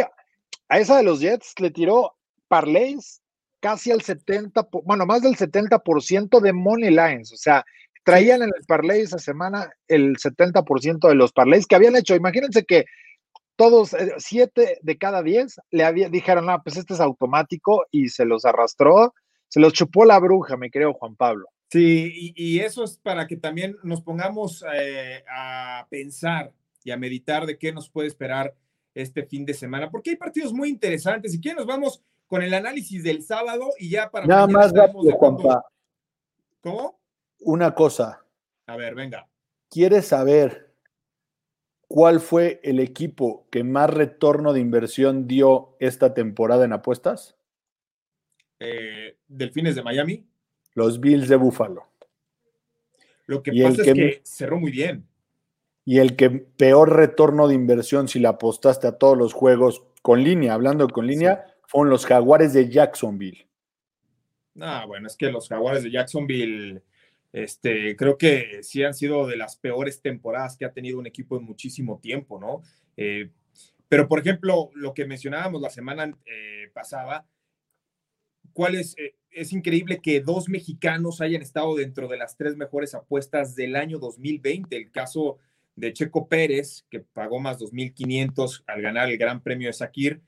a 0.69 0.79
esa 0.79 0.97
de 0.97 1.03
los 1.03 1.19
Jets 1.19 1.53
le 1.59 1.71
tiró 1.71 2.15
parlays 2.47 3.21
casi 3.59 3.91
al 3.91 4.01
70, 4.01 4.69
bueno, 4.85 5.05
más 5.05 5.21
del 5.21 5.35
70% 5.35 6.39
de 6.39 6.53
money 6.53 6.89
lines, 6.89 7.33
o 7.33 7.37
sea, 7.37 7.65
traían 8.03 8.41
en 8.41 8.51
el 8.55 8.65
parlay 8.65 9.01
esa 9.01 9.19
semana 9.19 9.71
el 9.87 10.15
70% 10.15 11.07
de 11.07 11.15
los 11.15 11.33
parlays 11.33 11.67
que 11.67 11.75
habían 11.75 11.95
hecho. 11.95 12.15
Imagínense 12.15 12.63
que 12.63 12.85
todos, 13.55 13.93
eh, 13.93 14.13
siete 14.17 14.79
de 14.81 14.97
cada 14.97 15.21
diez, 15.21 15.59
le 15.69 15.83
había, 15.83 16.09
dijeron, 16.09 16.49
ah, 16.49 16.61
pues 16.63 16.77
este 16.77 16.93
es 16.93 17.01
automático 17.01 17.85
y 17.91 18.09
se 18.09 18.23
los 18.23 18.45
arrastró, 18.45 19.13
se 19.49 19.59
los 19.59 19.73
chupó 19.73 20.05
la 20.05 20.17
bruja, 20.19 20.55
me 20.55 20.71
creo, 20.71 20.93
Juan 20.93 21.15
Pablo. 21.15 21.49
Sí, 21.71 22.33
y, 22.35 22.59
eso 22.61 22.83
es 22.83 22.97
para 22.97 23.27
que 23.27 23.35
también 23.35 23.75
nos 23.83 24.01
pongamos 24.01 24.63
eh, 24.73 25.23
a 25.29 25.85
pensar 25.89 26.51
y 26.83 26.91
a 26.91 26.97
meditar 26.97 27.45
de 27.45 27.59
qué 27.59 27.71
nos 27.71 27.89
puede 27.89 28.07
esperar 28.07 28.55
este 28.93 29.25
fin 29.25 29.45
de 29.45 29.53
semana, 29.53 29.89
porque 29.89 30.11
hay 30.11 30.15
partidos 30.15 30.53
muy 30.53 30.69
interesantes. 30.69 31.31
Si 31.31 31.39
quieren, 31.39 31.57
nos 31.57 31.67
vamos 31.67 32.01
con 32.27 32.43
el 32.43 32.53
análisis 32.53 33.03
del 33.03 33.23
sábado 33.23 33.69
y 33.77 33.89
ya 33.89 34.09
para. 34.09 34.25
Nada 34.25 34.47
más 34.47 34.71
rápido, 34.73 35.11
Juanpa. 35.13 35.65
¿Cómo? 36.61 36.99
Una 37.39 37.73
cosa. 37.73 38.25
A 38.67 38.75
ver, 38.75 38.95
venga. 38.95 39.27
¿Quieres 39.69 40.07
saber 40.07 40.73
cuál 41.87 42.19
fue 42.19 42.59
el 42.63 42.79
equipo 42.79 43.47
que 43.49 43.63
más 43.63 43.89
retorno 43.89 44.53
de 44.53 44.59
inversión 44.59 45.27
dio 45.27 45.75
esta 45.79 46.13
temporada 46.13 46.65
en 46.65 46.73
apuestas? 46.73 47.35
Eh, 48.59 49.17
Delfines 49.27 49.75
de 49.75 49.83
Miami. 49.83 50.27
Los 50.73 50.99
Bills 50.99 51.29
de 51.29 51.35
Buffalo. 51.35 51.87
Lo 53.25 53.41
que 53.41 53.51
pasa 53.63 53.83
es 53.83 53.93
que 53.93 54.21
cerró 54.23 54.59
muy 54.59 54.71
bien. 54.71 55.07
Y 55.89 55.97
el 55.97 56.15
que 56.15 56.29
peor 56.29 56.95
retorno 56.95 57.47
de 57.47 57.55
inversión, 57.55 58.07
si 58.07 58.19
le 58.19 58.27
apostaste 58.27 58.85
a 58.85 58.99
todos 58.99 59.17
los 59.17 59.33
juegos 59.33 59.87
con 60.03 60.23
línea, 60.23 60.53
hablando 60.53 60.87
con 60.87 61.07
línea, 61.07 61.47
fueron 61.65 61.89
los 61.89 62.05
Jaguares 62.05 62.53
de 62.53 62.69
Jacksonville. 62.69 63.49
Ah, 64.61 64.85
bueno, 64.85 65.07
es 65.07 65.17
que 65.17 65.31
los 65.31 65.49
Jaguares 65.49 65.81
de 65.81 65.89
Jacksonville, 65.89 66.83
este, 67.33 67.95
creo 67.95 68.19
que 68.19 68.59
sí 68.61 68.83
han 68.83 68.93
sido 68.93 69.25
de 69.25 69.35
las 69.35 69.57
peores 69.57 69.99
temporadas 69.99 70.57
que 70.57 70.65
ha 70.65 70.73
tenido 70.73 70.99
un 70.99 71.07
equipo 71.07 71.37
en 71.37 71.45
muchísimo 71.45 71.97
tiempo, 71.97 72.39
¿no? 72.39 72.61
Eh, 72.95 73.31
pero, 73.87 74.07
por 74.07 74.19
ejemplo, 74.19 74.69
lo 74.75 74.93
que 74.93 75.07
mencionábamos 75.07 75.59
la 75.59 75.71
semana 75.71 76.15
eh, 76.27 76.69
pasada, 76.71 77.25
¿cuál 78.53 78.75
es? 78.75 78.95
Eh, 78.99 79.15
es 79.31 79.53
increíble 79.53 80.01
que 80.03 80.21
dos 80.21 80.49
mexicanos 80.49 81.19
hayan 81.19 81.41
estado 81.41 81.75
dentro 81.75 82.07
de 82.07 82.17
las 82.17 82.37
tres 82.37 82.55
mejores 82.55 82.93
apuestas 82.93 83.55
del 83.55 83.75
año 83.75 83.97
2020. 83.97 84.77
El 84.77 84.91
caso 84.91 85.39
de 85.79 85.93
Checo 85.93 86.27
Pérez, 86.27 86.85
que 86.89 86.99
pagó 86.99 87.39
más 87.39 87.57
2.500 87.59 88.63
al 88.67 88.81
ganar 88.81 89.09
el 89.09 89.17
Gran 89.17 89.41
Premio 89.41 89.67
de 89.67 89.73
Sakir, 89.73 90.21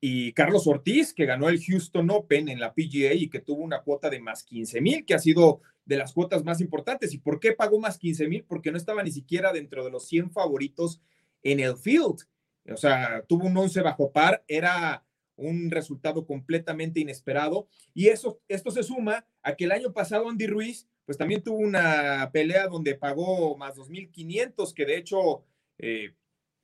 y 0.00 0.32
Carlos 0.32 0.66
Ortiz, 0.66 1.12
que 1.12 1.26
ganó 1.26 1.48
el 1.48 1.62
Houston 1.62 2.08
Open 2.10 2.48
en 2.48 2.60
la 2.60 2.72
PGA 2.72 3.14
y 3.14 3.28
que 3.28 3.40
tuvo 3.40 3.62
una 3.62 3.82
cuota 3.82 4.10
de 4.10 4.20
más 4.20 4.44
15 4.44 4.80
mil, 4.80 5.04
que 5.04 5.14
ha 5.14 5.18
sido 5.18 5.60
de 5.84 5.96
las 5.96 6.12
cuotas 6.12 6.44
más 6.44 6.60
importantes. 6.60 7.12
¿Y 7.14 7.18
por 7.18 7.40
qué 7.40 7.52
pagó 7.52 7.80
más 7.80 7.98
15 7.98 8.28
mil? 8.28 8.44
Porque 8.44 8.70
no 8.70 8.76
estaba 8.76 9.02
ni 9.02 9.10
siquiera 9.10 9.52
dentro 9.52 9.84
de 9.84 9.90
los 9.90 10.06
100 10.06 10.30
favoritos 10.30 11.00
en 11.42 11.60
el 11.60 11.76
field. 11.76 12.28
O 12.70 12.76
sea, 12.76 13.24
tuvo 13.26 13.46
un 13.46 13.56
11 13.56 13.80
bajo 13.82 14.12
par, 14.12 14.44
era 14.46 15.04
un 15.38 15.70
resultado 15.70 16.26
completamente 16.26 17.00
inesperado. 17.00 17.68
Y 17.94 18.08
eso, 18.08 18.40
esto 18.48 18.70
se 18.70 18.82
suma 18.82 19.26
a 19.42 19.54
que 19.54 19.64
el 19.64 19.72
año 19.72 19.92
pasado 19.92 20.28
Andy 20.28 20.46
Ruiz, 20.46 20.88
pues 21.06 21.16
también 21.16 21.42
tuvo 21.42 21.58
una 21.58 22.28
pelea 22.32 22.66
donde 22.66 22.94
pagó 22.94 23.56
más 23.56 23.76
2.500, 23.76 24.74
que 24.74 24.84
de 24.84 24.96
hecho 24.96 25.44
eh, 25.78 26.14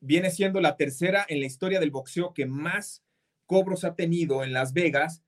viene 0.01 0.31
siendo 0.31 0.61
la 0.61 0.77
tercera 0.77 1.25
en 1.29 1.41
la 1.41 1.47
historia 1.47 1.81
del 1.81 1.91
boxeo 1.91 2.35
que 2.35 2.47
más 2.47 3.03
cobros 3.47 3.85
ha 3.85 3.95
tenido 3.95 4.43
en 4.45 4.53
Las 4.53 4.73
Vegas, 4.73 5.23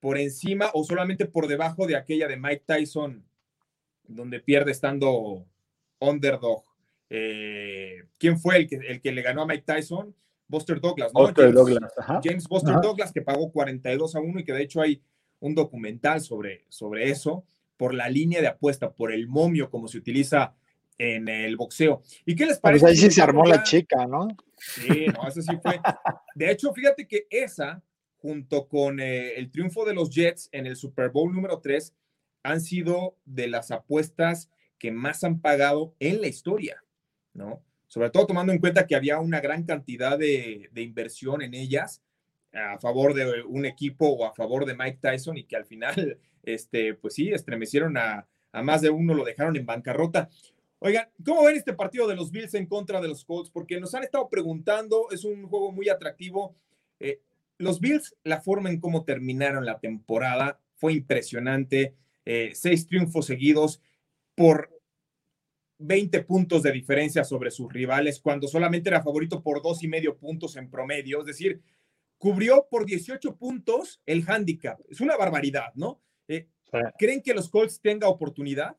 por 0.00 0.16
encima 0.16 0.70
o 0.72 0.82
solamente 0.82 1.26
por 1.26 1.46
debajo 1.46 1.86
de 1.86 1.96
aquella 1.96 2.26
de 2.26 2.38
Mike 2.38 2.64
Tyson, 2.66 3.24
donde 4.04 4.40
pierde 4.40 4.72
estando 4.72 5.46
underdog. 5.98 6.64
Eh, 7.10 8.04
¿Quién 8.18 8.38
fue 8.38 8.56
el 8.56 8.68
que, 8.68 8.76
el 8.76 9.00
que 9.02 9.12
le 9.12 9.20
ganó 9.20 9.42
a 9.42 9.46
Mike 9.46 9.64
Tyson? 9.66 10.14
Buster 10.50 10.80
Douglas, 10.80 11.12
¿no? 11.14 11.20
Buster 11.20 11.44
James, 11.44 11.54
Douglas, 11.54 11.92
James 12.22 12.48
Buster 12.48 12.74
Douglas, 12.82 13.12
que 13.12 13.22
pagó 13.22 13.50
42 13.52 14.16
a 14.16 14.20
1 14.20 14.40
y 14.40 14.44
que 14.44 14.52
de 14.52 14.62
hecho 14.62 14.82
hay 14.82 15.00
un 15.38 15.54
documental 15.54 16.20
sobre, 16.20 16.66
sobre 16.68 17.10
eso, 17.10 17.44
por 17.76 17.94
la 17.94 18.08
línea 18.08 18.42
de 18.42 18.48
apuesta, 18.48 18.92
por 18.92 19.12
el 19.12 19.26
momio, 19.26 19.70
como 19.70 19.88
se 19.88 19.98
utiliza 19.98 20.54
en 20.98 21.28
el 21.28 21.56
boxeo. 21.56 22.02
¿Y 22.26 22.34
qué 22.34 22.44
les 22.44 22.58
pues 22.58 22.82
parece? 22.82 22.86
ahí 22.86 22.96
sí 22.96 23.10
se 23.10 23.22
armó 23.22 23.46
la 23.46 23.62
chica, 23.62 24.06
¿no? 24.06 24.28
Sí, 24.58 25.06
no, 25.14 25.26
eso 25.26 25.40
sí 25.40 25.56
fue. 25.62 25.80
De 26.34 26.50
hecho, 26.50 26.74
fíjate 26.74 27.08
que 27.08 27.26
esa, 27.30 27.82
junto 28.18 28.68
con 28.68 29.00
eh, 29.00 29.34
el 29.36 29.50
triunfo 29.50 29.86
de 29.86 29.94
los 29.94 30.10
Jets 30.10 30.50
en 30.52 30.66
el 30.66 30.76
Super 30.76 31.08
Bowl 31.08 31.32
número 31.32 31.60
3, 31.60 31.94
han 32.42 32.60
sido 32.60 33.16
de 33.24 33.48
las 33.48 33.70
apuestas 33.70 34.50
que 34.78 34.90
más 34.90 35.24
han 35.24 35.40
pagado 35.40 35.94
en 36.00 36.20
la 36.20 36.26
historia, 36.26 36.84
¿no? 37.32 37.62
Sobre 37.90 38.10
todo 38.10 38.24
tomando 38.24 38.52
en 38.52 38.60
cuenta 38.60 38.86
que 38.86 38.94
había 38.94 39.18
una 39.18 39.40
gran 39.40 39.64
cantidad 39.64 40.16
de, 40.16 40.70
inversión 40.76 41.42
en 41.42 41.54
ellas 41.54 42.00
a 42.52 42.78
favor 42.78 43.14
de 43.14 43.42
un 43.42 43.66
equipo 43.66 44.06
o 44.06 44.24
a 44.24 44.32
favor 44.32 44.64
de 44.64 44.76
Mike 44.76 44.98
Tyson 45.00 45.36
y 45.36 45.42
que 45.42 45.56
al 45.56 45.64
final, 45.64 46.16
este, 46.44 46.94
pues 46.94 47.14
sí, 47.14 47.32
estremecieron 47.32 47.96
a, 47.96 48.28
más 48.62 48.80
de 48.80 48.90
uno, 48.90 49.12
lo 49.12 49.24
dejaron 49.24 49.56
en 49.56 49.66
bancarrota. 49.66 50.28
Oigan, 50.78 51.08
¿cómo 51.24 51.44
ven 51.44 51.56
este 51.56 51.72
partido 51.72 52.06
de 52.06 52.14
los 52.14 52.30
Bills 52.30 52.54
en 52.54 52.66
contra 52.66 53.00
de 53.00 53.08
los 53.08 53.24
Colts? 53.24 53.50
Porque 53.50 53.80
nos 53.80 53.92
han 53.92 54.04
estado 54.04 54.28
preguntando, 54.28 55.08
es 55.10 55.24
un 55.24 55.48
juego 55.48 55.72
muy 55.72 55.88
atractivo. 55.88 56.54
Eh, 57.00 57.20
los 57.58 57.80
Bills, 57.80 58.16
la 58.22 58.40
forma 58.40 58.70
en 58.70 58.78
cómo 58.78 59.04
terminaron 59.04 59.66
la 59.66 59.80
temporada 59.80 60.60
fue 60.76 60.92
impresionante. 60.92 61.96
Eh, 62.24 62.52
seis 62.54 62.86
triunfos 62.86 63.26
seguidos 63.26 63.82
por 64.36 64.79
20 65.80 66.22
puntos 66.24 66.62
de 66.62 66.72
diferencia 66.72 67.24
sobre 67.24 67.50
sus 67.50 67.72
rivales 67.72 68.20
cuando 68.20 68.46
solamente 68.46 68.90
era 68.90 69.02
favorito 69.02 69.42
por 69.42 69.62
dos 69.62 69.82
y 69.82 69.88
medio 69.88 70.16
puntos 70.16 70.56
en 70.56 70.70
promedio. 70.70 71.20
Es 71.20 71.26
decir, 71.26 71.60
cubrió 72.18 72.66
por 72.70 72.84
18 72.84 73.36
puntos 73.36 74.00
el 74.06 74.24
handicap. 74.28 74.78
Es 74.88 75.00
una 75.00 75.16
barbaridad, 75.16 75.72
¿no? 75.74 76.00
Eh, 76.28 76.46
¿Creen 76.98 77.22
que 77.22 77.34
los 77.34 77.48
Colts 77.48 77.80
tenga 77.80 78.08
oportunidad? 78.08 78.76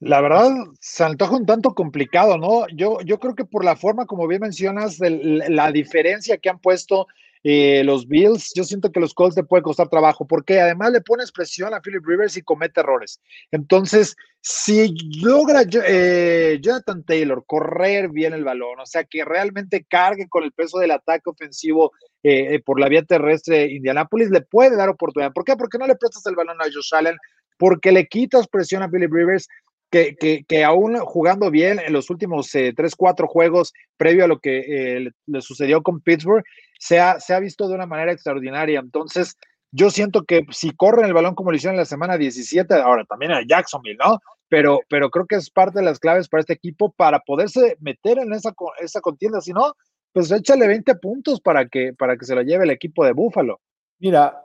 La 0.00 0.20
verdad, 0.22 0.50
se 0.80 1.04
antoja 1.04 1.36
un 1.36 1.46
tanto 1.46 1.74
complicado, 1.74 2.36
¿no? 2.38 2.66
Yo, 2.74 3.00
yo 3.02 3.18
creo 3.18 3.34
que 3.34 3.44
por 3.44 3.64
la 3.64 3.76
forma, 3.76 4.06
como 4.06 4.26
bien 4.26 4.40
mencionas, 4.40 4.98
la 4.98 5.70
diferencia 5.72 6.38
que 6.38 6.48
han 6.48 6.58
puesto 6.58 7.06
eh, 7.42 7.82
los 7.84 8.06
Bills, 8.06 8.52
yo 8.54 8.64
siento 8.64 8.92
que 8.92 9.00
los 9.00 9.14
Colts 9.14 9.36
le 9.36 9.44
puede 9.44 9.62
costar 9.62 9.88
trabajo, 9.88 10.26
porque 10.26 10.60
además 10.60 10.92
le 10.92 11.00
pones 11.00 11.32
presión 11.32 11.72
a 11.72 11.80
Philip 11.80 12.04
Rivers 12.04 12.36
y 12.36 12.42
comete 12.42 12.80
errores. 12.80 13.20
Entonces, 13.50 14.14
si 14.42 14.94
logra 15.22 15.62
eh, 15.86 16.58
Jonathan 16.60 17.02
Taylor 17.04 17.42
correr 17.46 18.10
bien 18.10 18.34
el 18.34 18.44
balón, 18.44 18.80
o 18.80 18.86
sea, 18.86 19.04
que 19.04 19.24
realmente 19.24 19.86
cargue 19.88 20.28
con 20.28 20.44
el 20.44 20.52
peso 20.52 20.78
del 20.78 20.90
ataque 20.90 21.30
ofensivo 21.30 21.92
eh, 22.22 22.60
por 22.64 22.78
la 22.78 22.88
vía 22.88 23.02
terrestre 23.02 23.66
Indianapolis, 23.72 24.30
le 24.30 24.42
puede 24.42 24.76
dar 24.76 24.90
oportunidad. 24.90 25.32
¿Por 25.32 25.44
qué? 25.44 25.56
Porque 25.56 25.78
no 25.78 25.86
le 25.86 25.96
prestas 25.96 26.26
el 26.26 26.36
balón 26.36 26.60
a 26.60 26.64
Josh 26.64 26.94
Allen, 26.94 27.16
porque 27.56 27.92
le 27.92 28.06
quitas 28.06 28.48
presión 28.48 28.82
a 28.82 28.90
Philip 28.90 29.12
Rivers. 29.12 29.48
Que, 29.90 30.14
que, 30.14 30.44
que, 30.46 30.62
aún 30.62 30.96
jugando 31.00 31.50
bien 31.50 31.80
en 31.84 31.92
los 31.92 32.10
últimos 32.10 32.54
eh, 32.54 32.72
tres, 32.76 32.94
cuatro 32.94 33.26
juegos 33.26 33.72
previo 33.96 34.24
a 34.24 34.28
lo 34.28 34.38
que 34.38 35.00
le, 35.00 35.10
le, 35.26 35.40
sucedió 35.40 35.82
con 35.82 36.00
Pittsburgh, 36.00 36.44
se 36.80 36.98
ha, 36.98 37.40
visto 37.40 37.68
de 37.68 37.74
una 37.74 37.86
manera 37.86 38.10
extraordinaria. 38.10 38.80
Entonces, 38.80 39.36
yo 39.70 39.90
siento 39.90 40.24
que 40.24 40.46
si 40.50 40.70
corren 40.70 41.06
el 41.06 41.12
balón 41.12 41.34
como 41.34 41.50
lo 41.50 41.56
hicieron 41.56 41.74
en 41.74 41.80
la 41.80 41.84
semana 41.84 42.16
17, 42.16 42.74
ahora 42.74 43.04
también 43.04 43.32
a 43.32 43.42
Jacksonville, 43.46 43.98
¿no? 44.02 44.18
Pero, 44.48 44.80
pero 44.88 45.10
creo 45.10 45.26
que 45.26 45.36
es 45.36 45.50
parte 45.50 45.78
de 45.78 45.84
las 45.84 46.00
claves 46.00 46.28
para 46.28 46.40
este 46.40 46.54
equipo 46.54 46.90
para 46.90 47.20
poderse 47.20 47.76
meter 47.80 48.18
en 48.18 48.32
esa, 48.32 48.52
esa 48.80 49.00
contienda. 49.00 49.40
Si 49.40 49.52
no, 49.52 49.74
pues 50.12 50.30
échale 50.32 50.66
20 50.66 50.94
puntos 50.96 51.40
para 51.40 51.68
que, 51.68 51.92
para 51.92 52.16
que 52.16 52.24
se 52.24 52.34
lo 52.34 52.42
lleve 52.42 52.64
el 52.64 52.70
equipo 52.70 53.04
de 53.04 53.12
Búfalo. 53.12 53.60
Mira, 53.98 54.44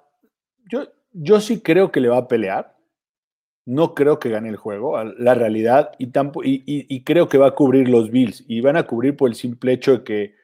yo, 0.70 0.88
yo 1.12 1.40
sí 1.40 1.62
creo 1.62 1.92
que 1.92 2.02
le 2.02 2.10
va 2.10 2.18
a 2.18 2.28
pelear. 2.28 2.75
No 3.66 3.96
creo 3.96 4.20
que 4.20 4.30
gane 4.30 4.50
el 4.50 4.58
juego, 4.58 5.04
la 5.04 5.34
realidad, 5.34 5.92
y, 5.98 6.06
y, 6.06 6.64
y 6.66 7.04
creo 7.04 7.28
que 7.28 7.40
va 7.40 7.48
a 7.48 7.56
cubrir 7.56 7.90
los 7.90 8.12
Bills. 8.12 8.44
Y 8.48 8.62
van 8.62 8.78
a 8.78 8.86
cubrir 8.86 9.18
por 9.18 9.30
el 9.30 9.36
simple 9.36 9.74
hecho 9.74 9.92
de 9.94 10.04
que 10.04 10.36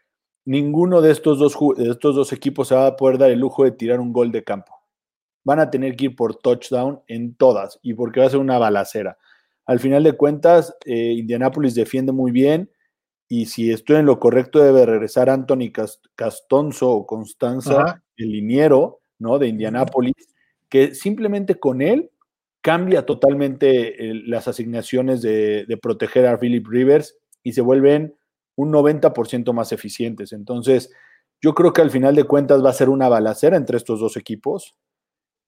ninguno 0.45 1.01
de 1.01 1.11
estos, 1.11 1.39
dos, 1.39 1.57
de 1.77 1.91
estos 1.91 2.15
dos 2.15 2.33
equipos 2.33 2.67
se 2.67 2.75
va 2.75 2.87
a 2.87 2.95
poder 2.95 3.17
dar 3.17 3.31
el 3.31 3.39
lujo 3.39 3.63
de 3.63 3.71
tirar 3.71 3.99
un 3.99 4.13
gol 4.13 4.31
de 4.31 4.43
campo. 4.43 4.73
Van 5.43 5.59
a 5.59 5.69
tener 5.69 5.95
que 5.95 6.05
ir 6.05 6.15
por 6.15 6.35
touchdown 6.35 7.01
en 7.07 7.35
todas 7.35 7.79
y 7.81 7.93
porque 7.93 8.19
va 8.19 8.27
a 8.27 8.29
ser 8.29 8.39
una 8.39 8.57
balacera. 8.57 9.17
Al 9.65 9.79
final 9.79 10.03
de 10.03 10.13
cuentas, 10.13 10.75
eh, 10.85 11.13
Indianapolis 11.17 11.75
defiende 11.75 12.11
muy 12.11 12.31
bien 12.31 12.69
y 13.27 13.45
si 13.45 13.71
estoy 13.71 13.97
en 13.97 14.05
lo 14.05 14.19
correcto 14.19 14.59
debe 14.59 14.85
regresar 14.85 15.29
Anthony 15.29 15.71
Castonzo 16.15 16.91
o 16.91 17.05
Constanza, 17.05 18.03
el 18.17 18.31
liniero 18.31 19.01
¿no? 19.19 19.39
de 19.39 19.47
Indianapolis, 19.47 20.13
que 20.67 20.93
simplemente 20.93 21.55
con 21.55 21.81
él 21.81 22.10
cambia 22.61 23.05
totalmente 23.05 24.09
eh, 24.09 24.21
las 24.25 24.47
asignaciones 24.47 25.21
de, 25.21 25.77
proteger 25.81 26.27
a 26.27 26.37
Philip 26.37 26.65
Rivers 26.67 27.17
y 27.43 27.53
se 27.53 27.61
vuelven 27.61 28.15
un 28.55 28.71
90% 28.71 29.53
más 29.53 29.71
eficientes. 29.71 30.31
Entonces, 30.31 30.91
yo 31.41 31.55
creo 31.55 31.73
que 31.73 31.81
al 31.81 31.89
final 31.89 32.15
de 32.15 32.25
cuentas 32.25 32.63
va 32.63 32.69
a 32.69 32.73
ser 32.73 32.89
una 32.89 33.09
balacera 33.09 33.57
entre 33.57 33.77
estos 33.77 33.99
dos 33.99 34.15
equipos. 34.15 34.75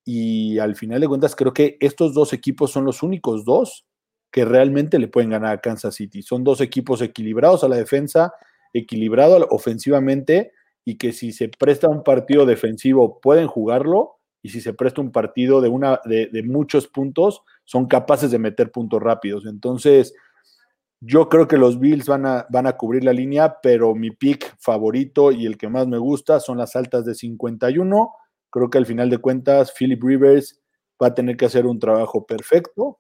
Y 0.06 0.58
al 0.58 0.76
final 0.76 1.02
de 1.02 1.08
cuentas, 1.08 1.36
creo 1.36 1.54
que 1.54 1.78
estos 1.80 2.14
dos 2.14 2.34
equipos 2.34 2.72
son 2.72 2.86
los 2.86 3.04
únicos 3.04 3.46
dos 3.46 3.86
que 4.32 4.44
realmente 4.44 4.98
le 4.98 5.08
pueden 5.08 5.30
ganar 5.30 5.54
a 5.54 5.62
Kansas 5.62 5.96
City. 5.96 6.24
Son 6.24 6.44
dos 6.44 6.60
equipos 6.60 7.02
equilibrados 7.04 7.64
a 7.64 7.68
la 7.68 7.76
defensa, 7.76 8.34
equilibrado 8.74 9.48
ofensivamente, 9.52 10.52
y 10.84 10.98
que 10.98 11.14
si 11.14 11.32
se 11.32 11.50
presta 11.50 11.88
un 11.88 12.04
partido 12.04 12.46
defensivo 12.46 13.22
pueden 13.22 13.48
jugarlo, 13.48 14.18
y 14.44 14.50
si 14.50 14.62
se 14.62 14.74
presta 14.74 15.02
un 15.02 15.12
partido 15.12 15.62
de, 15.62 15.70
una, 15.70 16.00
de, 16.06 16.28
de 16.28 16.44
muchos 16.44 16.88
puntos, 16.88 17.42
son 17.64 17.88
capaces 17.88 18.30
de 18.30 18.38
meter 18.38 18.72
puntos 18.72 19.02
rápidos. 19.02 19.48
Entonces, 19.48 20.14
yo 21.00 21.28
creo 21.30 21.48
que 21.48 21.58
los 21.58 21.80
Bills 21.80 22.06
van 22.06 22.28
a, 22.28 22.46
van 22.52 22.68
a 22.68 22.78
cubrir 22.78 23.04
la 23.04 23.14
línea, 23.14 23.58
pero 23.64 23.96
mi 23.96 24.12
pick 24.12 24.56
favorito 24.60 25.32
y 25.32 25.48
el 25.48 25.58
que 25.58 25.70
más 25.70 25.88
me 25.88 25.98
gusta 25.98 26.40
son 26.40 26.60
las 26.60 26.76
altas 26.76 27.06
de 27.06 27.16
51. 27.16 28.14
Creo 28.52 28.70
que 28.70 28.78
al 28.78 28.86
final 28.86 29.10
de 29.10 29.18
cuentas, 29.18 29.74
Philip 29.76 30.04
Rivers 30.04 30.62
va 31.02 31.08
a 31.08 31.14
tener 31.16 31.36
que 31.38 31.46
hacer 31.46 31.66
un 31.66 31.80
trabajo 31.80 32.26
perfecto 32.26 33.00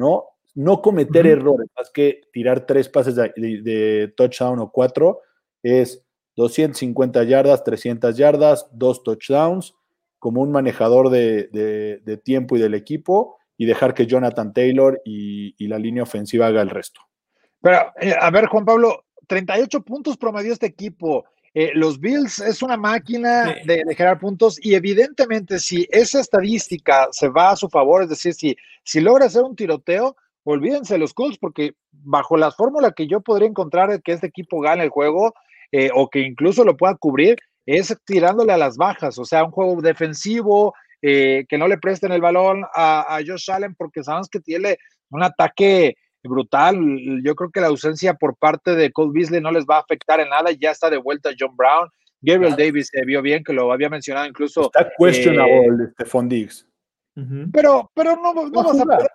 ¿no? 0.00 0.24
No 0.54 0.82
cometer 0.82 1.26
errores, 1.26 1.68
más 1.76 1.90
que 1.90 2.22
tirar 2.32 2.66
tres 2.66 2.88
pases 2.88 3.14
de, 3.14 4.12
touchdown 4.16 4.58
o 4.58 4.72
cuatro, 4.72 5.20
es 5.62 6.04
250 6.36 7.22
yardas, 7.24 7.62
300 7.62 8.16
yardas, 8.16 8.68
dos 8.72 9.04
touchdowns, 9.04 9.74
como 10.20 10.42
un 10.42 10.52
manejador 10.52 11.10
de, 11.10 12.20
tiempo 12.22 12.56
y 12.56 12.60
del 12.60 12.74
equipo, 12.74 13.38
y 13.56 13.66
dejar 13.66 13.94
que 13.94 14.06
Jonathan 14.06 14.52
Taylor 14.52 15.00
y, 15.04 15.66
la 15.66 15.78
línea 15.78 16.04
ofensiva 16.04 16.46
haga 16.46 16.62
el 16.62 16.70
resto. 16.70 17.00
Pero, 17.60 17.92
eh, 18.00 18.14
a 18.18 18.30
ver, 18.30 18.46
Juan 18.46 18.64
Pablo, 18.64 19.06
38 19.26 19.82
puntos 19.82 20.16
promedió 20.16 20.52
este 20.52 20.66
equipo. 20.66 21.24
Eh, 21.52 21.72
los 21.74 21.98
Bills 21.98 22.38
es 22.38 22.62
una 22.62 22.76
máquina 22.76 23.56
de, 23.64 23.84
generar 23.96 24.20
puntos 24.20 24.64
y 24.64 24.74
evidentemente 24.74 25.58
si 25.58 25.86
esa 25.90 26.20
estadística 26.20 27.08
se 27.10 27.28
va 27.28 27.50
a 27.50 27.56
su 27.56 27.68
favor, 27.68 28.04
es 28.04 28.08
decir, 28.08 28.34
si, 28.34 28.56
si 28.84 29.00
logra 29.00 29.26
hacer 29.26 29.42
un 29.42 29.56
tiroteo, 29.56 30.16
olvídense 30.44 30.96
los 30.96 31.12
Colts 31.12 31.38
porque 31.38 31.72
bajo 31.90 32.36
la 32.36 32.52
fórmula 32.52 32.92
que 32.92 33.08
yo 33.08 33.20
podría 33.20 33.48
encontrar 33.48 33.90
de 33.90 34.00
que 34.00 34.12
este 34.12 34.28
equipo 34.28 34.60
gane 34.60 34.84
el 34.84 34.90
juego 34.90 35.34
eh, 35.72 35.90
o 35.94 36.08
que 36.08 36.20
incluso 36.20 36.64
lo 36.64 36.76
pueda 36.76 36.96
cubrir, 36.96 37.36
es 37.66 37.96
tirándole 38.04 38.52
a 38.52 38.58
las 38.58 38.76
bajas, 38.76 39.18
o 39.18 39.24
sea, 39.24 39.44
un 39.44 39.50
juego 39.50 39.80
defensivo, 39.80 40.74
eh, 41.02 41.44
que 41.48 41.58
no 41.58 41.68
le 41.68 41.78
presten 41.78 42.12
el 42.12 42.20
balón 42.20 42.64
a, 42.74 43.16
a 43.16 43.20
Josh 43.26 43.50
Allen 43.50 43.74
porque 43.74 44.02
sabemos 44.02 44.28
que 44.28 44.40
tiene 44.40 44.76
un 45.10 45.22
ataque 45.22 45.96
brutal. 46.22 46.78
Yo 47.24 47.34
creo 47.34 47.50
que 47.50 47.60
la 47.60 47.68
ausencia 47.68 48.14
por 48.14 48.36
parte 48.36 48.74
de 48.74 48.92
Cole 48.92 49.12
Beasley 49.14 49.40
no 49.40 49.50
les 49.50 49.64
va 49.64 49.76
a 49.76 49.80
afectar 49.80 50.20
en 50.20 50.28
nada. 50.28 50.50
Ya 50.52 50.70
está 50.70 50.90
de 50.90 50.98
vuelta 50.98 51.30
John 51.38 51.56
Brown. 51.56 51.88
Gabriel 52.22 52.54
Davis 52.56 52.90
se 52.92 53.02
vio 53.04 53.22
bien, 53.22 53.42
que 53.42 53.54
lo 53.54 53.72
había 53.72 53.88
mencionado 53.88 54.26
incluso. 54.26 54.62
Está 54.62 54.90
questionable 54.98 55.84
eh, 55.84 55.88
Stephon 55.94 56.28
Diggs. 56.28 56.66
Pero, 57.52 57.90
pero 57.94 58.16
no, 58.16 58.32
no, 58.32 58.50
vas 58.50 58.80
a 58.80 58.84
perder 58.84 59.10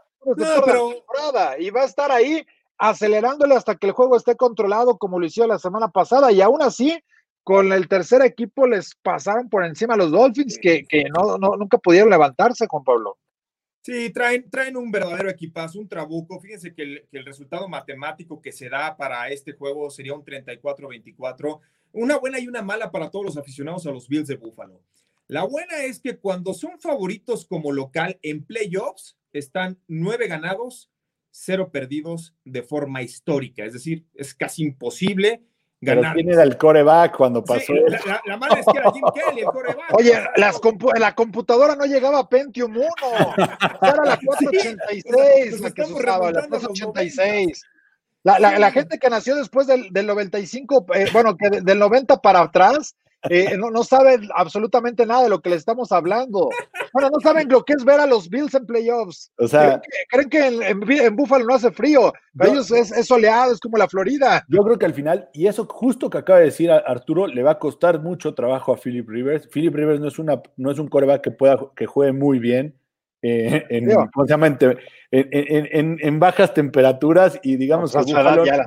pero... 0.65 0.89
temporada 0.89 1.59
y 1.59 1.69
va 1.69 1.81
a 1.81 1.85
estar 1.85 2.11
ahí 2.11 2.45
acelerándole 2.77 3.55
hasta 3.55 3.75
que 3.75 3.87
el 3.87 3.93
juego 3.93 4.17
esté 4.17 4.35
controlado 4.35 4.97
como 4.97 5.19
lo 5.19 5.25
hizo 5.25 5.47
la 5.47 5.59
semana 5.59 5.87
pasada 5.87 6.31
y 6.31 6.41
aún 6.41 6.61
así 6.61 6.99
con 7.45 7.71
el 7.71 7.87
tercer 7.87 8.23
equipo 8.23 8.65
les 8.65 8.95
pasaron 8.95 9.49
por 9.49 9.63
encima 9.63 9.93
a 9.93 9.97
los 9.97 10.09
Dolphins 10.09 10.57
que, 10.59 10.83
que 10.83 11.03
no, 11.03 11.37
no, 11.37 11.55
nunca 11.55 11.77
pudieron 11.77 12.09
levantarse, 12.09 12.65
Juan 12.67 12.83
Pablo. 12.83 13.19
Sí, 13.83 14.09
traen, 14.09 14.49
traen 14.49 14.75
un 14.75 14.91
verdadero 14.91 15.29
equipazo, 15.29 15.79
un 15.79 15.87
trabuco. 15.87 16.39
Fíjense 16.39 16.73
que 16.73 16.81
el, 16.81 17.07
que 17.11 17.19
el 17.19 17.25
resultado 17.25 17.69
matemático 17.69 18.41
que 18.41 18.51
se 18.51 18.67
da 18.67 18.97
para 18.97 19.29
este 19.29 19.53
juego 19.53 19.91
sería 19.91 20.15
un 20.15 20.25
34-24. 20.25 21.59
Una 21.91 22.17
buena 22.17 22.39
y 22.39 22.47
una 22.47 22.63
mala 22.63 22.89
para 22.89 23.11
todos 23.11 23.25
los 23.25 23.37
aficionados 23.37 23.85
a 23.85 23.91
los 23.91 24.07
Bills 24.07 24.27
de 24.27 24.37
Buffalo. 24.37 24.81
La 25.27 25.43
buena 25.43 25.83
es 25.83 25.99
que 25.99 26.17
cuando 26.17 26.55
son 26.55 26.79
favoritos 26.79 27.45
como 27.45 27.71
local 27.71 28.17
en 28.23 28.43
playoffs, 28.43 29.19
están 29.33 29.79
nueve 29.87 30.27
ganados, 30.27 30.89
cero 31.29 31.69
perdidos 31.71 32.33
de 32.43 32.63
forma 32.63 33.03
histórica. 33.03 33.65
Es 33.65 33.73
decir, 33.73 34.03
es 34.15 34.33
casi 34.33 34.63
imposible 34.63 35.43
pero 35.85 36.01
¿quién 36.13 36.29
era 36.31 36.43
el 36.43 36.57
coreback 36.57 37.15
cuando 37.15 37.43
pasó? 37.43 37.73
la, 37.73 38.21
la, 38.25 38.37
mala 38.37 38.59
es 38.59 38.65
que 38.65 38.77
era 38.77 38.91
Jim 38.91 39.03
Kelly, 39.13 39.39
el 39.41 39.45
coreback. 39.45 39.93
Oye, 39.93 40.13
las 40.35 40.59
la 40.99 41.15
computadora 41.15 41.75
no 41.75 41.85
llegaba 41.85 42.19
a 42.19 42.29
Pentium 42.29 42.75
1. 42.75 42.87
Era 43.81 44.05
la 44.05 44.19
486 44.23 45.61
la 45.61 45.71
que 45.71 45.85
se 45.85 45.93
usaba, 45.93 46.31
la 46.31 46.47
486. 46.47 47.63
La, 48.23 48.39
la, 48.39 48.57
la, 48.57 48.71
gente 48.71 48.97
que 48.97 49.09
nació 49.09 49.35
después 49.35 49.67
del, 49.67 49.91
del 49.91 50.07
95, 50.07 50.87
eh, 50.95 51.05
bueno, 51.13 51.37
que 51.37 51.61
del 51.61 51.77
90 51.77 52.21
para 52.21 52.41
atrás, 52.41 52.95
eh, 53.29 53.55
no, 53.55 53.69
no, 53.69 53.83
saben 53.83 54.29
absolutamente 54.35 55.05
nada 55.05 55.23
de 55.23 55.29
lo 55.29 55.41
que 55.41 55.51
le 55.51 55.55
estamos 55.55 55.91
hablando. 55.91 56.49
Bueno, 56.95 57.09
no 57.11 57.19
saben 57.19 57.49
lo 57.49 57.61
que 57.63 57.73
es 57.73 57.83
ver 57.83 57.99
a 57.99 58.05
los 58.05 58.29
Bills 58.29 58.55
en 58.55 58.65
playoffs. 58.65 59.29
O 59.37 59.47
sea, 59.47 59.81
creen 60.09 60.29
que, 60.29 60.47
en, 60.47 61.15
Buffalo 61.15 61.45
no 61.45 61.55
hace 61.55 61.69
frío. 61.71 62.13
Para 62.37 62.51
ellos 62.51 62.71
es, 62.71 63.05
soleado, 63.05 63.51
es 63.51 63.59
como 63.59 63.77
la 63.77 63.89
Florida. 63.89 64.45
Yo 64.47 64.63
creo 64.63 64.79
que 64.79 64.85
al 64.85 64.93
final, 64.93 65.29
y 65.33 65.47
eso 65.47 65.67
justo 65.69 66.09
que 66.09 66.19
acaba 66.19 66.39
de 66.39 66.45
decir 66.45 66.71
Arturo, 66.71 67.27
le 67.27 67.43
va 67.43 67.51
a 67.51 67.59
costar 67.59 68.01
mucho 68.01 68.33
trabajo 68.33 68.73
a 68.73 68.77
Philip 68.77 69.07
Rivers. 69.09 69.47
Philip 69.47 69.75
Rivers 69.75 69.99
no 69.99 70.07
es, 70.07 70.17
una, 70.19 70.41
no 70.55 70.71
es 70.71 70.79
un 70.79 70.87
coreback 70.87 71.21
que, 71.21 71.31
pueda, 71.31 71.59
que 71.75 71.85
juegue 71.85 72.13
muy 72.13 72.39
bien. 72.39 72.79
Eh, 73.21 73.65
en, 73.69 73.89
en, 75.11 75.97
en, 75.99 76.19
bajas 76.19 76.53
temperaturas 76.53 77.39
y 77.41 77.55
digamos 77.55 77.91
que 77.91 78.63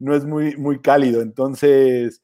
no 0.00 0.14
es 0.14 0.24
muy, 0.24 0.56
muy 0.56 0.80
cálido. 0.80 1.22
Entonces, 1.22 2.20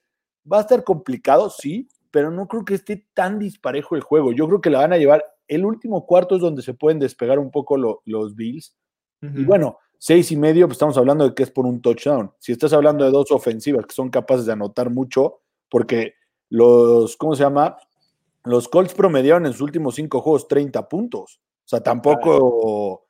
Va 0.50 0.58
a 0.58 0.60
estar 0.60 0.84
complicado, 0.84 1.50
sí, 1.50 1.88
pero 2.10 2.30
no 2.30 2.46
creo 2.46 2.64
que 2.64 2.74
esté 2.74 3.04
tan 3.14 3.38
disparejo 3.38 3.96
el 3.96 4.02
juego. 4.02 4.32
Yo 4.32 4.46
creo 4.46 4.60
que 4.60 4.70
la 4.70 4.78
van 4.78 4.92
a 4.92 4.96
llevar. 4.96 5.24
El 5.48 5.64
último 5.64 6.06
cuarto 6.06 6.36
es 6.36 6.40
donde 6.40 6.62
se 6.62 6.74
pueden 6.74 6.98
despegar 6.98 7.38
un 7.38 7.50
poco 7.50 7.76
los 7.76 8.34
Bills. 8.34 8.74
Y 9.22 9.44
bueno, 9.44 9.78
seis 9.98 10.30
y 10.30 10.36
medio, 10.36 10.66
pues 10.66 10.76
estamos 10.76 10.96
hablando 10.98 11.28
de 11.28 11.34
que 11.34 11.42
es 11.42 11.50
por 11.50 11.66
un 11.66 11.80
touchdown. 11.80 12.30
Si 12.38 12.52
estás 12.52 12.72
hablando 12.72 13.04
de 13.04 13.10
dos 13.10 13.30
ofensivas 13.30 13.86
que 13.86 13.94
son 13.94 14.10
capaces 14.10 14.46
de 14.46 14.52
anotar 14.52 14.90
mucho, 14.90 15.40
porque 15.68 16.14
los, 16.48 17.16
¿cómo 17.16 17.34
se 17.34 17.42
llama? 17.42 17.76
Los 18.44 18.68
Colts 18.68 18.94
promediaron 18.94 19.46
en 19.46 19.52
sus 19.52 19.62
últimos 19.62 19.96
cinco 19.96 20.20
juegos 20.20 20.46
30 20.46 20.88
puntos. 20.88 21.40
O 21.64 21.68
sea, 21.68 21.80
tampoco 21.80 23.06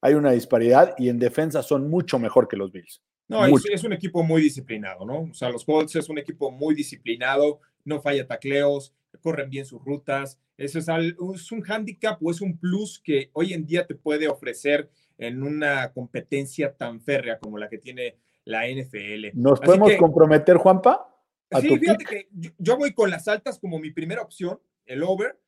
hay 0.00 0.14
una 0.14 0.30
disparidad 0.30 0.94
y 0.98 1.08
en 1.08 1.18
defensa 1.18 1.62
son 1.62 1.90
mucho 1.90 2.18
mejor 2.18 2.46
que 2.46 2.56
los 2.56 2.70
Bills. 2.70 3.02
No, 3.28 3.44
es, 3.44 3.82
un 3.82 3.92
equipo 3.92 4.22
muy 4.22 4.40
disciplinado, 4.40 5.04
¿no? 5.04 5.22
O 5.22 5.34
sea, 5.34 5.50
los 5.50 5.64
Colts 5.64 5.96
es 5.96 6.08
un 6.08 6.18
equipo 6.18 6.52
muy 6.52 6.76
disciplinado, 6.76 7.58
no 7.84 8.00
falla 8.00 8.24
tacleos, 8.24 8.94
corren 9.20 9.50
bien 9.50 9.64
sus 9.64 9.82
rutas. 9.84 10.40
Eso 10.56 10.78
es, 10.78 10.86
es 10.88 11.52
un 11.52 11.62
hándicap 11.62 12.22
o 12.22 12.30
es 12.30 12.40
un 12.40 12.58
plus 12.58 13.00
que 13.02 13.30
hoy 13.32 13.52
en 13.52 13.66
día 13.66 13.86
te 13.86 13.94
puede 13.94 14.28
ofrecer 14.28 14.90
en 15.18 15.42
una 15.42 15.92
competencia 15.92 16.74
tan 16.74 17.00
férrea 17.00 17.38
como 17.38 17.58
la 17.58 17.68
que 17.68 17.78
tiene 17.78 18.16
la 18.44 18.68
NFL. 18.68 19.28
¿Nos 19.34 19.60
podemos 19.60 19.92
comprometer, 19.98 20.56
Juanpa? 20.56 21.12
sí, 21.60 21.78
fíjate 21.78 22.04
que 22.04 22.28
yo, 22.58 22.76
voy 22.76 22.92
con 22.92 23.10
las 23.10 23.28
altas 23.28 23.58
como 23.58 23.78
mi 23.78 23.90
primera 23.90 24.22
opción, 24.22 24.60
el 24.84 25.02
over, 25.02 25.38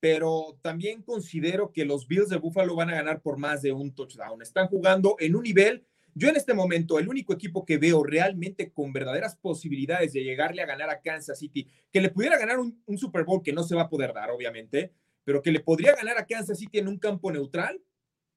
pero 0.00 0.58
también 0.62 1.02
considero 1.02 1.72
que 1.72 1.84
los 1.84 2.08
Bills 2.08 2.28
de 2.28 2.36
Buffalo 2.36 2.74
van 2.74 2.90
a 2.90 2.94
ganar 2.94 3.20
por 3.20 3.38
más 3.38 3.62
de 3.62 3.72
un 3.72 3.94
touchdown. 3.94 4.42
Están 4.42 4.68
jugando 4.68 5.16
en 5.18 5.36
un 5.36 5.42
nivel 5.42 5.86
yo 6.14 6.28
en 6.28 6.36
este 6.36 6.54
momento, 6.54 6.98
el 6.98 7.08
único 7.08 7.32
equipo 7.32 7.64
que 7.64 7.78
veo 7.78 8.02
realmente 8.02 8.70
con 8.72 8.92
verdaderas 8.92 9.36
posibilidades 9.36 10.12
de 10.12 10.22
llegarle 10.22 10.62
a 10.62 10.66
ganar 10.66 10.90
a 10.90 11.00
Kansas 11.00 11.38
City, 11.38 11.68
que 11.90 12.00
le 12.00 12.10
pudiera 12.10 12.38
ganar 12.38 12.58
un, 12.58 12.82
Super 12.96 13.24
Bowl 13.24 13.42
que 13.42 13.52
no 13.52 13.62
se 13.62 13.74
va 13.74 13.82
a 13.82 13.88
poder 13.88 14.12
dar, 14.12 14.30
obviamente, 14.30 14.92
pero 15.24 15.42
que 15.42 15.52
le 15.52 15.60
podría 15.60 15.94
ganar 15.94 16.18
a 16.18 16.26
Kansas 16.26 16.58
City 16.58 16.78
en 16.78 16.88
un 16.88 16.98
campo 16.98 17.32
neutral, 17.32 17.80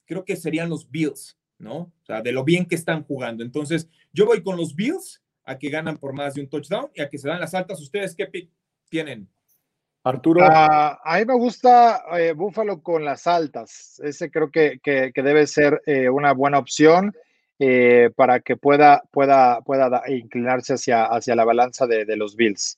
creo 0.06 0.24
que 0.24 0.36
serían 0.36 0.70
los 0.70 0.90
Bills, 0.90 1.38
¿no? 1.58 1.78
O 1.78 2.06
sea, 2.06 2.22
de 2.22 2.32
lo 2.32 2.44
bien 2.44 2.66
que 2.66 2.76
están 2.76 3.04
jugando. 3.04 3.44
Entonces, 3.44 3.90
yo 4.14 4.26
voy 4.26 4.42
con 4.42 4.56
los 4.56 4.76
Bills 4.76 5.22
a 5.44 5.58
que 5.58 5.70
ganan 5.70 5.98
por 5.98 6.14
más 6.14 6.36
de 6.36 6.42
un 6.42 6.50
touchdown 6.50 6.92
y 6.94 7.02
a 7.02 7.10
que 7.10 7.18
se 7.18 7.28
dan 7.28 7.40
las 7.40 7.54
altas. 7.54 7.82
¿Ustedes 7.82 8.16
qué 8.16 8.28
pick 8.28 8.50
tienen? 8.90 9.30
Arturo. 10.04 10.42
Ah, 10.44 11.00
a 11.04 11.18
mí 11.18 11.26
me 11.26 11.34
gusta 11.34 12.04
eh, 12.20 12.34
Búfalo 12.34 12.82
con 12.84 13.04
las 13.04 13.26
altas. 13.26 14.00
Ese 14.04 14.30
creo 14.30 14.52
que, 14.52 14.80
que, 14.84 15.12
debe 15.16 15.48
ser 15.48 15.82
eh, 15.88 16.10
una 16.10 16.34
buena 16.34 16.60
opción. 16.60 17.12
Eh, 17.58 18.10
para 18.18 18.41
que 18.41 18.58
pueda, 18.58 19.04
pueda, 19.12 19.62
pueda 19.62 20.02
inclinarse 20.10 20.74
hacia, 20.74 21.06
hacia 21.06 21.36
la 21.36 21.46
balanza 21.46 21.88
de, 21.88 22.15
los 22.18 22.36
Bills. 22.36 22.78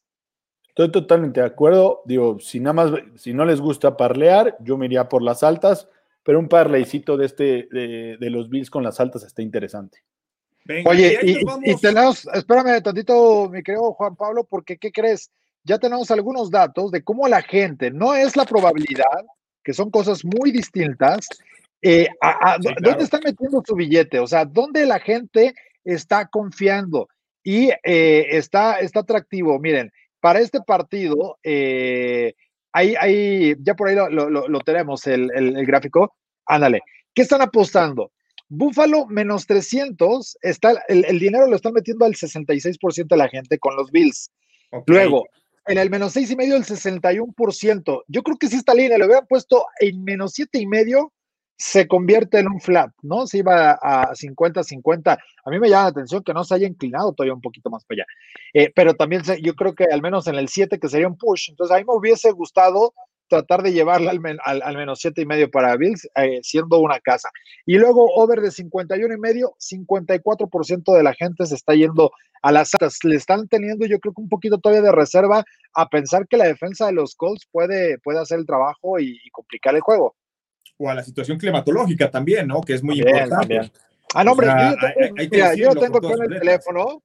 Estoy 0.67 0.91
totalmente 0.91 1.39
de 1.39 1.47
acuerdo. 1.47 2.03
Digo, 2.05 2.39
si 2.39 2.59
nada 2.59 2.73
más, 2.73 2.91
si 3.15 3.33
no 3.33 3.43
les 3.43 3.59
gusta 3.59 3.97
parlear, 3.97 4.55
yo 4.59 4.77
me 4.77 4.85
iría 4.85 5.09
por 5.09 5.23
las 5.23 5.41
altas, 5.41 5.89
pero 6.21 6.37
un 6.37 6.47
parleycito 6.47 7.17
de 7.17 7.25
este, 7.25 7.67
de, 7.71 8.29
los 8.29 8.49
Bills 8.49 8.69
con 8.69 8.83
las 8.83 8.99
altas 8.99 9.23
está 9.23 9.41
interesante. 9.41 10.03
Oye, 10.85 11.17
y, 11.23 11.75
tenemos, 11.77 12.27
espérame 12.33 12.83
tantito, 12.83 13.49
mi 13.49 13.63
querido 13.63 13.93
Juan 13.93 14.15
Pablo, 14.15 14.43
porque 14.43 14.77
¿qué 14.77 14.91
crees? 14.91 15.31
Ya 15.63 15.79
tenemos 15.79 16.11
algunos 16.11 16.51
datos 16.51 16.91
de 16.91 17.03
cómo 17.03 17.27
la 17.27 17.41
gente, 17.41 17.89
no 17.89 18.13
es 18.13 18.35
la 18.35 18.45
probabilidad, 18.45 19.25
que 19.63 19.73
son 19.73 19.89
cosas 19.89 20.23
muy 20.23 20.51
distintas, 20.51 21.27
eh, 21.81 22.07
¿Dónde 22.81 23.03
están 23.03 23.21
metiendo 23.23 23.61
su 23.65 23.75
billete? 23.75 24.19
O 24.19 24.27
sea, 24.27 24.45
¿dónde 24.45 24.85
la 24.85 24.99
gente 24.99 25.53
está 25.83 26.27
confiando? 26.27 27.07
Y 27.43 27.69
eh, 27.83 28.25
está, 28.31 28.79
está 28.79 29.01
atractivo. 29.01 29.59
Miren, 29.59 29.91
para 30.19 30.39
este 30.39 30.61
partido, 30.61 31.37
eh, 31.43 32.33
hay, 32.71 33.55
ya 33.59 33.75
por 33.75 33.87
ahí 33.87 33.95
lo, 33.95 34.59
tenemos, 34.61 35.07
el, 35.07 35.65
gráfico. 35.65 36.15
Ándale. 36.45 36.81
¿Qué 37.13 37.21
están 37.23 37.41
apostando? 37.41 38.11
Búfalo 38.49 39.07
menos 39.07 39.45
300, 39.45 40.37
está, 40.41 40.83
el, 40.87 41.19
dinero 41.19 41.47
lo 41.47 41.55
están 41.55 41.73
metiendo 41.73 42.05
al 42.05 42.13
66% 42.13 43.07
de 43.07 43.17
la 43.17 43.27
gente 43.27 43.57
con 43.59 43.75
los 43.75 43.91
Bills. 43.91 44.31
Luego, 44.85 45.25
en 45.65 45.77
el 45.77 45.89
menos 45.89 46.13
seis 46.13 46.31
y 46.31 46.35
medio, 46.35 46.55
el 46.55 46.63
61%. 46.63 48.03
Yo 48.07 48.23
creo 48.23 48.37
que 48.37 48.47
sí 48.47 48.55
esta 48.55 48.73
línea, 48.73 48.97
lo 48.97 49.05
hubieran 49.05 49.27
puesto 49.27 49.65
en 49.79 50.03
menos 50.03 50.33
siete 50.33 50.59
y 50.59 50.65
medio, 50.65 51.11
se 51.57 51.87
convierte 51.87 52.39
en 52.39 52.47
un 52.47 52.61
flat, 52.61 52.91
¿no? 53.01 53.25
Se 53.27 53.39
iba 53.39 53.71
a 53.71 54.13
50-50. 54.13 55.17
A 55.45 55.49
mí 55.49 55.59
me 55.59 55.69
llama 55.69 55.83
la 55.83 55.89
atención 55.89 56.23
que 56.23 56.33
no 56.33 56.43
se 56.43 56.55
haya 56.55 56.67
inclinado 56.67 57.13
todavía 57.13 57.33
un 57.33 57.41
poquito 57.41 57.69
más 57.69 57.83
para 57.85 58.01
allá. 58.01 58.05
Eh, 58.53 58.71
pero 58.75 58.93
también 58.93 59.23
yo 59.41 59.55
creo 59.55 59.73
que 59.73 59.85
al 59.85 60.01
menos 60.01 60.27
en 60.27 60.35
el 60.35 60.49
7, 60.49 60.79
que 60.79 60.89
sería 60.89 61.07
un 61.07 61.17
push. 61.17 61.49
Entonces, 61.49 61.75
a 61.75 61.79
mí 61.79 61.85
me 61.85 61.95
hubiese 61.95 62.31
gustado 62.31 62.93
tratar 63.27 63.61
de 63.61 63.73
llevarla 63.73 64.11
al, 64.11 64.61
al, 64.61 64.77
menos 64.77 64.99
siete 64.99 65.21
y 65.21 65.25
medio 65.25 65.49
para 65.51 65.75
Bills, 65.75 66.07
eh, 66.15 66.39
siendo 66.43 66.79
una 66.79 66.99
casa. 66.99 67.29
Y 67.65 67.77
luego 67.77 68.07
over 68.15 68.41
de 68.41 68.51
51 68.51 69.13
y 69.13 69.17
medio, 69.17 69.55
54% 69.59 70.95
de 70.95 71.03
la 71.03 71.13
gente 71.13 71.45
se 71.45 71.55
está 71.55 71.73
yendo 71.73 72.11
a 72.41 72.51
las 72.51 72.73
altas. 72.73 72.99
Le 73.03 73.15
están 73.15 73.47
teniendo, 73.47 73.85
yo 73.85 73.99
creo 73.99 74.13
que 74.13 74.21
un 74.21 74.29
poquito 74.29 74.57
todavía 74.57 74.83
de 74.83 74.91
reserva 74.91 75.43
a 75.73 75.89
pensar 75.89 76.27
que 76.27 76.37
la 76.37 76.45
defensa 76.45 76.87
de 76.87 76.93
los 76.93 77.15
Colts 77.15 77.47
puede, 77.51 77.99
puede 77.99 78.19
hacer 78.19 78.39
el 78.39 78.45
trabajo 78.45 78.99
y, 78.99 79.19
complicar 79.31 79.75
el 79.75 79.81
juego. 79.81 80.15
O 80.77 80.89
a 80.89 80.95
la 80.95 81.03
situación 81.03 81.37
climatológica 81.37 82.09
también, 82.09 82.47
¿no? 82.47 82.61
Que 82.61 82.73
es 82.73 82.83
muy 82.83 82.99
importante. 82.99 83.71
Ah, 84.13 84.23
no, 84.23 84.31
hombre, 84.31 84.47
yo 85.57 85.75
tengo, 85.75 86.01
yo 86.01 86.23
el 86.23 86.39
teléfono 86.39 87.03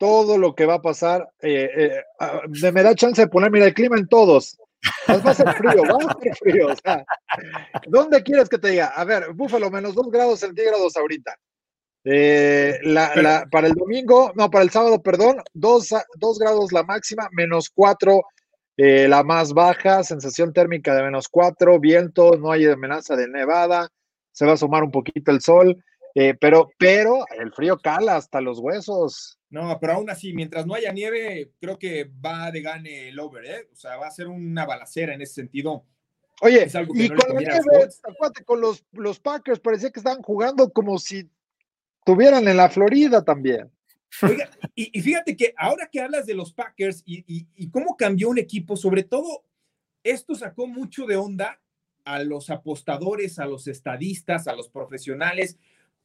todo 0.00 0.38
lo 0.38 0.54
que 0.54 0.64
va 0.64 0.74
a 0.74 0.82
pasar. 0.82 1.28
Eh, 1.40 1.70
eh, 1.76 2.04
ah, 2.18 2.40
me 2.72 2.82
da 2.82 2.94
chance 2.94 3.20
de 3.20 3.28
poner, 3.28 3.50
mira, 3.50 3.66
el 3.66 3.74
clima 3.74 3.98
en 3.98 4.08
todos. 4.08 4.58
Va 5.10 5.30
a 5.30 5.34
ser 5.34 5.52
frío, 5.52 5.82
va 5.82 6.12
a 6.12 6.18
ser 6.22 6.36
frío. 6.36 6.68
O 6.68 6.76
sea, 6.76 7.04
¿Dónde 7.86 8.22
quieres 8.22 8.48
que 8.48 8.56
te 8.56 8.70
diga? 8.70 8.86
A 8.86 9.04
ver, 9.04 9.34
Búfalo, 9.34 9.70
menos 9.70 9.94
dos 9.94 10.10
grados 10.10 10.40
centígrados 10.40 10.96
ahorita. 10.96 11.36
Eh, 12.04 12.78
la, 12.84 13.46
para 13.50 13.66
el 13.66 13.74
domingo, 13.74 14.32
no, 14.34 14.50
para 14.50 14.64
el 14.64 14.70
sábado, 14.70 15.02
perdón, 15.02 15.42
dos, 15.52 15.90
grados 16.38 16.72
la 16.72 16.82
máxima, 16.82 17.28
menos 17.32 17.68
cuatro 18.82 19.08
la 19.08 19.22
más 19.22 19.52
baja, 19.52 20.02
sensación 20.04 20.52
térmica 20.52 20.94
de 20.94 21.02
menos 21.02 21.28
cuatro, 21.28 21.78
viento, 21.78 22.36
no 22.38 22.50
hay 22.50 22.64
amenaza 22.66 23.14
de 23.16 23.28
nevada, 23.28 23.88
se 24.32 24.46
va 24.46 24.52
a 24.52 24.56
sumar 24.56 24.82
un 24.82 24.90
poquito 24.90 25.30
el 25.30 25.40
sol, 25.40 25.82
pero, 26.40 26.70
pero 26.78 27.24
el 27.38 27.52
frío 27.52 27.78
cala 27.78 28.16
hasta 28.16 28.40
los 28.40 28.58
huesos. 28.58 29.38
No, 29.50 29.78
pero 29.80 29.94
aún 29.94 30.08
así, 30.08 30.32
mientras 30.32 30.64
no 30.64 30.74
haya 30.74 30.92
nieve, 30.92 31.52
creo 31.60 31.78
que 31.78 32.10
va 32.24 32.50
de 32.50 32.62
gane 32.62 33.08
el 33.08 33.18
over, 33.18 33.44
¿eh? 33.44 33.68
O 33.72 33.76
sea, 33.76 33.96
va 33.96 34.06
a 34.06 34.12
ser 34.12 34.28
una 34.28 34.64
balacera 34.64 35.12
en 35.12 35.22
ese 35.22 35.34
sentido. 35.34 35.84
Oye, 36.40 36.66
y 36.94 37.08
con 37.08 37.34
la 37.34 37.40
nieve, 37.40 37.88
con 38.46 38.60
los, 38.60 38.84
los 38.92 39.20
Packers, 39.20 39.60
parecía 39.60 39.90
que 39.90 40.00
estaban 40.00 40.22
jugando 40.22 40.70
como 40.70 40.98
si 40.98 41.28
estuvieran 41.98 42.48
en 42.48 42.56
la 42.56 42.70
Florida 42.70 43.22
también. 43.22 43.70
Y, 44.74 45.00
fíjate 45.00 45.36
que 45.36 45.54
ahora 45.56 45.88
que 45.90 46.00
hablas 46.00 46.26
de 46.26 46.34
los 46.34 46.52
Packers 46.52 47.02
y, 47.06 47.24
y 47.26 47.70
cómo 47.70 47.96
cambió 47.96 48.28
un 48.28 48.38
equipo, 48.38 48.76
sobre 48.76 49.02
todo, 49.02 49.44
esto 50.02 50.34
sacó 50.34 50.66
mucho 50.66 51.06
de 51.06 51.16
onda 51.16 51.60
a 52.04 52.22
los 52.22 52.50
apostadores, 52.50 53.38
a 53.38 53.46
los 53.46 53.66
estadistas, 53.66 54.48
a 54.48 54.54
los 54.54 54.68
profesionales, 54.68 55.58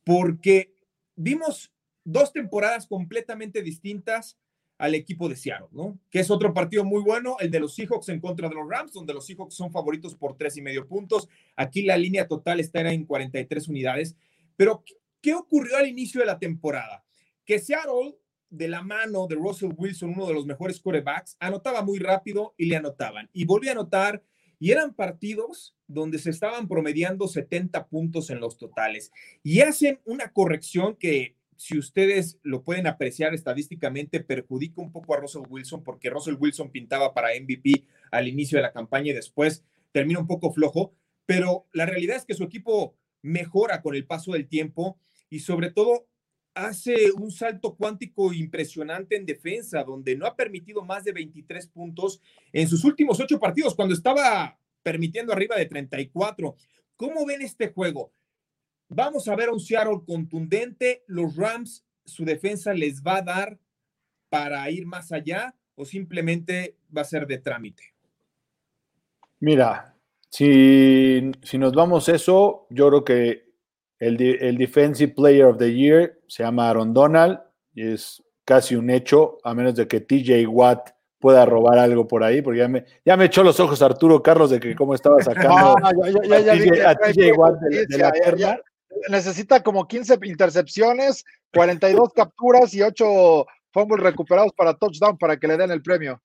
porque 0.03 0.73
vimos 1.15 1.71
dos 2.03 2.31
temporadas 2.31 2.87
completamente 2.87 3.61
distintas 3.61 4.37
al 4.77 4.93
equipo 4.93 5.29
de 5.29 5.35
Seattle, 5.35 5.69
¿no? 5.71 5.97
Que 6.09 6.19
es 6.19 6.29
otro 6.29 6.53
partido 6.53 6.83
muy 6.83 7.01
bueno, 7.01 7.37
el 7.39 7.49
de 7.49 7.61
los 7.61 7.75
Seahawks 7.75 8.09
en 8.09 8.19
contra 8.19 8.49
de 8.49 8.55
los 8.55 8.69
Rams, 8.69 8.91
donde 8.91 9.13
los 9.13 9.25
Seahawks 9.25 9.55
son 9.55 9.71
favoritos 9.71 10.15
por 10.15 10.35
tres 10.35 10.57
y 10.57 10.61
medio 10.61 10.85
puntos. 10.87 11.29
Aquí 11.55 11.83
la 11.83 11.97
línea 11.97 12.27
total 12.27 12.59
está 12.59 12.81
en 12.81 13.05
43 13.05 13.69
unidades. 13.69 14.17
Pero, 14.57 14.83
¿qué 15.21 15.33
ocurrió 15.33 15.77
al 15.77 15.87
inicio 15.87 16.19
de 16.19 16.27
la 16.27 16.39
temporada? 16.39 17.04
Que 17.45 17.59
Seattle, 17.59 18.17
de 18.49 18.67
la 18.67 18.81
mano 18.81 19.27
de 19.27 19.35
Russell 19.35 19.73
Wilson, 19.75 20.11
uno 20.11 20.27
de 20.27 20.33
los 20.33 20.45
mejores 20.45 20.79
quarterbacks, 20.79 21.37
anotaba 21.39 21.81
muy 21.81 21.99
rápido 21.99 22.53
y 22.57 22.65
le 22.65 22.77
anotaban. 22.77 23.29
Y 23.33 23.45
volvió 23.45 23.69
a 23.69 23.73
anotar, 23.73 24.23
y 24.59 24.71
eran 24.71 24.93
partidos 24.93 25.75
donde 25.87 26.17
se 26.17 26.29
estaban 26.29 26.67
promediando 26.67 27.27
70 27.27 27.87
puntos 27.87 28.29
en 28.29 28.39
los 28.39 28.57
totales. 28.57 29.11
Y 29.43 29.61
hacen 29.61 29.99
una 30.05 30.31
corrección 30.31 30.95
que 30.95 31.35
si 31.57 31.77
ustedes 31.77 32.39
lo 32.43 32.63
pueden 32.63 32.87
apreciar 32.87 33.33
estadísticamente, 33.33 34.19
perjudica 34.19 34.81
un 34.81 34.91
poco 34.91 35.13
a 35.13 35.17
Russell 35.17 35.43
Wilson 35.49 35.83
porque 35.83 36.09
Russell 36.09 36.37
Wilson 36.39 36.71
pintaba 36.71 37.13
para 37.13 37.29
MVP 37.39 37.85
al 38.11 38.27
inicio 38.27 38.57
de 38.57 38.63
la 38.63 38.73
campaña 38.73 39.11
y 39.11 39.15
después 39.15 39.63
termina 39.91 40.19
un 40.19 40.27
poco 40.27 40.51
flojo, 40.51 40.93
pero 41.25 41.67
la 41.71 41.85
realidad 41.85 42.17
es 42.17 42.25
que 42.25 42.33
su 42.33 42.43
equipo 42.43 42.95
mejora 43.21 43.81
con 43.81 43.95
el 43.95 44.05
paso 44.05 44.33
del 44.33 44.47
tiempo 44.47 44.99
y 45.29 45.39
sobre 45.39 45.71
todo 45.71 46.07
hace 46.55 47.11
un 47.11 47.31
salto 47.31 47.75
cuántico 47.75 48.33
impresionante 48.33 49.17
en 49.17 49.25
defensa, 49.25 49.83
donde 49.83 50.15
no 50.15 50.25
ha 50.25 50.35
permitido 50.35 50.83
más 50.83 51.03
de 51.03 51.11
23 51.11 51.67
puntos 51.67 52.21
en 52.51 52.67
sus 52.67 52.83
últimos 52.85 53.19
ocho 53.19 53.39
partidos, 53.39 53.75
cuando 53.75 53.93
estaba 53.93 54.57
permitiendo 54.81 55.33
arriba 55.33 55.57
de 55.57 55.65
34. 55.65 56.55
¿Cómo 56.95 57.25
ven 57.25 57.41
este 57.41 57.67
juego? 57.67 58.11
Vamos 58.87 59.27
a 59.27 59.35
ver 59.35 59.49
a 59.49 59.51
un 59.51 59.59
Seattle 59.59 60.01
contundente. 60.07 61.03
Los 61.07 61.35
Rams, 61.35 61.85
su 62.05 62.23
defensa 62.23 62.73
les 62.73 63.03
va 63.03 63.17
a 63.17 63.21
dar 63.21 63.59
para 64.29 64.69
ir 64.71 64.85
más 64.85 65.11
allá 65.11 65.55
o 65.75 65.85
simplemente 65.85 66.77
va 66.95 67.01
a 67.01 67.05
ser 67.05 67.27
de 67.27 67.39
trámite. 67.39 67.83
Mira, 69.39 69.95
si, 70.29 71.31
si 71.43 71.57
nos 71.57 71.73
vamos 71.73 72.07
eso, 72.07 72.67
yo 72.69 72.87
creo 72.87 73.03
que 73.03 73.44
el, 74.05 74.21
el, 74.21 74.57
Defensive 74.57 75.13
Player 75.13 75.45
of 75.45 75.57
the 75.57 75.73
Year 75.73 76.19
se 76.27 76.43
llama 76.43 76.69
Aaron 76.69 76.93
Donald 76.93 77.39
y 77.73 77.93
es 77.93 78.23
casi 78.45 78.75
un 78.75 78.89
hecho, 78.89 79.37
a 79.43 79.53
menos 79.53 79.75
de 79.75 79.87
que 79.87 80.01
TJ 80.01 80.47
Watt 80.47 80.89
pueda 81.19 81.45
robar 81.45 81.79
algo 81.79 82.07
por 82.07 82.23
ahí, 82.23 82.41
porque 82.41 82.59
ya 82.59 82.67
me, 82.67 82.85
ya 83.03 83.17
me 83.17 83.25
echó 83.25 83.43
los 83.43 83.59
ojos 83.59 83.81
Arturo 83.81 84.21
Carlos 84.21 84.51
de 84.51 84.59
que 84.59 84.75
cómo 84.75 84.93
estaba 84.93 85.19
sacando 85.23 85.75
a, 85.83 85.91
TJ, 85.91 87.31
Watt 87.33 87.59
de, 87.61 87.97
la 87.97 88.11
perna 88.11 88.59
necesita 89.09 89.61
como 89.61 89.87
15 89.87 90.19
intercepciones, 90.23 91.25
42 91.53 92.13
capturas 92.15 92.73
y 92.73 92.81
8 92.81 93.45
fumbles 93.71 94.03
recuperados 94.03 94.51
para 94.55 94.73
touchdown 94.73 95.17
para 95.17 95.37
que 95.37 95.47
le 95.47 95.57
den 95.57 95.71
el 95.71 95.81
premio. 95.81 96.21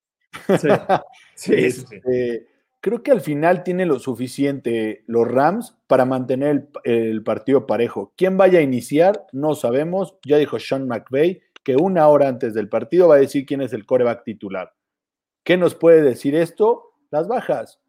Sí, 1.35 1.55
este, 1.55 2.47
creo 2.81 3.03
que 3.03 3.11
al 3.11 3.21
final 3.21 3.63
tiene 3.63 3.87
lo 3.87 3.99
suficiente 3.99 5.05
los 5.07 5.29
Rams 5.29 5.77
para 5.87 6.05
mantener 6.05 6.69
el, 6.85 7.23
partido 7.23 7.67
parejo. 7.67 8.13
¿Quién 8.17 8.37
vaya 8.37 8.59
a 8.59 8.63
iniciar? 8.63 9.27
No 9.33 9.55
sabemos. 9.55 10.17
Ya 10.25 10.39
dijo 10.39 10.59
Sean 10.59 10.89
McVay 10.89 11.41
que 11.63 11.77
una 11.77 12.09
hora 12.09 12.29
antes 12.29 12.55
del 12.55 12.69
partido 12.69 13.09
va 13.09 13.17
a 13.17 13.21
decir 13.21 13.45
quién 13.45 13.61
es 13.61 13.73
el 13.73 13.87
coreback 13.87 14.25
titular. 14.25 14.73
¿Qué 15.45 15.57
nos 15.57 15.75
puede 15.75 16.03
decir 16.03 16.35
esto? 16.35 16.95
Las 17.11 17.29
bajas. 17.29 17.81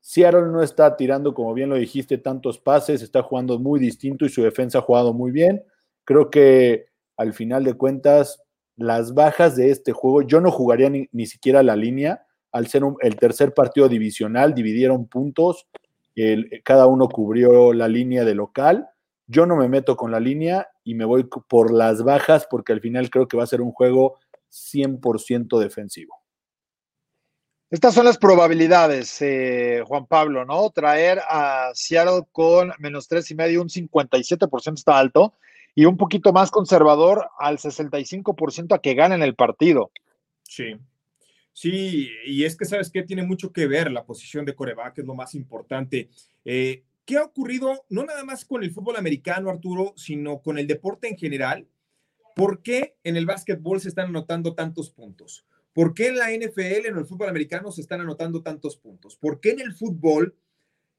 Seattle 0.00 0.48
no 0.48 0.62
está 0.62 0.96
tirando, 0.96 1.32
como 1.32 1.54
bien 1.54 1.70
lo 1.70 1.76
dijiste, 1.76 2.18
tantos 2.18 2.58
pases, 2.58 3.00
está 3.00 3.22
jugando 3.22 3.58
muy 3.58 3.80
distinto 3.80 4.26
y 4.26 4.28
su 4.28 4.42
defensa 4.42 4.78
ha 4.78 4.82
jugado 4.82 5.14
muy 5.14 5.30
bien. 5.30 5.64
Creo 6.04 6.28
que 6.28 6.86
al 7.16 7.32
final 7.32 7.64
de 7.64 7.74
cuentas, 7.74 8.42
las 8.76 9.14
bajas 9.14 9.56
de 9.56 9.70
este 9.70 9.92
juego, 9.92 10.22
yo 10.22 10.40
no 10.40 10.50
jugaría 10.50 10.90
ni, 10.90 11.26
siquiera 11.26 11.62
la 11.62 11.76
línea, 11.76 12.23
al 12.54 12.68
ser 12.68 12.84
el 13.00 13.16
tercer 13.16 13.52
partido 13.52 13.88
divisional, 13.88 14.54
dividieron 14.54 15.08
puntos, 15.08 15.66
cada 16.62 16.86
uno 16.86 17.08
cubrió 17.08 17.72
la 17.72 17.88
línea 17.88 18.24
de 18.24 18.36
local. 18.36 18.88
Yo 19.26 19.44
no 19.44 19.56
me 19.56 19.68
meto 19.68 19.96
con 19.96 20.12
la 20.12 20.20
línea 20.20 20.68
y 20.84 20.94
me 20.94 21.04
voy 21.04 21.24
por 21.48 21.72
las 21.72 22.04
bajas 22.04 22.46
porque 22.48 22.72
al 22.72 22.80
final 22.80 23.10
creo 23.10 23.26
que 23.26 23.36
va 23.36 23.42
a 23.42 23.48
ser 23.48 23.60
un 23.60 23.72
juego 23.72 24.20
100% 24.52 25.58
defensivo. 25.58 26.14
Estas 27.70 27.92
son 27.92 28.04
las 28.04 28.18
probabilidades, 28.18 29.20
eh, 29.20 29.82
Juan 29.84 30.06
Pablo, 30.06 30.44
¿no? 30.44 30.70
Traer 30.70 31.22
a 31.28 31.72
Seattle 31.74 32.22
con 32.30 32.72
menos 32.78 33.08
tres 33.08 33.28
y 33.32 33.34
medio, 33.34 33.62
un 33.62 33.68
57% 33.68 34.74
está 34.74 34.96
alto, 34.96 35.34
y 35.74 35.86
un 35.86 35.96
poquito 35.96 36.32
más 36.32 36.52
conservador 36.52 37.30
al 37.36 37.58
65% 37.58 38.76
a 38.76 38.78
que 38.78 38.94
ganen 38.94 39.24
el 39.24 39.34
partido. 39.34 39.90
Sí. 40.44 40.76
Sí, 41.54 42.10
y 42.26 42.42
es 42.42 42.56
que 42.56 42.64
sabes 42.64 42.90
que 42.90 43.04
tiene 43.04 43.22
mucho 43.22 43.52
que 43.52 43.68
ver 43.68 43.92
la 43.92 44.04
posición 44.04 44.44
de 44.44 44.56
coreback, 44.56 44.98
es 44.98 45.04
lo 45.04 45.14
más 45.14 45.36
importante. 45.36 46.10
Eh, 46.44 46.82
¿Qué 47.06 47.16
ha 47.16 47.22
ocurrido 47.22 47.84
no 47.88 48.04
nada 48.04 48.24
más 48.24 48.44
con 48.44 48.64
el 48.64 48.72
fútbol 48.72 48.96
americano, 48.96 49.50
Arturo, 49.50 49.94
sino 49.96 50.42
con 50.42 50.58
el 50.58 50.66
deporte 50.66 51.08
en 51.08 51.16
general? 51.16 51.68
¿Por 52.34 52.60
qué 52.60 52.96
en 53.04 53.16
el 53.16 53.24
básquetbol 53.24 53.80
se 53.80 53.88
están 53.88 54.08
anotando 54.08 54.56
tantos 54.56 54.90
puntos? 54.90 55.46
¿Por 55.72 55.94
qué 55.94 56.08
en 56.08 56.18
la 56.18 56.32
NFL, 56.32 56.86
en 56.86 56.96
el 56.96 57.06
fútbol 57.06 57.28
americano, 57.28 57.70
se 57.70 57.82
están 57.82 58.00
anotando 58.00 58.42
tantos 58.42 58.76
puntos? 58.76 59.16
¿Por 59.16 59.38
qué 59.38 59.50
en 59.50 59.60
el 59.60 59.74
fútbol, 59.74 60.34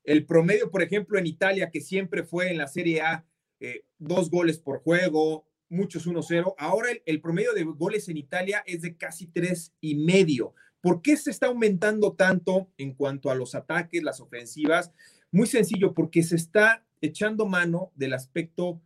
el 0.05 0.25
promedio, 0.25 0.71
por 0.71 0.81
ejemplo, 0.81 1.19
en 1.19 1.27
Italia, 1.27 1.69
que 1.69 1.81
siempre 1.81 2.23
fue 2.23 2.49
en 2.49 2.59
la 2.59 2.67
Serie 2.67 3.01
A, 3.01 3.25
eh, 3.59 3.83
dos 3.99 4.29
goles 4.29 4.58
por 4.58 4.79
juego, 4.79 5.45
muchos 5.69 6.07
1-0, 6.07 6.55
ahora 6.57 6.89
el, 7.05 7.21
promedio 7.21 7.53
de 7.53 7.63
goles 7.63 8.09
en 8.09 8.17
Italia 8.17 8.63
es 8.65 8.81
de 8.81 8.95
casi 8.95 9.27
tres 9.27 9.73
y 9.81 9.95
medio. 9.95 10.53
¿Por 10.81 11.01
qué 11.01 11.17
se 11.17 11.31
está 11.31 11.47
aumentando 11.47 12.13
tanto 12.13 12.69
en 12.77 12.93
cuanto 12.93 13.31
a 13.31 13.35
los 13.35 13.55
ataques, 13.55 14.03
las 14.03 14.19
ofensivas? 14.19 14.91
Muy 15.31 15.47
sencillo, 15.47 15.93
porque 15.93 16.23
se 16.23 16.35
está 16.35 16.85
echando 17.01 17.45
mano 17.45 17.91
del 17.95 18.13
aspecto 18.13 18.81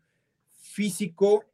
físico 0.61 1.45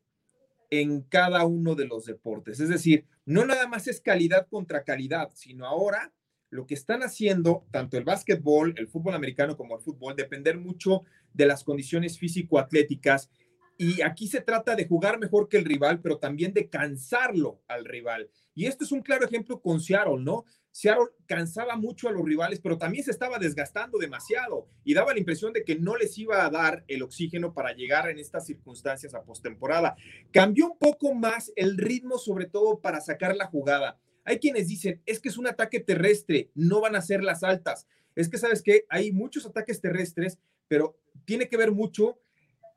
en 0.69 1.01
cada 1.01 1.45
uno 1.45 1.75
de 1.75 1.85
los 1.85 2.05
deportes. 2.05 2.59
Es 2.59 2.69
decir, 2.69 3.05
no 3.25 3.45
nada 3.45 3.67
más 3.67 3.87
es 3.87 4.01
calidad 4.01 4.47
contra 4.47 4.83
calidad, 4.83 5.31
sino 5.33 5.65
ahora 5.65 6.13
lo 6.49 6.67
que 6.67 6.75
están 6.75 7.01
haciendo 7.01 7.65
tanto 7.71 7.97
el 7.97 8.03
básquetbol, 8.03 8.75
el 8.77 8.87
fútbol 8.87 9.15
americano 9.15 9.57
como 9.57 9.75
el 9.75 9.81
fútbol, 9.81 10.15
depender 10.15 10.57
mucho 10.57 11.01
de 11.33 11.47
las 11.47 11.63
condiciones 11.63 12.17
físico-atléticas 12.17 13.29
Y 13.77 14.01
aquí 14.01 14.27
se 14.27 14.41
trata 14.41 14.75
de 14.75 14.87
jugar 14.87 15.19
mejor 15.19 15.49
que 15.49 15.57
el 15.57 15.65
rival, 15.65 16.01
pero 16.01 16.17
también 16.17 16.53
de 16.53 16.69
cansarlo 16.69 17.61
al 17.67 17.85
rival. 17.85 18.29
Y 18.53 18.67
este 18.67 18.85
es 18.85 18.91
un 18.91 19.01
claro 19.01 19.25
ejemplo 19.25 19.61
con 19.61 19.81
Seattle, 19.81 20.19
¿no? 20.19 20.45
Seattle 20.71 21.07
cansaba 21.25 21.75
mucho 21.75 22.07
a 22.07 22.11
los 22.11 22.23
rivales, 22.25 22.59
pero 22.59 22.77
también 22.77 23.03
se 23.03 23.11
estaba 23.11 23.39
desgastando 23.39 23.97
demasiado 23.97 24.67
y 24.83 24.93
daba 24.93 25.13
la 25.13 25.19
impresión 25.19 25.53
de 25.53 25.63
que 25.63 25.75
no 25.75 25.95
les 25.95 26.17
iba 26.17 26.45
a 26.45 26.49
dar 26.49 26.83
el 26.87 27.01
oxígeno 27.01 27.53
para 27.53 27.73
llegar 27.73 28.09
en 28.09 28.19
estas 28.19 28.45
circunstancias 28.45 29.13
a 29.13 29.23
postemporada. 29.23 29.95
Cambió 30.31 30.67
un 30.67 30.77
poco 30.77 31.13
más 31.13 31.51
el 31.55 31.77
ritmo, 31.77 32.17
sobre 32.17 32.45
todo 32.45 32.81
para 32.81 32.99
sacar 33.01 33.35
la 33.35 33.47
jugada. 33.47 33.99
Hay 34.25 34.39
quienes 34.39 34.67
dicen, 34.67 35.01
es 35.05 35.19
que 35.19 35.29
es 35.29 35.37
un 35.37 35.47
ataque 35.47 35.79
terrestre, 35.79 36.49
no 36.55 36.81
van 36.81 36.95
a 36.95 37.01
ser 37.01 37.23
las 37.23 37.43
altas. 37.43 37.87
Es 38.15 38.29
que, 38.29 38.37
¿sabes 38.37 38.61
qué? 38.61 38.85
Hay 38.89 39.11
muchos 39.11 39.45
ataques 39.45 39.81
terrestres, 39.81 40.39
pero 40.67 40.97
tiene 41.25 41.47
que 41.47 41.57
ver 41.57 41.71
mucho 41.71 42.19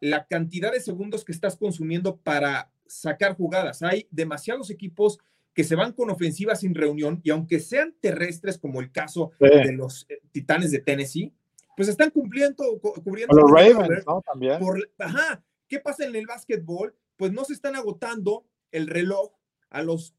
la 0.00 0.26
cantidad 0.26 0.72
de 0.72 0.80
segundos 0.80 1.24
que 1.24 1.32
estás 1.32 1.56
consumiendo 1.56 2.16
para 2.16 2.70
sacar 2.86 3.36
jugadas. 3.36 3.82
Hay 3.82 4.06
demasiados 4.10 4.70
equipos 4.70 5.18
que 5.54 5.64
se 5.64 5.74
van 5.74 5.92
con 5.92 6.10
ofensivas 6.10 6.60
sin 6.60 6.74
reunión 6.74 7.20
y 7.24 7.30
aunque 7.30 7.58
sean 7.58 7.94
terrestres, 8.00 8.58
como 8.58 8.80
el 8.80 8.92
caso 8.92 9.32
de 9.40 9.72
los 9.72 10.06
eh, 10.08 10.20
Titanes 10.30 10.70
de 10.70 10.78
Tennessee, 10.78 11.32
pues 11.76 11.88
están 11.88 12.10
cumpliendo, 12.10 12.64
cubriendo. 12.80 13.36
los 13.36 13.50
Ravens, 13.50 14.04
¿no? 14.06 14.22
También. 14.22 14.60
ajá, 14.98 15.44
¿qué 15.68 15.78
pasa 15.80 16.04
en 16.04 16.14
el 16.14 16.26
básquetbol? 16.26 16.94
Pues 17.16 17.32
no 17.32 17.44
se 17.44 17.52
están 17.52 17.76
agotando 17.76 18.46
el 18.70 18.86
reloj 18.86 19.32
a 19.70 19.82
los 19.82 20.14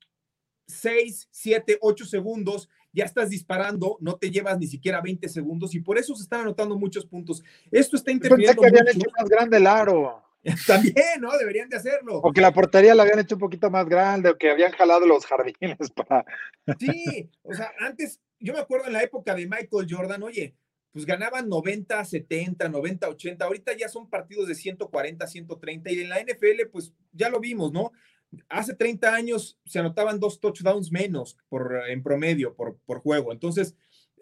6, 0.68 1.30
7, 1.32 1.78
8 1.82 2.06
segundos, 2.06 2.70
ya 2.92 3.06
estás 3.06 3.30
disparando, 3.30 3.98
no 4.02 4.16
te 4.16 4.32
llevas 4.32 4.58
ni 4.58 4.68
siquiera 4.68 5.02
20 5.02 5.30
segundos 5.30 5.76
y 5.76 5.80
por 5.80 5.98
eso 5.98 6.16
se 6.16 6.24
están 6.24 6.42
anotando 6.42 6.78
muchos 6.78 7.06
puntos. 7.06 7.44
Esto 7.72 7.96
está 7.96 8.12
interfiriendo. 8.12 8.62
Pensé 8.62 8.74
que 8.74 8.80
habían 8.80 8.96
hecho 8.96 9.10
más 9.18 9.30
grande 9.30 9.58
el 9.58 9.68
aro. 9.68 10.24
También, 10.68 11.20
¿no? 11.20 11.38
Deberían 11.38 11.70
de 11.70 11.78
hacerlo. 11.78 12.18
O 12.18 12.32
que 12.32 12.42
la 12.42 12.54
portería 12.54 12.96
la 12.96 13.04
habían 13.04 13.20
hecho 13.20 13.36
un 13.36 13.42
poquito 13.42 13.70
más 13.70 13.88
grande, 13.88 14.30
o 14.30 14.38
que 14.38 14.50
habían 14.50 14.72
jalado 14.72 15.06
los 15.06 15.26
jardines 15.26 15.78
para. 15.96 16.26
Sí, 16.80 17.30
o 17.44 17.54
sea, 17.54 17.72
antes, 17.80 18.22
yo 18.40 18.54
me 18.54 18.60
acuerdo 18.60 18.88
en 18.88 18.94
la 18.94 19.04
época 19.04 19.36
de 19.36 19.46
Michael 19.46 19.88
Jordan, 19.90 20.24
oye, 20.24 20.56
pues 20.92 21.06
ganaban 21.06 21.48
90, 21.50 22.04
70, 22.04 22.70
90, 22.70 23.10
80. 23.10 23.46
Ahorita 23.46 23.74
ya 23.78 23.90
son 23.90 24.10
partidos 24.10 24.48
de 24.48 24.56
140, 24.56 25.28
130. 25.28 25.92
Y 25.92 26.00
en 26.00 26.10
la 26.10 26.20
NFL, 26.20 26.68
pues 26.72 26.94
ya 27.12 27.30
lo 27.30 27.40
vimos, 27.40 27.72
¿no? 27.72 27.92
Hace 28.48 28.76
30 28.76 29.14
años 29.14 29.60
se 29.66 29.80
anotaban 29.80 30.20
dos 30.20 30.40
touchdowns 30.40 30.92
menos 30.92 31.38
por, 31.50 31.82
en 31.88 32.04
promedio 32.04 32.54
por, 32.56 32.78
por 32.86 33.00
juego. 33.00 33.32
Entonces, 33.32 33.76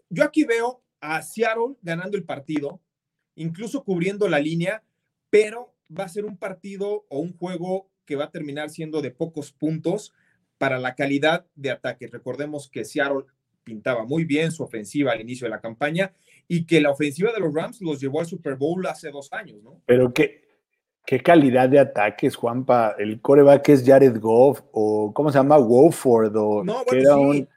yo 0.10 0.24
aquí 0.24 0.46
veo 0.46 0.82
a 1.02 1.22
Seattle 1.22 1.76
ganando 1.82 2.18
el 2.18 2.24
partido, 2.24 2.82
incluso 3.36 3.84
cubriendo 3.84 4.28
la 4.28 4.40
línea, 4.40 4.84
pero 5.30 5.76
va 5.96 6.06
a 6.06 6.10
ser 6.10 6.26
un 6.26 6.38
partido 6.38 7.06
o 7.10 7.20
un 7.20 7.36
juego 7.38 7.90
que 8.06 8.16
va 8.16 8.26
a 8.26 8.32
terminar 8.32 8.70
siendo 8.70 9.02
de 9.02 9.12
pocos 9.12 9.52
puntos 9.52 10.14
para 10.58 10.80
la 10.80 10.96
calidad 10.96 11.46
de 11.56 11.72
ataque. 11.72 12.08
Recordemos 12.08 12.70
que 12.70 12.86
Seattle 12.86 13.26
pintaba 13.64 14.06
muy 14.06 14.24
bien 14.24 14.52
su 14.52 14.64
ofensiva 14.64 15.12
al 15.12 15.22
inicio 15.22 15.46
de 15.46 15.52
la 15.52 15.60
campaña 15.60 16.14
y 16.48 16.66
que 16.66 16.80
la 16.80 16.90
ofensiva 16.90 17.34
de 17.34 17.42
los 17.42 17.54
Rams 17.54 17.82
los 17.82 18.00
llevó 18.00 18.22
al 18.22 18.26
Super 18.26 18.56
Bowl 18.56 18.86
hace 18.88 19.12
dos 19.12 19.32
años, 19.34 19.62
¿no? 19.62 19.82
Pero 19.86 20.14
qué, 20.14 20.47
qué 21.08 21.22
calidad 21.22 21.70
de 21.70 21.80
ataques, 21.80 22.36
Juanpa. 22.36 22.94
El 23.00 23.22
coreback 23.22 23.70
es 23.70 23.84
Jared 23.84 24.20
Goff 24.20 24.62
o 24.74 25.14
¿cómo 25.14 25.32
se 25.32 25.38
llama? 25.40 25.58
Wofford 25.58 26.36
o 26.36 26.64
que 26.88 27.00
era 27.00 27.16
un, 27.16 27.48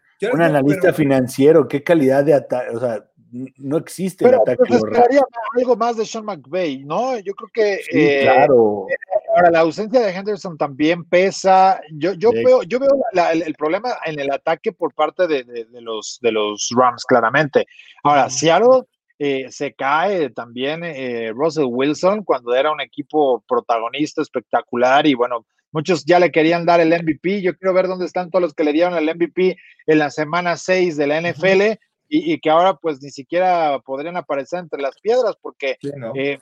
analista 0.41 0.93
financiero. 0.93 1.67
Qué 1.67 1.83
calidad 1.83 2.25
de 2.25 2.35
ataque, 2.35 2.77
o 2.77 2.79
sea, 2.79 3.05
no 3.33 3.77
existe 3.77 4.25
el 4.29 4.35
ataque. 4.35 4.57
Pues 4.57 4.75
esperaría 4.75 5.23
algo 5.59 5.75
más 5.75 5.97
de 5.97 6.07
Sean 6.07 6.25
McVay, 6.25 6.85
¿no? 6.85 7.19
Yo 7.19 7.35
creo 7.35 7.51
que 7.53 7.81
eh, 7.93 8.23
claro. 8.23 8.87
ahora 9.35 9.51
la 9.51 9.61
ausencia 9.61 10.01
de 10.01 10.13
Henderson 10.13 10.57
también 10.57 11.05
pesa. 11.05 11.81
Yo, 11.93 12.13
yo 12.13 12.31
veo, 12.31 12.63
yo 12.63 12.79
veo 12.79 12.91
el, 13.33 13.55
problema 13.55 13.97
en 14.07 14.21
el 14.21 14.31
ataque 14.31 14.73
por 14.73 14.95
parte 14.95 15.27
de, 15.27 15.45
los 15.73 16.21
de 16.23 16.31
los 16.31 16.71
Rams, 16.77 17.05
claramente. 17.05 17.67
Ahora, 18.05 18.31
Seattle 18.31 18.85
eh, 19.23 19.49
se 19.51 19.75
cae 19.75 20.31
también 20.31 20.83
eh, 20.83 21.31
Russell 21.35 21.67
Wilson 21.69 22.25
cuando 22.25 22.55
era 22.55 22.73
un 22.73 22.81
equipo 22.81 23.45
protagonista 23.47 24.23
espectacular 24.23 25.07
y 25.07 25.13
bueno, 25.13 25.45
muchos 25.73 26.07
ya 26.07 26.19
le 26.19 26.33
querían 26.33 26.65
dar 26.65 26.81
el 26.81 26.89
MVP. 26.89 27.43
Yo 27.43 27.55
quiero 27.55 27.75
ver 27.75 27.87
dónde 27.87 28.07
están 28.07 28.31
todos 28.31 28.41
los 28.41 28.55
que 28.55 28.65
le 28.65 28.73
dieron 28.73 28.97
el 28.97 29.15
MVP 29.15 29.59
en 29.87 29.99
la 29.99 30.09
semana 30.09 30.57
6 30.57 30.97
de 30.97 31.07
la 31.07 31.21
NFL 31.21 31.79
y, 32.09 32.41
que 32.41 32.49
ahora 32.49 32.77
pues 32.77 33.03
ni 33.03 33.11
siquiera 33.11 33.79
podrían 33.85 34.17
aparecer 34.17 34.61
entre 34.61 34.81
las 34.81 34.99
piedras 34.99 35.37
porque, 35.43 35.77
eh, 36.15 36.39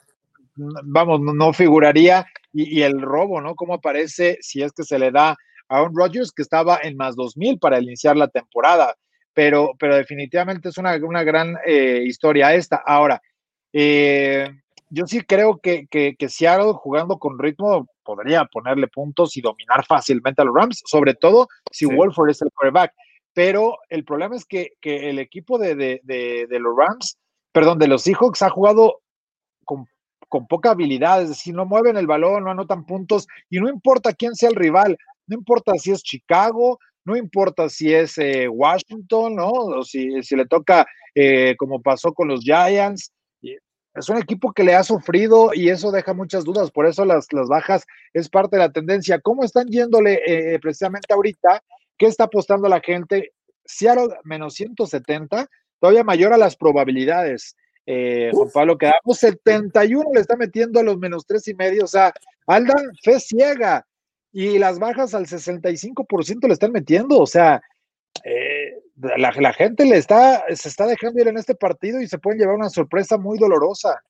vamos, 0.55 1.19
no, 1.19 1.51
figuraría 1.51 2.27
y, 2.53 2.81
el 2.83 3.01
robo, 3.01 3.41
¿no? 3.41 3.55
¿Cómo 3.55 3.73
aparece 3.73 4.37
si 4.39 4.63
es 4.63 4.71
que 4.71 4.83
se 4.83 4.97
le 4.97 5.11
da 5.11 5.35
a 5.67 5.83
un 5.83 5.93
Rodgers 5.93 6.31
que 6.31 6.43
estaba 6.43 6.79
en 6.81 6.95
más 6.95 7.17
2000 7.17 7.59
para 7.59 7.81
iniciar 7.81 8.15
la 8.15 8.29
temporada? 8.29 8.95
Pero, 9.39 9.71
pero 9.79 9.95
definitivamente 9.95 10.67
es 10.67 10.77
una, 10.77 10.97
una 10.97 11.23
gran 11.23 11.55
eh, 11.65 12.03
historia 12.05 12.53
esta. 12.53 12.83
Ahora, 12.85 13.21
eh, 13.71 14.49
yo 14.89 15.07
sí 15.07 15.21
creo 15.21 15.59
que, 15.59 15.87
que, 15.87 16.17
que, 16.17 16.27
Seattle 16.27 16.73
jugando 16.73 17.17
con 17.17 17.39
ritmo 17.39 17.87
podría 18.03 18.43
ponerle 18.43 18.89
puntos 18.89 19.37
y 19.37 19.41
dominar 19.41 19.85
fácilmente 19.85 20.41
a 20.41 20.45
los 20.45 20.53
Rams, 20.53 20.81
sobre 20.85 21.13
todo 21.13 21.47
si 21.71 21.85
Wolford 21.85 22.31
es 22.31 22.41
el 22.41 22.51
quarterback 22.51 22.91
pero 23.33 23.77
el 23.87 24.03
problema 24.03 24.35
es 24.35 24.43
que, 24.43 24.73
el 24.81 25.17
equipo 25.17 25.57
de, 25.57 26.01
los 26.49 26.75
Rams, 26.75 27.17
perdón, 27.53 27.79
de 27.79 27.87
los 27.87 28.01
Seahawks 28.01 28.41
ha 28.41 28.49
jugado 28.49 28.99
con, 29.63 29.87
poca 30.49 30.71
habilidad, 30.71 31.21
es 31.21 31.29
decir, 31.29 31.55
no 31.55 31.65
mueven 31.65 31.95
el 31.95 32.05
balón, 32.05 32.43
no 32.43 32.51
anotan 32.51 32.85
puntos, 32.85 33.27
y 33.49 33.61
no 33.61 33.69
importa 33.69 34.11
quién 34.11 34.35
sea 34.35 34.49
el 34.49 34.55
rival, 34.55 34.97
no 35.27 35.37
importa 35.37 35.71
si 35.77 35.91
es 35.91 36.03
Chicago, 36.03 36.79
no 37.05 37.15
importa 37.15 37.69
si 37.69 37.93
es 37.93 38.17
eh, 38.17 38.47
Washington, 38.47 39.35
¿no? 39.35 39.49
O 39.49 39.83
si, 39.83 40.09
le 40.09 40.45
toca, 40.45 40.85
eh, 41.15 41.55
como 41.57 41.81
pasó 41.81 42.13
con 42.13 42.27
los 42.27 42.41
Giants. 42.41 43.11
Es 43.95 44.07
un 44.07 44.17
equipo 44.17 44.53
que 44.53 44.63
le 44.63 44.75
ha 44.75 44.83
sufrido 44.83 45.51
y 45.53 45.69
eso 45.69 45.91
deja 45.91 46.13
muchas 46.13 46.45
dudas, 46.45 46.71
por 46.71 46.85
eso 46.85 47.05
las, 47.05 47.27
bajas 47.47 47.85
es 48.13 48.29
parte 48.29 48.55
de 48.55 48.61
la 48.61 48.71
tendencia. 48.71 49.19
¿Cómo 49.19 49.43
están 49.43 49.67
yéndole 49.67 50.21
eh, 50.25 50.59
precisamente 50.59 51.13
ahorita? 51.13 51.61
¿Qué 51.97 52.05
está 52.05 52.25
apostando 52.25 52.69
la 52.69 52.79
gente? 52.81 53.33
Seattle 53.65 54.15
menos 54.23 54.53
170, 54.53 55.47
todavía 55.79 56.03
mayor 56.03 56.33
a 56.33 56.37
las 56.37 56.55
probabilidades. 56.55 57.55
Eh, 57.85 58.29
Juan 58.31 58.49
Pablo, 58.53 58.77
quedamos 58.77 59.17
71, 59.17 60.11
le 60.13 60.21
está 60.21 60.35
metiendo 60.35 60.79
a 60.79 60.83
los 60.83 60.97
menos 60.97 61.25
tres 61.25 61.47
y 61.47 61.55
medio. 61.55 61.83
O 61.83 61.87
sea, 61.87 62.13
Aldan 62.45 62.91
fe 63.03 63.19
ciega 63.19 63.85
y 64.31 64.59
las 64.59 64.79
bajas 64.79 65.13
al 65.13 65.25
65% 65.25 66.47
le 66.47 66.53
están 66.53 66.71
metiendo. 66.71 67.19
O 67.19 67.25
sea, 67.25 67.61
eh, 68.23 68.73
la, 69.17 69.31
la, 69.31 69.53
gente 69.53 69.85
le 69.85 69.97
está, 69.97 70.43
se 70.55 70.69
está 70.69 70.85
dejando 70.85 71.21
ir 71.21 71.27
en 71.27 71.37
este 71.37 71.55
partido 71.55 72.01
y 72.01 72.07
se 72.07 72.17
pueden 72.17 72.39
llevar 72.39 72.55
una 72.55 72.69
sorpresa 72.69 73.17
muy 73.17 73.37
dolorosa. 73.37 74.01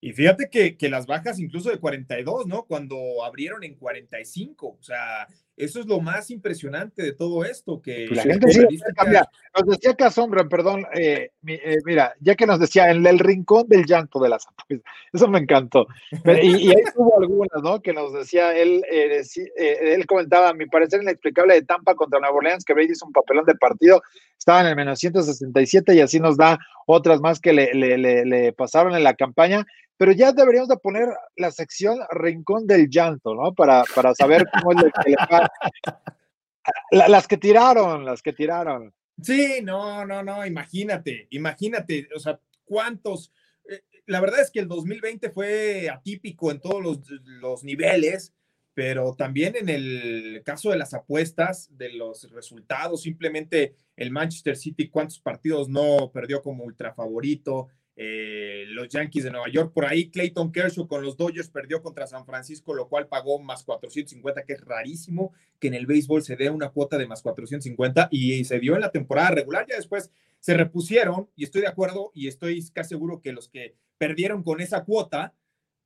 Y 0.00 0.12
fíjate 0.12 0.48
que, 0.50 0.76
que 0.76 0.88
las 0.88 1.06
bajas 1.06 1.38
incluso 1.38 1.70
de 1.70 1.78
42, 1.78 2.46
¿no? 2.46 2.64
Cuando 2.64 3.24
abrieron 3.24 3.62
en 3.62 3.76
45. 3.76 4.68
O 4.68 4.82
sea, 4.82 5.28
eso 5.56 5.80
es 5.80 5.86
lo 5.86 6.00
más 6.00 6.30
impresionante 6.30 7.02
de 7.02 7.12
todo 7.12 7.44
esto, 7.44 7.82
que 7.82 8.06
la 8.10 8.22
gente 8.22 8.50
sí 8.50 8.66
cambia. 8.96 9.28
Nos 9.54 9.76
decía 9.76 9.94
Casombra, 9.94 10.48
perdón, 10.48 10.86
eh, 10.94 11.30
eh, 11.46 11.78
mira, 11.84 12.14
ya 12.20 12.34
que 12.34 12.46
nos 12.46 12.58
decía 12.58 12.90
en 12.90 13.06
el 13.06 13.18
rincón 13.18 13.68
del 13.68 13.84
llanto 13.84 14.18
de 14.18 14.30
las 14.30 14.46
apuestas, 14.46 14.92
eso 15.12 15.28
me 15.28 15.40
encantó. 15.40 15.86
y, 16.10 16.70
ahí 16.70 16.82
hubo 16.96 17.20
algunas, 17.20 17.62
¿no? 17.62 17.82
Que 17.82 17.92
nos 17.92 18.14
decía, 18.14 18.56
él, 18.56 18.82
eh, 18.90 19.22
él 19.58 20.06
comentaba, 20.06 20.48
a 20.48 20.54
mi 20.54 20.66
parecer 20.66 21.02
inexplicable 21.02 21.54
de 21.54 21.62
Tampa 21.62 21.94
contra 21.94 22.18
Nueva 22.18 22.36
Orleans, 22.36 22.64
que 22.64 22.72
Brady 22.72 22.92
hizo 22.92 23.06
un 23.06 23.12
papelón 23.12 23.44
de 23.44 23.54
partido, 23.54 24.02
estaba 24.38 24.62
en 24.62 24.68
el 24.68 24.76
menos 24.76 24.98
167 24.98 25.94
y 25.94 26.00
así 26.00 26.18
nos 26.18 26.36
da 26.36 26.58
otras 26.86 27.20
más 27.20 27.40
que 27.40 27.52
le, 27.52 27.74
le, 27.74 27.98
le, 27.98 28.24
le 28.24 28.52
pasaron 28.52 28.94
en 28.94 29.04
la 29.04 29.14
campaña 29.14 29.66
pero 30.02 30.10
ya 30.10 30.32
deberíamos 30.32 30.68
de 30.68 30.78
poner 30.78 31.10
la 31.36 31.52
sección 31.52 32.00
Rincón 32.10 32.66
del 32.66 32.90
Llanto, 32.90 33.36
¿no? 33.36 33.54
Para, 33.54 33.84
para 33.94 34.12
saber 34.16 34.44
cómo 34.52 34.72
es 34.72 34.82
lo 34.82 34.90
que 34.90 35.10
le 35.10 35.16
las 37.08 37.28
que 37.28 37.36
tiraron, 37.36 38.04
las 38.04 38.20
que 38.20 38.32
tiraron. 38.32 38.92
Sí, 39.22 39.60
no, 39.62 40.04
no, 40.04 40.24
no, 40.24 40.44
imagínate, 40.44 41.28
imagínate, 41.30 42.08
o 42.16 42.18
sea, 42.18 42.40
cuántos. 42.64 43.32
Eh, 43.70 43.84
la 44.06 44.20
verdad 44.20 44.40
es 44.40 44.50
que 44.50 44.58
el 44.58 44.66
2020 44.66 45.30
fue 45.30 45.88
atípico 45.88 46.50
en 46.50 46.58
todos 46.58 46.82
los, 46.82 46.98
los 47.24 47.62
niveles, 47.62 48.34
pero 48.74 49.14
también 49.14 49.54
en 49.54 49.68
el 49.68 50.42
caso 50.44 50.70
de 50.70 50.78
las 50.78 50.94
apuestas, 50.94 51.68
de 51.78 51.92
los 51.92 52.28
resultados, 52.32 53.02
simplemente 53.02 53.76
el 53.94 54.10
Manchester 54.10 54.56
City, 54.56 54.88
cuántos 54.88 55.20
partidos 55.20 55.68
no 55.68 56.10
perdió 56.12 56.42
como 56.42 56.64
ultra 56.64 56.92
favorito, 56.92 57.68
eh, 57.94 58.64
los 58.68 58.88
Yankees 58.88 59.24
de 59.24 59.30
Nueva 59.30 59.48
York. 59.50 59.72
Por 59.74 59.84
ahí 59.84 60.10
Clayton 60.10 60.50
Kershaw 60.50 60.86
con 60.86 61.02
los 61.02 61.16
Dodgers 61.16 61.50
perdió 61.50 61.82
contra 61.82 62.06
San 62.06 62.24
Francisco, 62.24 62.74
lo 62.74 62.88
cual 62.88 63.06
pagó 63.06 63.38
más 63.38 63.64
450, 63.64 64.44
que 64.44 64.54
es 64.54 64.60
rarísimo 64.62 65.32
que 65.58 65.68
en 65.68 65.74
el 65.74 65.86
béisbol 65.86 66.22
se 66.22 66.36
dé 66.36 66.50
una 66.50 66.70
cuota 66.70 66.96
de 66.98 67.06
más 67.06 67.22
450 67.22 68.08
y 68.10 68.44
se 68.44 68.58
dio 68.58 68.74
en 68.74 68.80
la 68.80 68.90
temporada 68.90 69.32
regular. 69.32 69.66
Ya 69.68 69.76
después 69.76 70.10
se 70.40 70.56
repusieron 70.56 71.28
y 71.36 71.44
estoy 71.44 71.60
de 71.60 71.68
acuerdo 71.68 72.10
y 72.14 72.28
estoy 72.28 72.64
casi 72.70 72.90
seguro 72.90 73.20
que 73.20 73.32
los 73.32 73.48
que 73.48 73.76
perdieron 73.98 74.42
con 74.42 74.60
esa 74.60 74.84
cuota, 74.84 75.34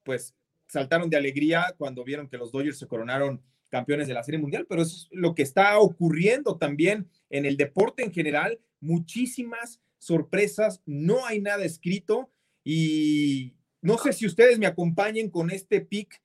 pues 0.03 0.35
saltaron 0.69 1.11
de 1.11 1.17
alegría 1.17 1.75
cuando 1.77 2.05
vieron 2.05 2.29
que 2.29 2.39
los 2.39 2.53
Dodgers 2.53 2.79
se 2.79 2.87
coronaron 2.87 3.43
campeones 3.69 4.09
de 4.09 4.15
la 4.15 4.23
Serie 4.23 4.41
Mundial, 4.41 4.65
pero 4.69 4.83
eso 4.83 4.97
es 4.97 5.09
lo 5.11 5.35
que 5.35 5.43
está 5.43 5.79
ocurriendo 5.79 6.57
también 6.57 7.09
en 7.31 7.45
el 7.45 7.57
deporte 7.57 8.05
en 8.05 8.13
general. 8.13 8.59
Muchísimas 8.81 9.81
sorpresas, 10.07 10.83
no 10.87 11.27
hay 11.27 11.41
nada 11.41 11.65
escrito 11.65 12.31
y 12.65 13.55
no 13.83 13.99
sé 13.99 14.13
si 14.13 14.27
ustedes 14.27 14.59
me 14.59 14.67
acompañen 14.67 15.31
con 15.31 15.51
este 15.51 15.81
pick. 15.81 16.23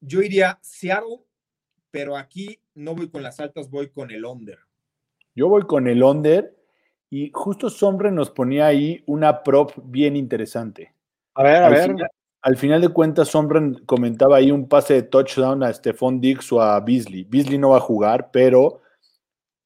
Yo 0.00 0.22
iría 0.22 0.58
Seattle, 0.62 1.24
pero 1.90 2.16
aquí 2.16 2.60
no 2.74 2.94
voy 2.94 3.08
con 3.10 3.22
las 3.22 3.40
altas, 3.40 3.70
voy 3.70 3.90
con 3.90 4.10
el 4.10 4.24
under. 4.24 4.58
Yo 5.34 5.48
voy 5.48 5.62
con 5.62 5.88
el 5.88 6.02
under 6.02 6.56
y 7.10 7.30
justo 7.32 7.70
Sombre 7.70 8.10
nos 8.10 8.30
ponía 8.30 8.66
ahí 8.66 9.02
una 9.06 9.42
prop 9.42 9.72
bien 9.84 10.16
interesante. 10.16 10.94
A 11.34 11.42
ver, 11.42 11.62
a 11.62 11.68
ver 11.68 11.96
al 12.46 12.56
final 12.56 12.80
de 12.80 12.90
cuentas, 12.90 13.26
Sombren 13.26 13.74
comentaba 13.86 14.36
ahí 14.36 14.52
un 14.52 14.68
pase 14.68 14.94
de 14.94 15.02
touchdown 15.02 15.64
a 15.64 15.72
Stephon 15.72 16.20
Dix 16.20 16.52
o 16.52 16.62
a 16.62 16.78
Beasley. 16.78 17.24
Beasley 17.24 17.58
no 17.58 17.70
va 17.70 17.78
a 17.78 17.80
jugar, 17.80 18.30
pero 18.30 18.82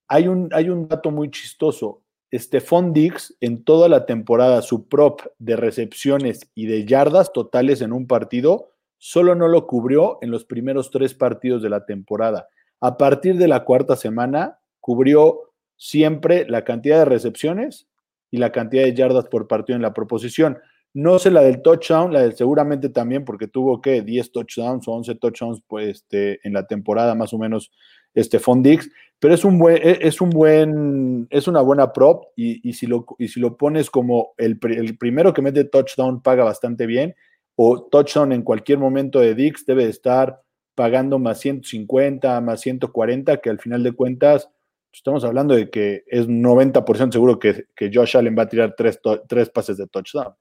hay 0.08 0.28
un, 0.28 0.48
hay 0.54 0.70
un 0.70 0.88
dato 0.88 1.10
muy 1.10 1.30
chistoso. 1.30 2.00
Stephon 2.32 2.92
Dix 2.92 3.36
en 3.40 3.64
toda 3.64 3.88
la 3.88 4.06
temporada, 4.06 4.62
su 4.62 4.88
prop 4.88 5.20
de 5.38 5.56
recepciones 5.56 6.50
y 6.54 6.66
de 6.66 6.84
yardas 6.84 7.32
totales 7.32 7.80
en 7.80 7.92
un 7.92 8.06
partido, 8.06 8.70
solo 8.98 9.34
no 9.34 9.48
lo 9.48 9.66
cubrió 9.66 10.18
en 10.22 10.30
los 10.30 10.44
primeros 10.44 10.90
tres 10.90 11.14
partidos 11.14 11.62
de 11.62 11.70
la 11.70 11.86
temporada. 11.86 12.48
A 12.80 12.96
partir 12.96 13.36
de 13.36 13.48
la 13.48 13.64
cuarta 13.64 13.96
semana, 13.96 14.58
cubrió 14.80 15.52
siempre 15.76 16.46
la 16.48 16.64
cantidad 16.64 16.98
de 16.98 17.04
recepciones 17.06 17.88
y 18.30 18.38
la 18.38 18.52
cantidad 18.52 18.84
de 18.84 18.94
yardas 18.94 19.26
por 19.26 19.48
partido 19.48 19.76
en 19.76 19.82
la 19.82 19.94
proposición. 19.94 20.58
No 20.92 21.18
sé 21.18 21.30
la 21.30 21.42
del 21.42 21.62
touchdown, 21.62 22.12
la 22.12 22.20
del 22.22 22.34
seguramente 22.34 22.88
también, 22.88 23.24
porque 23.24 23.48
tuvo 23.48 23.80
que 23.80 24.02
10 24.02 24.32
touchdowns 24.32 24.88
o 24.88 24.92
11 24.92 25.14
touchdowns 25.16 25.62
pues, 25.66 25.88
este, 25.88 26.46
en 26.46 26.52
la 26.52 26.66
temporada 26.66 27.14
más 27.14 27.32
o 27.32 27.38
menos 27.38 27.70
este 28.14 28.38
Fondix, 28.38 28.90
pero 29.18 29.34
es 29.34 29.44
un 29.44 29.58
buen, 29.58 29.76
e, 29.76 29.98
es 30.00 30.20
un 30.20 30.30
buen, 30.30 31.26
es 31.30 31.46
una 31.46 31.60
buena 31.60 31.92
prop 31.92 32.24
y, 32.36 32.72
si, 32.72 32.86
lo, 32.86 33.06
y 33.18 33.28
si 33.28 33.38
lo 33.38 33.56
pones 33.56 33.90
como 33.90 34.32
el, 34.38 34.58
el, 34.62 34.96
primero 34.96 35.32
que 35.32 35.42
mete 35.42 35.64
touchdown 35.64 36.22
paga 36.22 36.44
bastante 36.44 36.86
bien, 36.86 37.14
o 37.54 37.82
touchdown 37.82 38.32
en 38.32 38.42
cualquier 38.42 38.78
momento 38.78 39.20
de 39.20 39.34
Dix 39.34 39.66
debe 39.66 39.88
estar 39.88 40.40
pagando 40.74 41.18
más 41.18 41.40
150, 41.40 42.40
más 42.40 42.60
140, 42.62 43.36
que 43.38 43.50
al 43.50 43.58
final 43.58 43.82
de 43.82 43.92
cuentas 43.92 44.48
estamos 44.92 45.24
hablando 45.24 45.54
de 45.54 45.68
que 45.70 46.04
es 46.06 46.26
90% 46.26 47.12
seguro 47.12 47.38
que, 47.38 47.66
que 47.76 47.90
Josh 47.92 48.16
Allen 48.16 48.36
va 48.36 48.44
a 48.44 48.48
tirar 48.48 48.74
tres, 48.76 48.98
tres 49.28 49.50
pases 49.50 49.76
de 49.76 49.86
touchdown. 49.86 50.34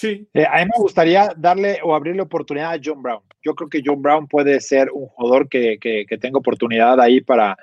Sí. 0.00 0.26
Eh, 0.32 0.46
a 0.50 0.64
mí 0.64 0.70
me 0.74 0.82
gustaría 0.82 1.30
darle 1.36 1.78
o 1.84 1.94
abrirle 1.94 2.22
oportunidad 2.22 2.72
a 2.72 2.80
John 2.82 3.02
Brown. 3.02 3.20
Yo 3.42 3.54
creo 3.54 3.68
que 3.68 3.82
John 3.84 4.00
Brown 4.00 4.26
puede 4.28 4.58
ser 4.62 4.90
un 4.90 5.08
jugador 5.08 5.46
que, 5.46 5.76
que, 5.78 6.18
tenga 6.18 6.38
oportunidad 6.38 6.98
ahí 7.02 7.20
para, 7.20 7.54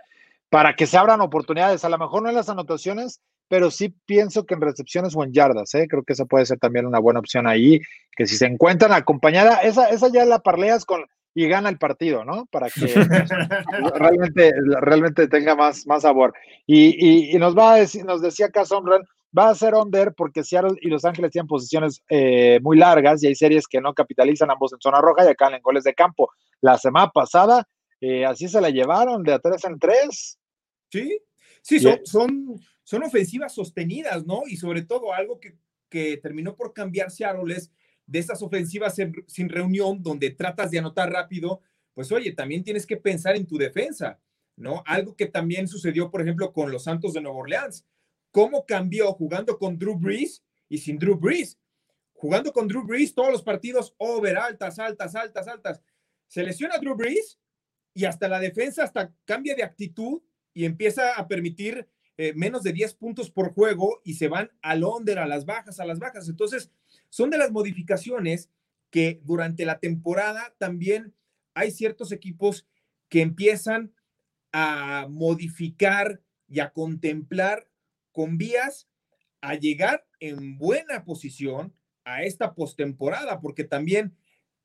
para 0.47 0.75
que 0.75 0.85
se 0.85 0.97
abran 0.97 1.19
oportunidades. 1.21 1.83
A 1.83 1.89
lo 1.89 1.97
mejor 1.97 2.21
no 2.21 2.29
en 2.29 2.35
las 2.35 2.49
anotaciones, 2.49 3.21
pero 3.47 3.71
sí 3.71 3.91
pienso 4.05 4.45
que 4.45 4.53
en 4.53 4.61
recepciones 4.61 5.15
o 5.15 5.23
en 5.23 5.33
yardas. 5.33 5.73
¿eh? 5.73 5.87
Creo 5.89 6.03
que 6.03 6.13
esa 6.13 6.25
puede 6.25 6.45
ser 6.45 6.59
también 6.59 6.85
una 6.85 6.99
buena 6.99 7.19
opción 7.19 7.47
ahí. 7.47 7.81
Que 8.15 8.27
si 8.27 8.35
se 8.35 8.45
encuentran 8.45 8.93
acompañada, 8.93 9.57
esa, 9.63 9.89
esa 9.89 10.11
ya 10.11 10.23
la 10.23 10.37
parleas 10.37 10.85
con 10.85 11.05
y 11.33 11.47
gana 11.47 11.69
el 11.69 11.79
partido, 11.79 12.23
¿no? 12.23 12.45
Para 12.51 12.69
que 12.69 12.85
realmente, 13.95 14.53
realmente 14.81 15.27
tenga 15.27 15.55
más, 15.55 15.87
más 15.87 16.03
sabor. 16.03 16.35
Y, 16.67 17.35
y, 17.35 17.37
nos 17.39 17.57
va 17.57 17.73
a 17.73 17.77
decir, 17.77 18.05
nos 18.05 18.21
decía 18.21 18.47
acá 18.47 18.63
Somran, 18.63 19.01
va 19.35 19.49
a 19.49 19.55
ser 19.55 19.75
under 19.75 20.13
porque 20.13 20.43
Seattle 20.43 20.77
y 20.81 20.89
Los 20.89 21.05
Ángeles 21.05 21.31
tienen 21.31 21.47
posiciones 21.47 22.01
eh, 22.09 22.59
muy 22.61 22.77
largas 22.77 23.23
y 23.23 23.27
hay 23.27 23.35
series 23.35 23.67
que 23.67 23.81
no 23.81 23.93
capitalizan 23.93 24.51
ambos 24.51 24.73
en 24.73 24.79
zona 24.81 25.01
roja 25.01 25.25
y 25.25 25.29
acá 25.29 25.47
en 25.55 25.61
goles 25.61 25.83
de 25.83 25.93
campo. 25.93 26.29
La 26.61 26.77
semana 26.77 27.09
pasada, 27.09 27.67
eh, 28.01 28.25
así 28.25 28.47
se 28.47 28.61
la 28.61 28.69
llevaron 28.69 29.23
de 29.23 29.33
a 29.33 29.39
tres 29.39 29.63
en 29.65 29.79
tres. 29.79 30.39
Sí, 30.91 31.19
sí, 31.61 31.79
son, 31.79 31.99
son, 32.05 32.61
son 32.83 33.03
ofensivas 33.03 33.53
sostenidas, 33.53 34.25
¿no? 34.25 34.43
Y 34.47 34.57
sobre 34.57 34.83
todo 34.83 35.13
algo 35.13 35.39
que, 35.39 35.57
que 35.89 36.17
terminó 36.17 36.55
por 36.55 36.73
cambiar 36.73 37.11
Seattle 37.11 37.53
es 37.53 37.71
de 38.05 38.19
esas 38.19 38.41
ofensivas 38.41 38.95
sin 39.27 39.49
reunión 39.49 40.01
donde 40.01 40.31
tratas 40.31 40.71
de 40.71 40.79
anotar 40.79 41.11
rápido, 41.11 41.61
pues 41.93 42.11
oye, 42.11 42.31
también 42.31 42.63
tienes 42.63 42.85
que 42.85 42.95
pensar 42.95 43.35
en 43.35 43.45
tu 43.45 43.57
defensa, 43.57 44.19
¿no? 44.55 44.81
Algo 44.85 45.15
que 45.15 45.25
también 45.25 45.67
sucedió, 45.67 46.09
por 46.09 46.21
ejemplo, 46.21 46.53
con 46.53 46.71
los 46.71 46.83
Santos 46.83 47.13
de 47.13 47.21
Nueva 47.21 47.39
Orleans 47.39 47.85
cómo 48.37 48.67
cambió 48.67 49.11
jugando 49.13 49.57
con 49.57 49.79
Drew 49.79 49.97
Brees 49.97 50.43
y 50.69 50.77
sin 50.77 50.99
Drew 50.99 51.15
Brees. 51.15 51.57
Jugando 52.13 52.53
con 52.53 52.67
Drew 52.67 52.85
Brees, 52.85 53.15
todos 53.15 53.31
los 53.31 53.41
partidos 53.41 53.95
over, 53.97 54.37
altas, 54.37 54.77
altas, 54.77 55.15
altas, 55.15 55.47
altas. 55.47 55.81
Se 56.27 56.43
lesiona 56.43 56.77
Drew 56.77 56.95
Brees 56.95 57.39
y 57.95 58.05
hasta 58.05 58.27
la 58.27 58.39
defensa 58.39 58.83
hasta 58.83 59.11
cambia 59.25 59.55
de 59.55 59.63
actitud 59.63 60.21
y 60.53 60.65
empieza 60.65 61.15
a 61.15 61.27
permitir 61.27 61.89
eh, 62.15 62.33
menos 62.35 62.61
de 62.61 62.73
10 62.73 62.93
puntos 62.93 63.31
por 63.31 63.55
juego 63.55 64.01
y 64.03 64.13
se 64.13 64.27
van 64.27 64.51
al 64.61 64.83
under, 64.83 65.17
a 65.17 65.25
las 65.25 65.43
bajas, 65.43 65.79
a 65.79 65.85
las 65.85 65.97
bajas. 65.97 66.29
Entonces, 66.29 66.69
son 67.09 67.31
de 67.31 67.39
las 67.39 67.49
modificaciones 67.49 68.51
que 68.91 69.19
durante 69.23 69.65
la 69.65 69.79
temporada 69.79 70.53
también 70.59 71.15
hay 71.55 71.71
ciertos 71.71 72.11
equipos 72.11 72.67
que 73.09 73.21
empiezan 73.21 73.95
a 74.51 75.07
modificar 75.09 76.21
y 76.47 76.59
a 76.59 76.69
contemplar 76.69 77.67
con 78.17 78.39
vías 78.39 78.89
a 79.41 79.53
llegar 79.53 80.03
en 80.19 80.57
buena 80.57 81.05
posición 81.05 81.71
a 82.03 82.23
esta 82.23 82.55
postemporada, 82.55 83.39
porque 83.41 83.63
también 83.63 84.17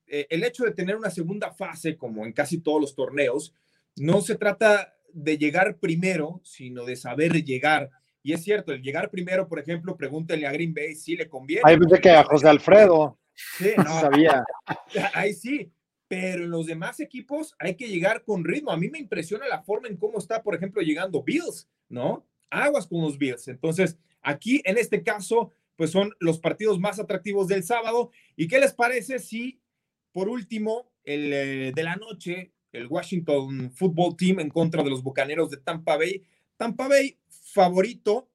eh, 0.07 0.27
el 0.31 0.43
hecho 0.43 0.65
de 0.65 0.71
tener 0.71 0.97
una 0.97 1.11
segunda 1.11 1.53
fase, 1.53 1.99
como 1.99 2.25
en 2.25 2.33
casi 2.33 2.63
todos 2.63 2.81
los 2.81 2.95
torneos, 2.95 3.53
no 3.95 4.23
se 4.23 4.37
trata 4.37 4.95
de 5.13 5.37
llegar 5.37 5.77
primero, 5.77 6.41
sino 6.43 6.87
de 6.87 6.97
saber 6.97 7.45
llegar. 7.45 7.91
Y 8.23 8.33
es 8.33 8.43
cierto, 8.43 8.73
el 8.73 8.81
llegar 8.81 9.11
primero, 9.11 9.47
por 9.47 9.59
ejemplo, 9.59 9.99
pregúntenle 9.99 10.47
a 10.47 10.53
Green 10.53 10.73
Bay 10.73 10.95
si 10.95 11.15
le 11.15 11.29
conviene. 11.29 11.61
Ahí 11.67 11.77
pensé 11.77 12.01
que 12.01 12.09
a 12.09 12.25
José 12.25 12.49
Alfredo. 12.49 13.19
Sí, 13.35 13.73
no, 13.77 13.85
sabía. 14.01 14.43
Ahí 15.13 15.35
sí, 15.35 15.71
pero 16.09 16.45
en 16.45 16.51
los 16.51 16.65
demás 16.65 17.01
equipos 17.01 17.55
hay 17.59 17.75
que 17.75 17.89
llegar 17.89 18.25
con 18.25 18.45
ritmo. 18.45 18.71
A 18.71 18.79
mí 18.79 18.89
me 18.89 18.99
impresiona 18.99 19.47
la 19.47 19.63
forma 19.63 19.89
en 19.89 19.99
cómo 19.99 20.17
está, 20.17 20.43
por 20.43 20.55
ejemplo, 20.55 20.81
llegando 20.81 21.23
Bills, 21.23 21.69
¿no? 21.91 22.27
Aguas 22.53 22.87
con 22.87 23.01
los 23.03 23.19
Bills. 23.19 23.49
Entonces, 23.49 23.99
aquí 24.23 24.61
en 24.65 24.79
este 24.79 25.03
caso, 25.03 25.53
pues 25.77 25.91
son 25.91 26.15
los 26.21 26.39
partidos 26.39 26.79
más 26.79 27.01
atractivos 27.01 27.49
del 27.49 27.65
sábado. 27.65 28.11
¿Y 28.37 28.47
qué 28.47 28.61
les 28.61 28.73
parece 28.73 29.19
si, 29.19 29.61
por 30.13 30.29
último, 30.29 30.93
el 31.05 31.33
eh, 31.33 31.73
de 31.75 31.83
la 31.83 31.97
noche, 31.97 32.53
el 32.73 32.87
Washington 32.87 33.73
Football 33.73 34.17
Team 34.17 34.41
en 34.41 34.51
contra 34.51 34.83
de 34.83 34.91
los 34.91 35.03
Bucaneros 35.03 35.51
de 35.51 35.57
Tampa 35.57 35.97
Bay? 35.97 36.23
Tampa 36.57 36.89
Bay 36.89 37.19
favorito 37.29 38.29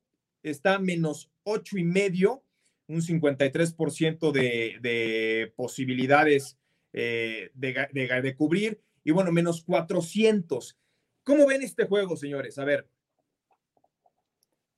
está 0.44 0.80
menos 0.80 1.30
ocho 1.44 1.78
y 1.78 1.84
medio, 1.84 2.44
un 2.88 3.02
53% 3.02 4.32
de, 4.32 4.78
de 4.82 5.54
posibilidades 5.56 6.58
eh, 6.94 7.52
de, 7.54 7.88
de, 7.92 8.22
de 8.22 8.36
cubrir 8.36 8.82
y 9.04 9.12
bueno, 9.12 9.32
menos 9.32 9.62
400. 9.62 10.78
¿Cómo 11.24 11.46
ven 11.46 11.62
este 11.62 11.86
juego, 11.86 12.18
señores? 12.18 12.58
A 12.60 12.66
ver, 12.66 12.88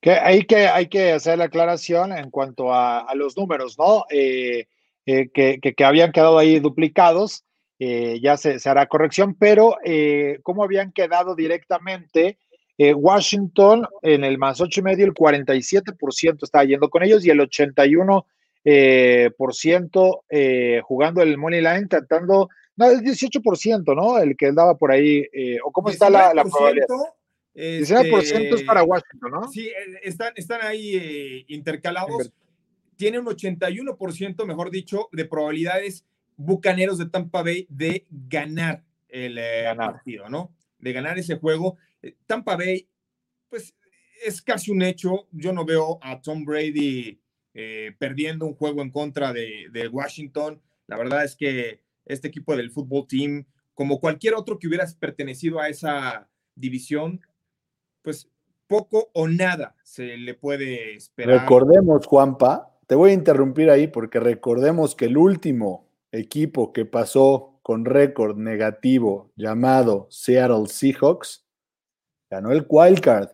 que 0.00 0.12
hay, 0.12 0.44
que 0.44 0.66
hay 0.68 0.86
que 0.88 1.12
hacer 1.12 1.38
la 1.38 1.44
aclaración 1.44 2.12
en 2.12 2.30
cuanto 2.30 2.72
a, 2.72 3.06
los 3.14 3.36
números, 3.36 3.78
¿no? 3.78 4.04
Eh, 4.10 4.66
eh, 5.06 5.28
que, 5.32 5.60
que, 5.60 5.84
habían 5.84 6.12
quedado 6.12 6.38
ahí 6.38 6.58
duplicados, 6.58 7.44
eh, 7.78 8.18
ya 8.22 8.36
se, 8.36 8.58
se, 8.58 8.68
hará 8.68 8.86
corrección, 8.86 9.34
pero 9.34 9.76
¿cómo 10.42 10.64
habían 10.64 10.92
quedado 10.92 11.34
directamente? 11.34 12.38
Washington 12.78 13.86
en 14.00 14.24
el 14.24 14.38
más 14.38 14.58
ocho 14.62 14.80
y 14.80 14.82
medio, 14.82 15.04
el 15.04 15.12
47% 15.12 16.38
está 16.42 16.64
yendo 16.64 16.88
con 16.88 17.02
ellos 17.02 17.26
y 17.26 17.30
el 17.30 17.40
81% 17.40 19.34
por 19.36 19.54
ciento 19.54 20.24
jugando 20.84 21.20
el 21.20 21.36
money 21.36 21.60
line, 21.60 21.88
tratando, 21.88 22.48
no, 22.76 22.90
el 22.90 23.00
18%, 23.00 23.94
¿no? 23.94 24.18
El 24.18 24.34
que 24.34 24.46
andaba 24.46 24.78
por 24.78 24.92
ahí, 24.92 25.26
o 25.62 25.70
cómo 25.70 25.90
está 25.90 26.08
la 26.08 26.32
probabilidad. 26.42 26.86
19% 27.54 28.54
es 28.54 28.62
para 28.62 28.82
Washington, 28.82 29.30
¿no? 29.32 29.48
Sí, 29.48 29.68
eh, 29.68 30.00
están, 30.02 30.32
están 30.36 30.60
ahí 30.62 30.96
eh, 30.96 31.44
intercalados. 31.48 32.32
Tiene 32.96 33.18
un 33.18 33.26
81%, 33.26 34.46
mejor 34.46 34.70
dicho, 34.70 35.08
de 35.12 35.24
probabilidades 35.24 36.04
Bucaneros 36.36 36.98
de 36.98 37.08
Tampa 37.08 37.42
Bay 37.42 37.66
de 37.68 38.06
ganar 38.10 38.84
el 39.08 39.36
eh, 39.38 39.64
partido, 39.76 40.28
¿no? 40.28 40.54
De 40.78 40.92
ganar 40.92 41.18
ese 41.18 41.36
juego. 41.36 41.76
Tampa 42.26 42.56
Bay, 42.56 42.88
pues 43.48 43.74
es 44.24 44.40
casi 44.40 44.70
un 44.70 44.82
hecho. 44.82 45.26
Yo 45.32 45.52
no 45.52 45.64
veo 45.64 45.98
a 46.02 46.20
Tom 46.20 46.44
Brady 46.44 47.20
perdiendo 47.98 48.46
un 48.46 48.54
juego 48.54 48.80
en 48.80 48.90
contra 48.90 49.32
de, 49.32 49.66
de 49.70 49.88
Washington. 49.88 50.62
La 50.86 50.96
verdad 50.96 51.24
es 51.24 51.36
que 51.36 51.82
este 52.06 52.28
equipo 52.28 52.56
del 52.56 52.70
fútbol 52.70 53.06
team, 53.06 53.44
como 53.74 54.00
cualquier 54.00 54.34
otro 54.34 54.58
que 54.58 54.66
hubiera 54.66 54.86
pertenecido 54.98 55.60
a 55.60 55.68
esa 55.68 56.28
división, 56.54 57.20
pues 58.02 58.30
poco 58.66 59.10
o 59.14 59.28
nada 59.28 59.76
se 59.82 60.16
le 60.16 60.34
puede 60.34 60.94
esperar. 60.94 61.40
Recordemos, 61.40 62.06
Juanpa, 62.06 62.70
te 62.86 62.94
voy 62.94 63.10
a 63.10 63.14
interrumpir 63.14 63.70
ahí 63.70 63.88
porque 63.88 64.20
recordemos 64.20 64.94
que 64.94 65.06
el 65.06 65.16
último 65.16 65.88
equipo 66.12 66.72
que 66.72 66.84
pasó 66.84 67.60
con 67.62 67.84
récord 67.84 68.36
negativo 68.36 69.32
llamado 69.36 70.06
Seattle 70.10 70.66
Seahawks 70.66 71.46
ganó 72.30 72.52
el 72.52 72.64
wildcard. 72.68 73.30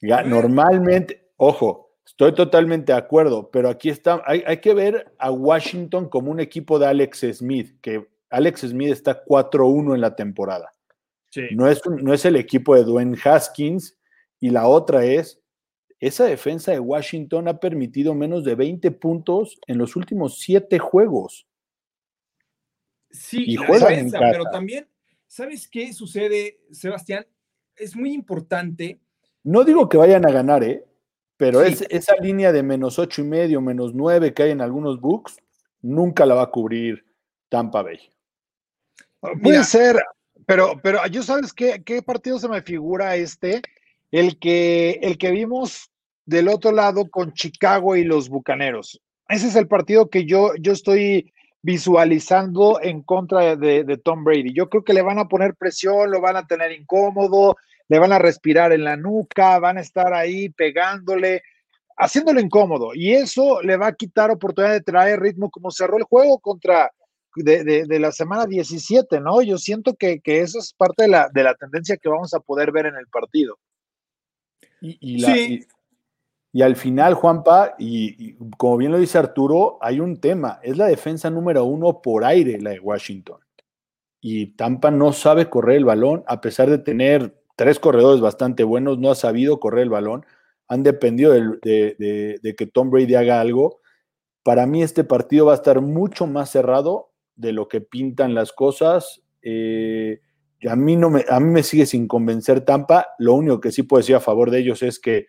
Ya, 0.00 0.22
normalmente, 0.22 1.30
ojo, 1.36 1.94
estoy 2.04 2.34
totalmente 2.34 2.92
de 2.92 2.98
acuerdo, 2.98 3.50
pero 3.50 3.68
aquí 3.68 3.88
está, 3.88 4.22
hay, 4.26 4.42
hay, 4.46 4.58
que 4.58 4.74
ver 4.74 5.14
a 5.18 5.30
Washington 5.30 6.08
como 6.08 6.30
un 6.30 6.40
equipo 6.40 6.78
de 6.78 6.86
Alex 6.86 7.20
Smith, 7.34 7.78
que 7.80 8.08
Alex 8.30 8.62
Smith 8.62 8.90
está 8.90 9.24
4-1 9.24 9.94
en 9.94 10.00
la 10.00 10.16
temporada. 10.16 10.71
Sí. 11.32 11.48
No, 11.52 11.66
es, 11.66 11.80
no 11.86 12.12
es 12.12 12.24
el 12.26 12.36
equipo 12.36 12.74
de 12.74 12.84
Dwayne 12.84 13.16
Haskins, 13.24 13.96
y 14.38 14.50
la 14.50 14.66
otra 14.66 15.04
es, 15.04 15.40
esa 15.98 16.24
defensa 16.24 16.72
de 16.72 16.80
Washington 16.80 17.48
ha 17.48 17.58
permitido 17.58 18.12
menos 18.12 18.44
de 18.44 18.54
20 18.56 18.90
puntos 18.90 19.58
en 19.66 19.78
los 19.78 19.96
últimos 19.96 20.40
siete 20.40 20.78
juegos. 20.78 21.46
Sí, 23.10 23.44
y 23.46 23.56
la 23.56 23.66
defensa, 23.66 24.18
pero 24.18 24.44
también, 24.44 24.88
¿sabes 25.26 25.68
qué 25.68 25.92
sucede, 25.92 26.58
Sebastián? 26.70 27.24
Es 27.76 27.94
muy 27.94 28.12
importante. 28.12 28.98
No 29.44 29.64
digo 29.64 29.88
que 29.88 29.96
vayan 29.96 30.26
a 30.26 30.32
ganar, 30.32 30.64
¿eh? 30.64 30.84
Pero 31.36 31.62
es, 31.62 31.86
esa 31.88 32.16
línea 32.16 32.52
de 32.52 32.62
menos 32.62 32.98
ocho 32.98 33.22
y 33.22 33.24
medio, 33.24 33.60
menos 33.60 33.94
nueve 33.94 34.34
que 34.34 34.42
hay 34.42 34.50
en 34.50 34.60
algunos 34.60 35.00
books, 35.00 35.36
nunca 35.80 36.26
la 36.26 36.34
va 36.34 36.42
a 36.42 36.50
cubrir 36.50 37.04
Tampa 37.48 37.82
Bay. 37.82 38.00
Puede 39.40 39.62
ser, 39.62 40.02
pero, 40.46 40.80
pero 40.82 41.06
yo 41.06 41.22
sabes 41.22 41.52
qué, 41.52 41.82
qué 41.84 42.02
partido 42.02 42.38
se 42.38 42.48
me 42.48 42.62
figura 42.62 43.16
este, 43.16 43.62
el 44.10 44.38
que, 44.38 44.98
el 45.02 45.18
que 45.18 45.30
vimos 45.30 45.90
del 46.26 46.48
otro 46.48 46.72
lado 46.72 47.10
con 47.10 47.32
Chicago 47.32 47.96
y 47.96 48.04
los 48.04 48.28
Bucaneros. 48.28 49.00
Ese 49.28 49.48
es 49.48 49.56
el 49.56 49.68
partido 49.68 50.10
que 50.10 50.24
yo, 50.24 50.52
yo 50.60 50.72
estoy 50.72 51.32
visualizando 51.62 52.80
en 52.82 53.02
contra 53.02 53.56
de, 53.56 54.00
Tom 54.04 54.24
Brady. 54.24 54.52
Yo 54.52 54.68
creo 54.68 54.84
que 54.84 54.92
le 54.92 55.02
van 55.02 55.18
a 55.18 55.28
poner 55.28 55.54
presión, 55.54 56.10
lo 56.10 56.20
van 56.20 56.36
a 56.36 56.46
tener 56.46 56.72
incómodo, 56.72 57.56
le 57.88 57.98
van 57.98 58.12
a 58.12 58.18
respirar 58.18 58.72
en 58.72 58.84
la 58.84 58.96
nuca, 58.96 59.58
van 59.58 59.78
a 59.78 59.80
estar 59.80 60.12
ahí 60.12 60.48
pegándole, 60.50 61.42
haciéndolo 61.96 62.40
incómodo. 62.40 62.90
Y 62.94 63.12
eso 63.12 63.62
le 63.62 63.76
va 63.76 63.88
a 63.88 63.94
quitar 63.94 64.30
oportunidad 64.30 64.72
de 64.72 64.80
traer 64.80 65.20
ritmo 65.20 65.50
como 65.50 65.70
cerró 65.70 65.98
el 65.98 66.04
juego 66.04 66.38
contra 66.40 66.90
de, 67.34 67.98
la 67.98 68.12
semana 68.12 68.46
17, 68.46 69.20
¿no? 69.20 69.42
Yo 69.42 69.58
siento 69.58 69.94
que, 69.94 70.20
eso 70.24 70.58
es 70.58 70.72
parte 70.72 71.04
de 71.04 71.08
la, 71.08 71.28
de 71.32 71.42
la 71.42 71.54
tendencia 71.54 71.96
que 71.96 72.08
vamos 72.08 72.34
a 72.34 72.40
poder 72.40 72.72
ver 72.72 72.86
en 72.86 72.96
el 72.96 73.06
partido. 73.08 73.58
Y, 74.80 75.20
sí. 75.20 75.66
Y 76.52 76.60
al 76.60 76.76
final, 76.76 77.14
Juanpa, 77.14 77.74
y, 77.78 78.34
como 78.58 78.76
bien 78.76 78.92
lo 78.92 78.98
dice 78.98 79.16
Arturo, 79.16 79.78
hay 79.80 80.00
un 80.00 80.18
tema, 80.18 80.60
es 80.62 80.76
la 80.76 80.86
defensa 80.86 81.30
número 81.30 81.64
uno 81.64 82.02
por 82.02 82.24
aire, 82.24 82.60
la 82.60 82.70
de 82.70 82.80
Washington. 82.80 83.40
Y 84.20 84.48
Tampa 84.54 84.90
no 84.90 85.12
sabe 85.12 85.48
correr 85.48 85.78
el 85.78 85.86
balón, 85.86 86.24
a 86.26 86.42
pesar 86.42 86.68
de 86.68 86.78
tener 86.78 87.42
tres 87.56 87.80
corredores 87.80 88.20
bastante 88.20 88.64
buenos, 88.64 88.98
no 88.98 89.10
ha 89.10 89.14
sabido 89.14 89.60
correr 89.60 89.84
el 89.84 89.90
balón, 89.90 90.26
han 90.68 90.82
dependido 90.82 91.32
de, 91.32 92.54
que 92.56 92.66
Tom 92.66 92.90
Brady 92.90 93.14
haga 93.14 93.40
algo. 93.40 93.80
Para 94.42 94.66
mí 94.66 94.82
este 94.82 95.04
partido 95.04 95.46
va 95.46 95.52
a 95.52 95.56
estar 95.56 95.80
mucho 95.80 96.26
más 96.26 96.50
cerrado 96.50 97.11
de 97.36 97.52
lo 97.52 97.68
que 97.68 97.80
pintan 97.80 98.34
las 98.34 98.52
cosas. 98.52 99.22
Eh, 99.42 100.20
a, 100.68 100.76
mí 100.76 100.96
no 100.96 101.10
me, 101.10 101.24
a 101.28 101.40
mí 101.40 101.50
me 101.50 101.62
sigue 101.62 101.86
sin 101.86 102.08
convencer 102.08 102.64
Tampa. 102.64 103.08
Lo 103.18 103.34
único 103.34 103.60
que 103.60 103.72
sí 103.72 103.82
puedo 103.82 104.00
decir 104.00 104.16
a 104.16 104.20
favor 104.20 104.50
de 104.50 104.58
ellos 104.58 104.82
es 104.82 104.98
que 104.98 105.26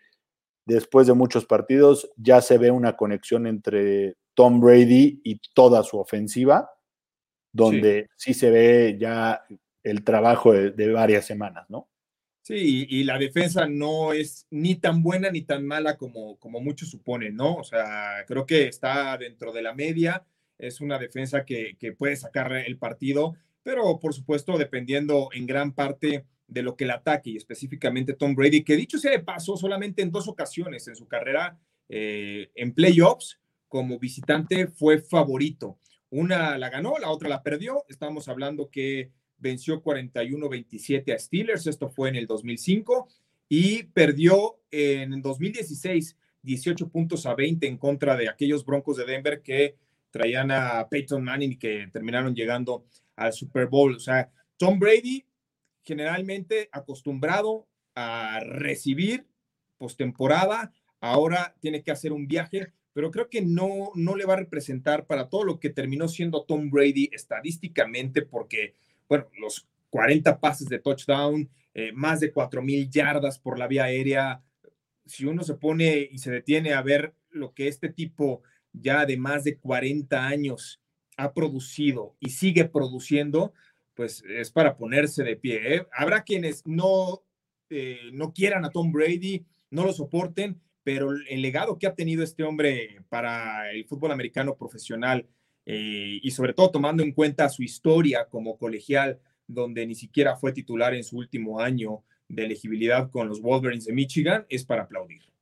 después 0.66 1.06
de 1.06 1.14
muchos 1.14 1.44
partidos, 1.46 2.10
ya 2.16 2.40
se 2.40 2.58
ve 2.58 2.70
una 2.70 2.96
conexión 2.96 3.46
entre 3.46 4.16
Tom 4.34 4.60
Brady 4.60 5.20
y 5.24 5.40
toda 5.54 5.82
su 5.82 5.98
ofensiva, 5.98 6.70
donde 7.52 8.08
sí, 8.16 8.34
se 8.34 8.50
ve 8.50 8.96
ya 8.98 9.44
el 9.82 10.02
trabajo 10.02 10.52
de, 10.52 10.92
varias 10.92 11.26
semanas, 11.26 11.68
¿no? 11.68 11.88
Sí, 12.42 12.86
y, 12.90 13.04
la 13.04 13.18
defensa 13.18 13.66
no 13.66 14.12
es 14.12 14.46
ni 14.50 14.74
tan 14.74 15.02
buena 15.02 15.30
ni 15.30 15.42
tan 15.42 15.66
mala 15.66 15.96
como, 15.96 16.36
como 16.38 16.60
muchos 16.60 16.90
suponen, 16.90 17.36
¿no? 17.36 17.56
O 17.56 17.64
sea, 17.64 18.24
creo 18.26 18.44
que 18.44 18.66
está 18.68 19.16
dentro 19.16 19.50
de 19.50 19.62
la 19.62 19.72
media, 19.72 20.26
es 20.58 20.80
una 20.80 20.98
defensa 20.98 21.44
que, 21.44 21.76
que 21.78 21.92
puede 21.92 22.16
sacar 22.16 22.52
el 22.52 22.78
partido, 22.78 23.34
pero 23.62 23.98
por 23.98 24.14
supuesto 24.14 24.56
dependiendo 24.58 25.30
en 25.32 25.46
gran 25.46 25.72
parte 25.72 26.24
de 26.46 26.62
lo 26.62 26.76
que 26.76 26.84
el 26.84 26.90
ataque 26.90 27.30
y 27.30 27.36
específicamente 27.36 28.14
Tom 28.14 28.34
Brady, 28.34 28.62
que 28.62 28.76
dicho 28.76 28.98
sea 28.98 29.10
de 29.10 29.20
paso, 29.20 29.56
solamente 29.56 30.02
en 30.02 30.10
dos 30.10 30.28
ocasiones 30.28 30.86
en 30.88 30.96
su 30.96 31.06
carrera 31.08 31.58
eh, 31.88 32.50
en 32.54 32.72
playoffs 32.72 33.40
como 33.68 33.98
visitante 33.98 34.68
fue 34.68 34.98
favorito. 34.98 35.78
Una 36.10 36.56
la 36.58 36.70
ganó, 36.70 36.96
la 36.98 37.10
otra 37.10 37.28
la 37.28 37.42
perdió. 37.42 37.84
Estamos 37.88 38.28
hablando 38.28 38.70
que 38.70 39.10
venció 39.38 39.82
41-27 39.82 41.12
a 41.12 41.18
Steelers, 41.18 41.66
esto 41.66 41.88
fue 41.90 42.08
en 42.08 42.16
el 42.16 42.26
2005, 42.26 43.08
y 43.48 43.84
perdió 43.84 44.60
en 44.70 45.20
2016 45.20 46.16
18 46.42 46.88
puntos 46.88 47.26
a 47.26 47.34
20 47.34 47.66
en 47.66 47.78
contra 47.78 48.16
de 48.16 48.28
aquellos 48.28 48.64
Broncos 48.64 48.96
de 48.96 49.06
Denver 49.06 49.42
que 49.42 49.76
traían 50.14 50.52
a 50.52 50.88
Peyton 50.88 51.24
Manning 51.24 51.58
que 51.58 51.88
terminaron 51.92 52.36
llegando 52.36 52.84
al 53.16 53.32
Super 53.32 53.66
Bowl. 53.66 53.96
O 53.96 53.98
sea, 53.98 54.30
Tom 54.56 54.78
Brady 54.78 55.24
generalmente 55.82 56.68
acostumbrado 56.70 57.66
a 57.96 58.38
recibir 58.38 59.26
postemporada, 59.76 60.72
ahora 61.00 61.56
tiene 61.58 61.82
que 61.82 61.90
hacer 61.90 62.12
un 62.12 62.28
viaje, 62.28 62.72
pero 62.92 63.10
creo 63.10 63.28
que 63.28 63.42
no, 63.42 63.90
no 63.96 64.14
le 64.14 64.24
va 64.24 64.34
a 64.34 64.36
representar 64.36 65.04
para 65.06 65.28
todo 65.28 65.42
lo 65.42 65.58
que 65.58 65.70
terminó 65.70 66.06
siendo 66.06 66.44
Tom 66.44 66.70
Brady 66.70 67.10
estadísticamente, 67.12 68.22
porque, 68.22 68.74
bueno, 69.08 69.26
los 69.40 69.66
40 69.90 70.38
pases 70.38 70.68
de 70.68 70.78
touchdown, 70.78 71.50
eh, 71.74 71.90
más 71.92 72.20
de 72.20 72.32
4.000 72.32 72.88
yardas 72.88 73.40
por 73.40 73.58
la 73.58 73.66
vía 73.66 73.84
aérea, 73.84 74.44
si 75.06 75.26
uno 75.26 75.42
se 75.42 75.54
pone 75.54 76.08
y 76.08 76.18
se 76.18 76.30
detiene 76.30 76.72
a 76.72 76.82
ver 76.82 77.14
lo 77.30 77.52
que 77.52 77.66
este 77.66 77.88
tipo 77.88 78.42
ya 78.74 79.06
de 79.06 79.16
más 79.16 79.44
de 79.44 79.56
40 79.56 80.26
años 80.26 80.80
ha 81.16 81.32
producido 81.32 82.16
y 82.20 82.30
sigue 82.30 82.64
produciendo, 82.64 83.54
pues 83.94 84.22
es 84.28 84.50
para 84.50 84.76
ponerse 84.76 85.22
de 85.22 85.36
pie. 85.36 85.74
¿eh? 85.74 85.86
Habrá 85.92 86.24
quienes 86.24 86.66
no, 86.66 87.22
eh, 87.70 88.10
no 88.12 88.32
quieran 88.32 88.64
a 88.64 88.70
Tom 88.70 88.92
Brady, 88.92 89.46
no 89.70 89.84
lo 89.84 89.92
soporten, 89.92 90.60
pero 90.82 91.12
el 91.12 91.40
legado 91.40 91.78
que 91.78 91.86
ha 91.86 91.94
tenido 91.94 92.22
este 92.22 92.42
hombre 92.42 93.00
para 93.08 93.70
el 93.72 93.86
fútbol 93.86 94.12
americano 94.12 94.56
profesional 94.56 95.26
eh, 95.66 96.18
y 96.22 96.30
sobre 96.32 96.52
todo 96.52 96.70
tomando 96.70 97.02
en 97.02 97.12
cuenta 97.12 97.48
su 97.48 97.62
historia 97.62 98.26
como 98.28 98.58
colegial, 98.58 99.20
donde 99.46 99.86
ni 99.86 99.94
siquiera 99.94 100.36
fue 100.36 100.52
titular 100.52 100.94
en 100.94 101.04
su 101.04 101.16
último 101.16 101.60
año 101.60 102.02
de 102.28 102.44
elegibilidad 102.44 103.10
con 103.10 103.28
los 103.28 103.40
Wolverines 103.40 103.86
de 103.86 103.92
Michigan, 103.92 104.46
es 104.48 104.64
para 104.64 104.82
aplaudir. 104.82 105.33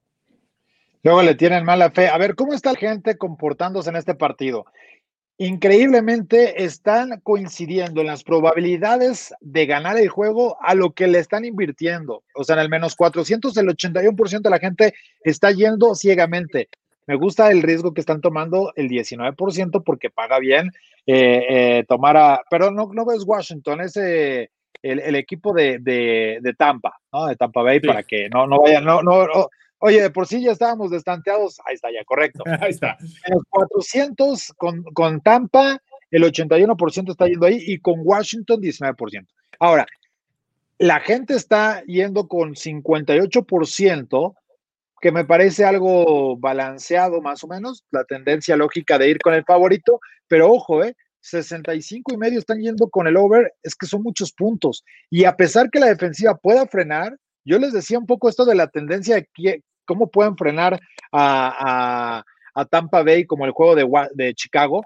Luego 1.03 1.23
le 1.23 1.35
tienen 1.35 1.65
mala 1.65 1.91
fe. 1.91 2.09
A 2.09 2.19
ver, 2.19 2.35
¿cómo 2.35 2.55
está 2.55 2.73
la 2.73 2.79
gente 2.79 3.17
comportándose 3.17 3.91
en 3.91 3.97
este 3.97 4.15
partido? 4.15 4.65
increíblemente 5.39 6.63
están 6.63 7.21
coincidiendo 7.23 8.01
en 8.01 8.07
las 8.07 8.23
probabilidades 8.23 9.35
de 9.41 9.67
ganar 9.67 9.99
el 9.99 10.09
juego 10.09 10.57
a 10.63 10.75
lo 10.75 10.93
que 10.93 11.09
le 11.09 11.19
están 11.19 11.45
invirtiendo. 11.45 12.23
O 12.35 12.45
sea, 12.45 12.55
en 12.55 12.63
el 12.63 12.69
menos 12.69 12.95
400, 12.95 13.57
el 13.57 13.67
81% 13.69 14.41
de 14.41 14.51
la 14.51 14.61
gente 14.61 14.95
está 15.25 15.51
yendo 15.51 15.95
ciegamente. 15.97 16.69
Me 17.07 17.17
gusta 17.17 17.51
el 17.51 17.63
riesgo 17.63 17.93
que 17.93 18.01
están 18.01 18.21
tomando 18.21 18.73
el 18.77 18.89
19% 18.89 19.83
porque 19.85 20.11
paga 20.11 20.39
bien 20.39 20.71
eh, 21.07 21.47
eh, 21.49 21.85
tomar 21.89 22.17
a, 22.17 22.43
pero 22.49 22.71
no, 22.71 22.91
no 22.93 23.11
es 23.11 23.25
Washington, 23.27 23.81
es 23.81 23.97
eh, 23.97 24.49
el, 24.81 25.17
equipo 25.17 25.53
de, 25.53 25.79
de, 25.81 26.55
Tampa, 26.57 27.01
¿no? 27.13 27.27
De 27.27 27.35
Tampa 27.35 27.63
Bay, 27.63 27.81
para 27.81 28.05
que 28.05 28.29
no, 28.29 28.47
no 28.47 28.61
vayan, 28.61 28.85
no, 28.85 29.03
no, 29.03 29.27
Oye, 29.85 30.01
de 30.01 30.11
por 30.11 30.29
sí 30.29 30.41
ya 30.41 30.53
estábamos 30.53 30.93
destanteados. 30.93 31.61
Ahí 31.67 31.75
está, 31.75 31.91
ya, 31.93 32.05
correcto. 32.05 32.45
Ahí 32.61 32.71
está. 32.71 32.97
En 33.27 33.35
los 33.35 33.43
400 33.51 34.53
con, 34.57 34.85
con 34.85 35.21
Tampa, 35.21 35.83
el 36.13 36.23
81% 36.23 37.11
está 37.11 37.27
yendo 37.27 37.47
ahí 37.47 37.61
y 37.67 37.79
con 37.79 37.95
Washington 38.05 38.61
19%. 38.61 39.27
Ahora, 39.59 39.85
la 40.79 41.01
gente 41.01 41.35
está 41.35 41.83
yendo 41.85 42.29
con 42.29 42.55
58%, 42.55 44.35
que 45.01 45.11
me 45.11 45.25
parece 45.25 45.65
algo 45.65 46.37
balanceado 46.37 47.21
más 47.21 47.43
o 47.43 47.49
menos, 47.49 47.83
la 47.91 48.05
tendencia 48.05 48.57
lógica 48.57 48.99
de 48.99 49.09
ir 49.09 49.19
con 49.19 49.35
el 49.35 49.45
favorito, 49.45 49.99
pero 50.29 50.53
ojo, 50.53 50.85
eh, 50.85 50.95
65 51.23 52.15
y 52.15 52.17
medio 52.19 52.39
están 52.39 52.61
yendo 52.61 52.89
con 52.89 53.09
el 53.09 53.17
over, 53.17 53.53
es 53.65 53.75
que 53.75 53.87
son 53.87 54.05
muchos 54.05 54.33
puntos. 54.33 54.85
Y 55.11 55.25
a 55.25 55.37
pesar 55.37 55.71
que 55.71 55.81
la 55.81 55.87
defensiva 55.87 56.37
pueda 56.37 56.69
frenar, 56.69 57.17
yo 57.45 57.59
les 57.59 57.73
decía 57.73 57.99
un 57.99 58.07
poco 58.07 58.29
esto 58.29 58.45
de 58.45 58.55
la 58.55 58.69
tendencia 58.69 59.17
de 59.17 59.29
cómo 59.85 60.11
pueden 60.11 60.37
frenar 60.37 60.79
a, 61.13 62.25
Tampa 62.71 63.03
Bay 63.03 63.25
como 63.25 63.47
el 63.47 63.53
juego 63.53 63.75
de, 63.75 63.87
de, 64.15 64.35
Chicago, 64.35 64.83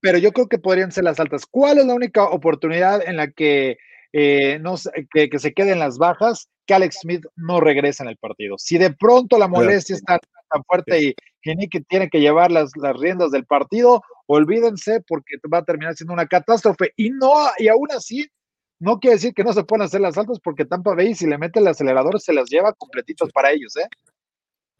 pero 0.00 0.18
yo 0.18 0.32
creo 0.32 0.46
que 0.46 0.58
podrían 0.58 0.92
ser 0.92 1.04
las 1.04 1.18
altas. 1.18 1.46
¿Cuál 1.46 1.78
es 1.78 1.86
la 1.86 1.94
única 1.94 2.24
oportunidad 2.24 3.06
en 3.06 3.16
la 3.16 3.30
que, 3.30 3.78
eh, 4.12 4.58
no, 4.60 4.74
que, 5.12 5.38
se 5.38 5.54
queden 5.54 5.78
las 5.78 5.98
bajas? 5.98 6.48
Que 6.66 6.74
Alex 6.74 7.00
Smith 7.00 7.24
no 7.36 7.60
regresa 7.60 8.04
en 8.04 8.10
el 8.10 8.18
partido. 8.18 8.56
Si 8.58 8.76
de 8.76 8.92
pronto 8.92 9.38
la 9.38 9.48
molestia 9.48 9.96
está 9.96 10.18
tan 10.50 10.64
fuerte 10.64 11.02
y 11.02 11.14
que 11.70 11.80
tiene 11.80 12.10
que 12.10 12.20
llevar 12.20 12.50
las, 12.50 12.70
las 12.76 12.96
riendas 12.98 13.30
del 13.30 13.46
partido, 13.46 14.02
olvídense 14.26 15.02
porque 15.06 15.36
va 15.52 15.58
a 15.58 15.64
terminar 15.64 15.96
siendo 15.96 16.12
una 16.12 16.26
catástrofe. 16.26 16.92
Y 16.96 17.10
no, 17.10 17.32
y 17.58 17.68
aún 17.68 17.88
así, 17.90 18.28
no 18.80 19.00
quiere 19.00 19.16
decir 19.16 19.34
que 19.34 19.44
no 19.44 19.52
se 19.52 19.64
puedan 19.64 19.86
hacer 19.86 20.00
las 20.00 20.16
altas 20.18 20.38
porque 20.40 20.64
Tampa 20.64 20.94
Bay, 20.94 21.14
si 21.14 21.26
le 21.26 21.38
mete 21.38 21.58
el 21.58 21.66
acelerador, 21.66 22.20
se 22.20 22.32
las 22.32 22.48
lleva 22.48 22.72
completitos 22.74 23.30
para 23.32 23.50
ellos, 23.50 23.76
¿eh? 23.76 23.88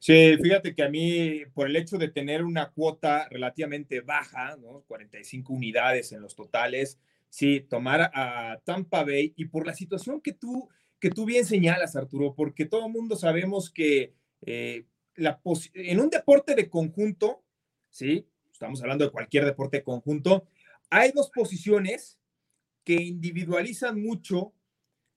Sí, 0.01 0.37
fíjate 0.41 0.75
que 0.75 0.85
a 0.85 0.89
mí, 0.89 1.43
por 1.55 1.67
el 1.67 1.77
hecho 1.77 1.99
de 1.99 2.09
tener 2.09 2.45
una 2.45 2.71
cuota 2.71 3.29
relativamente 3.29 4.01
baja, 4.01 4.57
¿no? 4.57 4.85
45 4.87 5.53
unidades 5.53 6.13
en 6.13 6.23
los 6.23 6.37
totales, 6.37 7.01
sí, 7.29 7.61
tomar 7.69 8.11
a 8.15 8.61
Tampa 8.65 9.05
Bay 9.05 9.33
y 9.37 9.47
por 9.47 9.67
la 9.67 9.75
situación 9.75 10.21
que 10.21 10.33
tú, 10.33 10.69
que 11.01 11.11
tú 11.11 11.25
bien 11.25 11.45
señalas, 11.45 11.97
Arturo, 11.97 12.35
porque 12.35 12.65
todo 12.65 12.87
el 12.87 12.93
mundo 12.93 13.17
sabemos 13.17 13.71
que 13.71 14.15
eh, 14.47 14.87
la 15.17 15.41
en 15.75 16.01
un 16.01 16.11
deporte 16.11 16.55
de 16.55 16.71
conjunto, 16.71 17.43
sí, 17.91 18.25
estamos 18.53 18.81
hablando 18.81 19.05
de 19.05 19.11
cualquier 19.11 19.45
deporte 19.45 19.79
de 19.79 19.83
conjunto, 19.83 20.47
hay 20.91 21.11
dos 21.13 21.31
posiciones 21.31 22.19
que 22.85 22.95
individualizan 22.95 24.01
mucho 24.01 24.55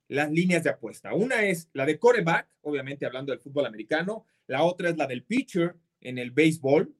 las 0.07 0.29
líneas 0.29 0.63
de 0.63 0.71
apuesta. 0.71 1.13
Una 1.13 1.43
es 1.43 1.69
la 1.71 1.85
de 1.85 1.97
coreback, 1.97 2.47
obviamente 2.63 3.05
hablando 3.05 3.31
del 3.31 3.39
fútbol 3.39 3.65
americano, 3.65 4.25
la 4.51 4.63
otra 4.63 4.89
es 4.89 4.97
la 4.97 5.07
del 5.07 5.23
pitcher 5.23 5.77
en 6.01 6.17
el 6.17 6.31
béisbol, 6.31 6.93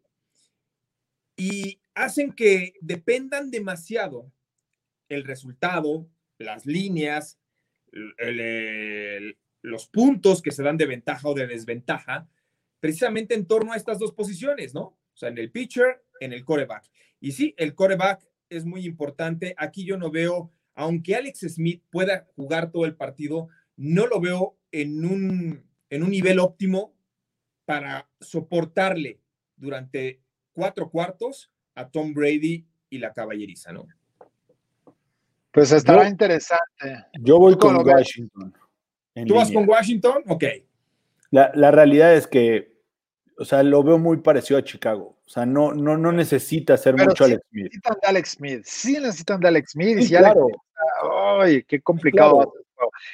y 1.36 1.82
hacen 1.94 2.32
que 2.32 2.76
dependan 2.80 3.52
demasiado 3.52 4.32
el 5.10 5.26
resultado, 5.26 6.08
las 6.38 6.66
líneas, 6.66 7.42
los 9.62 9.88
puntos 9.88 10.42
que 10.42 10.52
se 10.52 10.64
dan 10.64 10.78
de 10.78 10.86
ventaja 10.86 11.28
o 11.28 11.34
de 11.34 11.46
desventaja, 11.46 12.30
precisamente 12.80 13.36
en 13.36 13.46
torno 13.46 13.74
a 13.74 13.76
estas 13.76 14.00
dos 14.00 14.14
posiciones, 14.14 14.74
¿no? 14.74 14.84
O 14.84 15.18
sea, 15.18 15.28
en 15.28 15.38
el 15.38 15.52
pitcher, 15.52 16.06
en 16.22 16.32
el 16.32 16.46
coreback. 16.46 16.90
Y 17.20 17.34
sí, 17.34 17.54
el 17.58 17.76
coreback 17.76 18.26
es 18.50 18.64
muy 18.64 18.86
importante. 18.86 19.56
Aquí 19.58 19.84
yo 19.84 19.98
no 19.98 20.10
veo, 20.10 20.54
aunque 20.74 21.18
Alex 21.18 21.40
Smith 21.50 21.84
pueda 21.90 22.28
jugar 22.34 22.72
todo 22.72 22.86
el 22.86 22.96
partido, 22.96 23.50
no 23.76 24.08
lo 24.08 24.22
veo 24.22 24.58
en 24.72 25.04
un, 25.04 25.70
en 25.90 26.04
un 26.04 26.12
nivel 26.12 26.40
óptimo 26.40 26.96
para 27.72 28.06
soportarle 28.20 29.22
durante 29.56 30.20
cuatro 30.52 30.90
cuartos 30.90 31.50
a 31.74 31.88
Tom 31.90 32.14
Brady 32.14 32.68
y 32.90 32.98
la 32.98 33.14
caballeriza, 33.14 33.72
¿no? 33.72 33.88
Pues 35.52 35.72
estará 35.72 36.06
interesante. 36.10 37.06
Yo 37.22 37.40
voy 37.40 37.58
con 37.58 37.78
Washington. 37.78 38.54
¿Tú 39.26 39.36
vas 39.36 39.50
con 39.50 39.70
Washington? 39.70 40.22
Ok. 40.28 40.44
La, 41.30 41.50
la, 41.56 41.72
realidad 41.72 42.14
es 42.14 42.28
que, 42.28 42.76
o 43.38 43.46
sea, 43.46 43.64
lo 43.64 43.82
veo 43.84 43.98
muy 43.98 44.18
parecido 44.18 44.60
a 44.60 44.66
Chicago. 44.66 45.18
O 45.26 45.30
sea, 45.30 45.46
no, 45.46 45.74
no, 45.74 45.98
no 45.98 46.12
necesita 46.12 46.74
hacer 46.74 46.98
mucho 46.98 47.24
Alex 47.24 47.42
Smith. 47.52 47.64
Necesitan 47.64 47.98
de 48.02 48.08
Alex 48.10 48.30
Smith. 48.32 48.62
Sí 48.66 48.94
necesitan 49.00 49.40
de 49.40 49.48
Alex 49.48 49.72
Smith. 49.72 49.98
y 49.98 50.10
claro. 50.10 50.48
ay, 51.40 51.64
qué 51.64 51.80
complicado. 51.80 52.54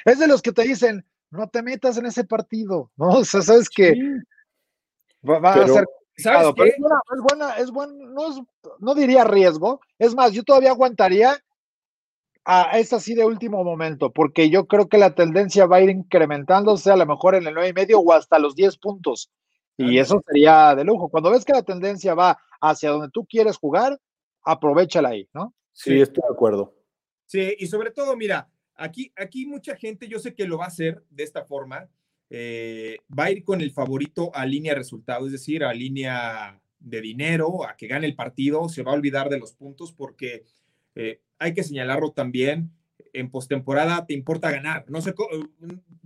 Es 0.04 0.18
de 0.18 0.26
los 0.26 0.42
que 0.42 0.50
te 0.50 0.62
dicen, 0.62 1.04
no 1.30 1.48
te 1.48 1.62
metas 1.62 1.96
en 1.96 2.06
ese 2.06 2.24
partido, 2.24 2.90
¿no? 2.96 3.10
O 3.10 3.24
sea, 3.24 3.40
sabes 3.40 3.68
que 3.68 3.94
va, 5.28 5.54
a 5.54 5.68
ser. 5.68 5.86
Pero 6.22 6.50
es 6.50 6.78
buena, 6.78 7.00
es 7.14 7.20
buena, 7.22 7.52
es 7.58 7.70
buena, 7.70 7.92
no, 8.06 8.28
es, 8.28 8.40
no 8.80 8.94
diría 8.94 9.24
riesgo. 9.24 9.80
Es 9.98 10.14
más, 10.14 10.32
yo 10.32 10.42
todavía 10.42 10.70
aguantaría 10.70 11.38
a 12.44 12.78
esta 12.78 12.98
sí 12.98 13.14
de 13.14 13.24
último 13.24 13.62
momento, 13.62 14.10
porque 14.10 14.48
yo 14.48 14.66
creo 14.66 14.88
que 14.88 14.96
la 14.98 15.14
tendencia 15.14 15.66
va 15.66 15.76
a 15.76 15.80
ir 15.82 15.90
incrementándose 15.90 16.90
a 16.90 16.96
lo 16.96 17.04
mejor 17.04 17.34
en 17.34 17.46
el 17.46 17.54
9 17.54 17.68
y 17.68 17.72
medio 17.74 18.00
o 18.00 18.12
hasta 18.12 18.38
los 18.38 18.54
10 18.54 18.78
puntos. 18.78 19.30
Y 19.76 19.98
eso 19.98 20.20
sería 20.26 20.74
de 20.74 20.82
lujo. 20.82 21.08
Cuando 21.08 21.30
ves 21.30 21.44
que 21.44 21.52
la 21.52 21.62
tendencia 21.62 22.14
va 22.14 22.36
hacia 22.60 22.90
donde 22.90 23.10
tú 23.10 23.24
quieres 23.26 23.56
jugar, 23.56 23.96
aprovechala 24.42 25.10
ahí, 25.10 25.28
¿no? 25.32 25.54
Sí, 25.72 26.00
estoy 26.00 26.22
de 26.26 26.34
acuerdo. 26.34 26.74
Sí, 27.26 27.54
y 27.58 27.66
sobre 27.68 27.92
todo, 27.92 28.16
mira, 28.16 28.48
aquí, 28.74 29.12
aquí 29.14 29.46
mucha 29.46 29.76
gente, 29.76 30.08
yo 30.08 30.18
sé 30.18 30.34
que 30.34 30.46
lo 30.46 30.58
va 30.58 30.64
a 30.64 30.68
hacer 30.68 31.04
de 31.10 31.22
esta 31.22 31.44
forma, 31.44 31.88
eh, 32.30 32.98
va 33.16 33.24
a 33.24 33.30
ir 33.30 33.42
con 33.42 33.60
el 33.60 33.70
favorito 33.70 34.30
a 34.34 34.44
línea 34.44 34.74
resultado, 34.74 35.26
es 35.26 35.32
decir, 35.32 35.64
a 35.64 35.72
línea 35.72 36.60
de 36.78 37.00
dinero, 37.00 37.66
a 37.66 37.76
que 37.76 37.86
gane 37.86 38.06
el 38.06 38.14
partido, 38.14 38.68
se 38.68 38.82
va 38.82 38.92
a 38.92 38.94
olvidar 38.94 39.30
de 39.30 39.38
los 39.38 39.52
puntos 39.52 39.92
porque 39.92 40.44
eh, 40.94 41.22
hay 41.38 41.54
que 41.54 41.62
señalarlo 41.62 42.12
también, 42.12 42.70
en 43.12 43.30
postemporada 43.30 44.06
te 44.06 44.12
importa 44.12 44.50
ganar, 44.50 44.84
no 44.88 45.00
sé, 45.00 45.14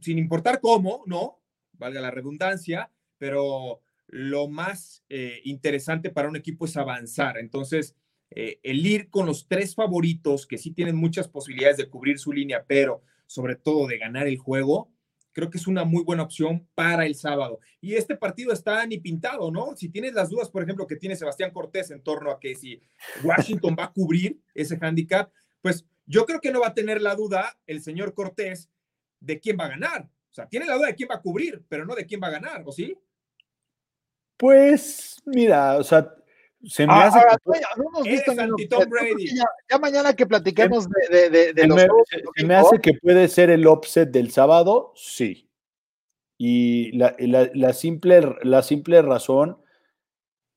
sin 0.00 0.18
importar 0.18 0.60
cómo, 0.60 1.02
¿no? 1.06 1.40
Valga 1.72 2.00
la 2.00 2.12
redundancia, 2.12 2.90
pero 3.18 3.80
lo 4.06 4.46
más 4.46 5.04
eh, 5.08 5.40
interesante 5.44 6.10
para 6.10 6.28
un 6.28 6.36
equipo 6.36 6.66
es 6.66 6.76
avanzar. 6.76 7.38
Entonces, 7.38 7.96
el 8.34 8.86
ir 8.86 9.10
con 9.10 9.26
los 9.26 9.46
tres 9.46 9.74
favoritos, 9.74 10.46
que 10.46 10.56
sí 10.56 10.70
tienen 10.70 10.96
muchas 10.96 11.28
posibilidades 11.28 11.76
de 11.76 11.90
cubrir 11.90 12.18
su 12.18 12.32
línea, 12.32 12.64
pero 12.66 13.02
sobre 13.26 13.56
todo 13.56 13.86
de 13.86 13.98
ganar 13.98 14.26
el 14.26 14.38
juego, 14.38 14.90
creo 15.32 15.50
que 15.50 15.58
es 15.58 15.66
una 15.66 15.84
muy 15.84 16.04
buena 16.04 16.22
opción 16.22 16.68
para 16.74 17.06
el 17.06 17.14
sábado. 17.14 17.60
Y 17.80 17.94
este 17.94 18.16
partido 18.16 18.52
está 18.52 18.86
ni 18.86 18.98
pintado, 18.98 19.50
¿no? 19.50 19.74
Si 19.76 19.88
tienes 19.88 20.14
las 20.14 20.30
dudas, 20.30 20.50
por 20.50 20.62
ejemplo, 20.62 20.86
que 20.86 20.96
tiene 20.96 21.16
Sebastián 21.16 21.50
Cortés 21.50 21.90
en 21.90 22.02
torno 22.02 22.30
a 22.30 22.38
que 22.38 22.54
si 22.54 22.80
Washington 23.24 23.76
va 23.78 23.84
a 23.84 23.92
cubrir 23.92 24.40
ese 24.54 24.78
handicap, 24.80 25.32
pues 25.60 25.86
yo 26.06 26.26
creo 26.26 26.40
que 26.40 26.52
no 26.52 26.60
va 26.60 26.68
a 26.68 26.74
tener 26.74 27.00
la 27.00 27.14
duda 27.14 27.58
el 27.66 27.82
señor 27.82 28.14
Cortés 28.14 28.70
de 29.20 29.40
quién 29.40 29.56
va 29.58 29.66
a 29.66 29.70
ganar. 29.70 30.10
O 30.30 30.34
sea, 30.34 30.48
tiene 30.48 30.66
la 30.66 30.76
duda 30.76 30.86
de 30.86 30.94
quién 30.94 31.08
va 31.10 31.16
a 31.16 31.22
cubrir, 31.22 31.64
pero 31.68 31.84
no 31.84 31.94
de 31.94 32.06
quién 32.06 32.20
va 32.22 32.28
a 32.28 32.32
ganar, 32.32 32.62
¿o 32.64 32.72
sí? 32.72 32.96
Pues, 34.36 35.20
mira, 35.26 35.76
o 35.76 35.84
sea, 35.84 36.14
se 36.64 36.86
me 36.86 36.92
hace. 36.92 37.20
Ya, 39.70 39.78
mañana 39.78 40.14
que 40.14 40.26
platiquemos 40.26 40.88
de, 40.88 41.52
los. 41.66 41.76
Me, 41.76 41.88
se, 42.36 42.46
me 42.46 42.54
hace 42.54 42.78
que 42.80 42.94
puede 42.94 43.28
ser 43.28 43.50
el 43.50 43.66
offset 43.66 44.10
del 44.10 44.30
sábado, 44.30 44.92
sí. 44.94 45.48
Y 46.38 46.92
la, 46.96 47.14
la, 47.18 47.72
simple, 47.72 48.36
la 48.42 48.62
simple 48.62 49.02
razón, 49.02 49.58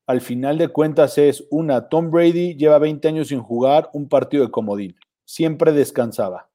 al 0.06 0.20
final 0.20 0.58
de 0.58 0.68
cuentas, 0.68 1.18
es 1.18 1.46
una: 1.50 1.88
Tom 1.88 2.10
Brady 2.10 2.56
lleva 2.56 2.78
20 2.78 3.08
años 3.08 3.28
sin 3.28 3.40
jugar 3.40 3.90
un 3.92 4.08
partido 4.08 4.44
de 4.44 4.50
comodín. 4.50 4.96
Siempre 5.24 5.72
descansaba. 5.72 6.48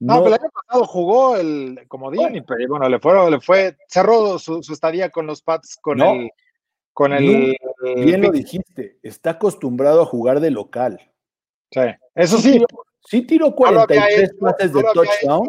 No, 0.00 0.24
pero 0.24 0.28
el 0.28 0.40
año 0.40 0.50
pasado 0.50 0.86
jugó 0.86 1.36
el 1.36 1.84
comodín 1.86 2.34
y 2.34 2.66
bueno, 2.66 2.88
le 2.88 2.98
fue, 2.98 3.30
le 3.30 3.38
fue, 3.38 3.76
cerró 3.86 4.38
su, 4.38 4.60
estadía 4.60 5.10
con 5.10 5.26
los 5.26 5.42
Pats 5.42 5.76
con 5.76 6.00
el 6.00 6.30
con 6.92 7.12
el, 7.12 7.56
bien 7.96 8.22
lo 8.22 8.30
dijiste, 8.30 8.98
está 9.02 9.30
acostumbrado 9.30 10.02
a 10.02 10.06
jugar 10.06 10.40
de 10.40 10.50
local. 10.50 11.00
Sí, 11.70 11.80
eso 12.14 12.38
sí. 12.38 12.62
Sí 13.06 13.22
tiró 13.22 13.54
43 13.54 14.34
no 14.38 14.50
pases 14.50 14.72
de 14.72 14.82
touchdown. 14.92 15.46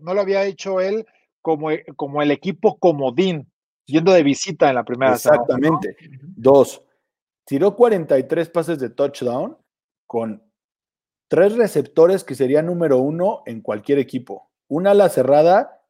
no 0.00 0.14
lo 0.14 0.20
había 0.20 0.44
hecho 0.44 0.80
él 0.80 1.06
como, 1.40 1.68
como 1.96 2.20
el 2.20 2.30
equipo 2.30 2.78
comodín, 2.78 3.50
yendo 3.86 4.12
de 4.12 4.22
visita 4.22 4.68
en 4.68 4.74
la 4.74 4.84
primera 4.84 5.14
Exactamente. 5.14 5.96
Dos, 6.36 6.82
tiró 7.46 7.74
43 7.74 8.48
pases 8.50 8.78
de 8.78 8.90
touchdown 8.90 9.56
con 10.06 10.42
tres 11.28 11.56
receptores 11.56 12.24
que 12.24 12.34
serían 12.34 12.66
número 12.66 12.98
uno 12.98 13.42
en 13.46 13.60
cualquier 13.60 13.98
equipo. 13.98 14.50
Una 14.68 14.90
ala 14.90 15.08
cerrada 15.08 15.82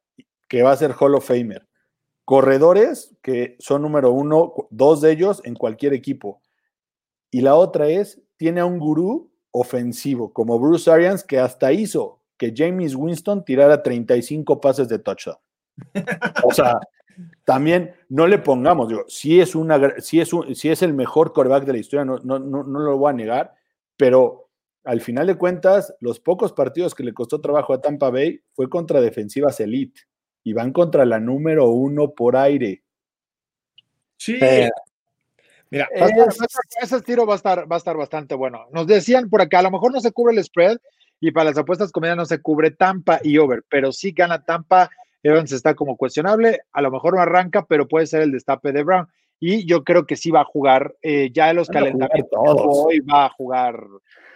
que 0.47 0.63
va 0.63 0.71
a 0.71 0.77
ser 0.77 0.93
Hall 0.97 1.15
of 1.15 1.27
Famer 1.27 1.67
corredores 2.25 3.15
que 3.21 3.55
son 3.59 3.83
número 3.83 4.11
uno, 4.11 4.53
dos 4.71 5.01
de 5.01 5.11
ellos 5.11 5.41
en 5.45 5.55
cualquier 5.55 5.93
equipo. 5.93 6.41
Y 7.31 7.41
la 7.41 7.55
otra 7.55 7.87
es, 7.87 8.21
tiene 8.37 8.61
a 8.61 8.65
un 8.65 8.79
gurú 8.79 9.31
ofensivo 9.51 10.33
como 10.33 10.59
Bruce 10.59 10.91
Arians 10.91 11.23
que 11.23 11.39
hasta 11.39 11.71
hizo 11.71 12.21
que 12.37 12.53
James 12.55 12.95
Winston 12.95 13.45
tirara 13.45 13.81
35 13.81 14.59
pases 14.59 14.89
de 14.89 14.99
touchdown. 14.99 15.37
O 16.43 16.51
sea, 16.51 16.79
también 17.45 17.93
no 18.09 18.27
le 18.27 18.39
pongamos, 18.39 18.89
digo, 18.89 19.05
si 19.07 19.39
es, 19.39 19.55
una, 19.55 19.77
es, 19.97 20.11
es 20.65 20.81
el 20.81 20.93
mejor 20.93 21.31
coreback 21.31 21.63
de 21.63 21.73
la 21.73 21.79
historia, 21.79 22.03
no, 22.03 22.17
no, 22.17 22.39
no, 22.39 22.63
no 22.63 22.79
lo 22.79 22.97
voy 22.97 23.11
a 23.11 23.13
negar, 23.13 23.53
pero 23.95 24.49
al 24.83 24.99
final 24.99 25.27
de 25.27 25.37
cuentas, 25.37 25.95
los 26.01 26.19
pocos 26.19 26.51
partidos 26.51 26.93
que 26.93 27.03
le 27.03 27.13
costó 27.13 27.39
trabajo 27.39 27.73
a 27.73 27.81
Tampa 27.81 28.09
Bay 28.09 28.41
fue 28.53 28.69
contra 28.69 28.99
defensivas 28.99 29.59
elite 29.59 30.01
y 30.45 30.53
van 30.53 30.71
contra 30.71 31.05
la 31.05 31.19
número 31.19 31.69
uno 31.69 32.11
por 32.11 32.37
aire. 32.37 32.83
Sí. 34.15 34.39
Mira, 35.71 35.89
ese 36.81 37.01
tiro 37.01 37.25
va 37.25 37.33
a, 37.33 37.35
estar, 37.37 37.69
va 37.69 37.75
a 37.75 37.79
estar 37.79 37.97
bastante 37.97 38.35
bueno. 38.35 38.67
Nos 38.71 38.85
decían 38.85 39.27
por 39.27 39.41
acá, 39.41 39.59
a 39.59 39.63
lo 39.63 39.71
mejor 39.71 39.91
no 39.91 39.99
se 39.99 40.11
cubre 40.11 40.37
el 40.37 40.43
spread 40.43 40.77
y 41.19 41.31
para 41.31 41.49
las 41.49 41.57
apuestas 41.57 41.91
comedia 41.91 42.15
no 42.15 42.25
se 42.25 42.41
cubre 42.41 42.69
Tampa 42.69 43.19
y 43.23 43.39
over, 43.39 43.63
pero 43.67 43.91
sí 43.91 44.11
gana 44.11 44.45
Tampa. 44.45 44.89
Evans 45.23 45.51
está 45.51 45.73
como 45.73 45.97
cuestionable, 45.97 46.61
a 46.71 46.81
lo 46.83 46.91
mejor 46.91 47.15
no 47.15 47.21
arranca, 47.21 47.65
pero 47.65 47.87
puede 47.87 48.05
ser 48.05 48.21
el 48.21 48.31
destape 48.31 48.71
de 48.71 48.83
Brown. 48.83 49.07
Y 49.39 49.65
yo 49.65 49.83
creo 49.83 50.05
que 50.05 50.15
sí 50.15 50.31
va 50.31 50.41
a 50.41 50.45
jugar 50.45 50.95
eh, 51.01 51.29
ya 51.33 51.49
en 51.49 51.57
los 51.57 51.67
calentamientos. 51.67 52.39
Hoy 52.39 52.99
va 53.01 53.25
a 53.25 53.29
jugar 53.29 53.79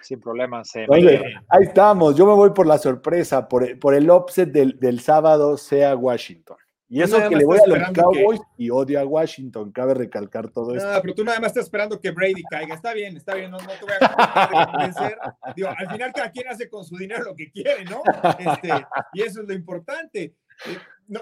sin 0.01 0.19
problemas. 0.19 0.71
ahí 0.75 1.63
estamos. 1.63 2.15
Yo 2.15 2.25
me 2.25 2.33
voy 2.33 2.51
por 2.51 2.67
la 2.67 2.77
sorpresa, 2.77 3.47
por, 3.47 3.79
por 3.79 3.93
el 3.93 4.09
offset 4.09 4.51
del, 4.51 4.99
sábado, 4.99 5.57
sea 5.57 5.95
Washington. 5.95 6.57
Y 6.91 7.03
eso 7.03 7.19
que 7.29 7.35
le 7.35 7.45
voy 7.45 7.59
a 7.59 7.67
los 7.67 7.91
Cowboys 7.91 8.41
y 8.57 8.71
odio 8.71 8.99
a 8.99 9.05
Washington, 9.05 9.71
cabe 9.71 9.93
recalcar 9.93 10.49
todo 10.49 10.75
esto. 10.75 10.91
No, 10.91 10.99
pero 11.01 11.13
tú 11.13 11.23
nada 11.23 11.39
más 11.39 11.49
estás 11.49 11.65
esperando 11.65 12.01
que 12.01 12.09
Brady 12.09 12.41
caiga. 12.49 12.73
Está 12.73 12.95
bien, 12.95 13.15
está 13.15 13.35
bien, 13.35 13.51
no, 13.51 13.57
te 13.57 13.65
voy 13.65 13.93
a 13.99 14.71
convencer. 14.71 15.17
Digo, 15.55 15.69
al 15.69 15.87
final 15.87 16.11
cada 16.13 16.31
quien 16.31 16.47
hace 16.47 16.67
con 16.67 16.83
su 16.83 16.97
dinero 16.97 17.25
lo 17.25 17.35
que 17.35 17.51
quiere, 17.51 17.85
¿no? 17.85 18.01
Este, 18.39 18.69
y 19.13 19.21
eso 19.21 19.41
es 19.41 19.47
lo 19.47 19.53
importante. 19.53 20.33
Eh, 20.65 20.77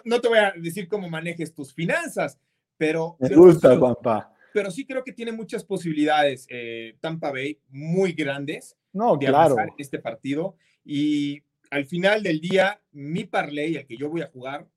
no, 0.06 0.22
te 0.22 0.30
voy 0.30 0.38
a 0.38 0.54
decir 0.56 0.88
cómo 0.88 1.10
manejes 1.10 1.54
tus 1.54 1.74
finanzas, 1.74 2.40
pero... 2.78 3.18
Me 3.20 3.36
gusta, 3.36 3.78
Juanpa. 3.78 4.34
Pero 4.54 4.72
sí 4.72 4.86
creo 4.86 5.04
que 5.04 5.14
tiene 5.14 5.32
muchas 5.32 5.64
posibilidades 5.64 6.48
eh, 6.50 6.98
Tampa 7.00 7.32
Bay, 7.32 7.60
muy 7.70 8.14
grandes, 8.14 8.78
no, 8.94 9.16
de 9.18 9.28
claro. 9.28 9.56
este 9.78 10.00
partido. 10.00 10.56
Y 10.84 11.44
al 11.70 11.86
final 11.86 12.24
del 12.24 12.40
día, 12.40 12.82
mi 12.92 13.26
parlay, 13.26 13.76
el 13.76 13.86
que 13.86 13.98
yo 13.98 14.10
voy 14.10 14.22
a 14.22 14.30
jugar, 14.30 14.68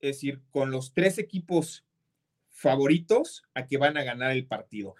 es 0.00 0.16
decir, 0.16 0.40
con 0.50 0.70
los 0.70 0.92
tres 0.94 1.18
equipos 1.18 1.84
favoritos 2.50 3.44
a 3.54 3.66
que 3.66 3.78
van 3.78 3.96
a 3.96 4.04
ganar 4.04 4.32
el 4.32 4.46
partido. 4.46 4.94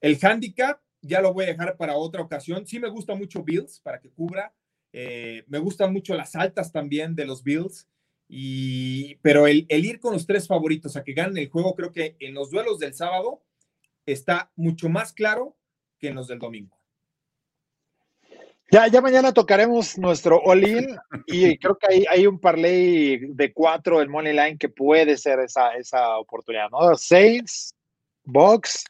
El 0.00 0.18
handicap 0.22 0.80
ya 1.00 1.20
lo 1.20 1.32
voy 1.32 1.44
a 1.44 1.48
dejar 1.48 1.76
para 1.76 1.96
otra 1.96 2.22
ocasión. 2.22 2.66
Sí 2.66 2.78
me 2.78 2.88
gusta 2.88 3.14
mucho 3.14 3.42
Bills 3.42 3.80
para 3.80 4.00
que 4.00 4.10
cubra. 4.10 4.52
Eh, 4.92 5.44
me 5.46 5.58
gustan 5.58 5.92
mucho 5.92 6.14
las 6.14 6.34
altas 6.34 6.72
también 6.72 7.14
de 7.14 7.26
los 7.26 7.42
Bills. 7.42 7.88
Y, 8.28 9.16
pero 9.16 9.46
el, 9.46 9.66
el, 9.68 9.86
ir 9.86 10.00
con 10.00 10.12
los 10.12 10.26
tres 10.26 10.46
favoritos 10.46 10.96
a 10.96 11.04
que 11.04 11.14
ganen 11.14 11.38
el 11.38 11.48
juego, 11.48 11.74
creo 11.74 11.92
que 11.92 12.16
en 12.20 12.34
los 12.34 12.50
duelos 12.50 12.78
del 12.78 12.94
sábado 12.94 13.42
está 14.04 14.52
mucho 14.54 14.88
más 14.88 15.12
claro 15.12 15.56
que 15.98 16.08
en 16.08 16.14
los 16.14 16.28
del 16.28 16.38
domingo. 16.38 16.78
Ya, 18.70 18.86
ya 18.86 19.00
mañana 19.00 19.32
tocaremos 19.32 19.96
nuestro 19.96 20.42
all-in 20.44 20.94
y 21.26 21.56
creo 21.56 21.78
que 21.78 21.86
hay, 21.88 22.04
hay 22.10 22.26
un 22.26 22.38
parlay 22.38 23.18
de 23.18 23.52
cuatro 23.54 24.02
el 24.02 24.10
Money 24.10 24.34
Line 24.34 24.58
que 24.58 24.68
puede 24.68 25.16
ser 25.16 25.40
esa, 25.40 25.74
esa 25.74 26.18
oportunidad, 26.18 26.68
¿no? 26.70 26.94
Saints, 26.94 27.74
Box, 28.24 28.84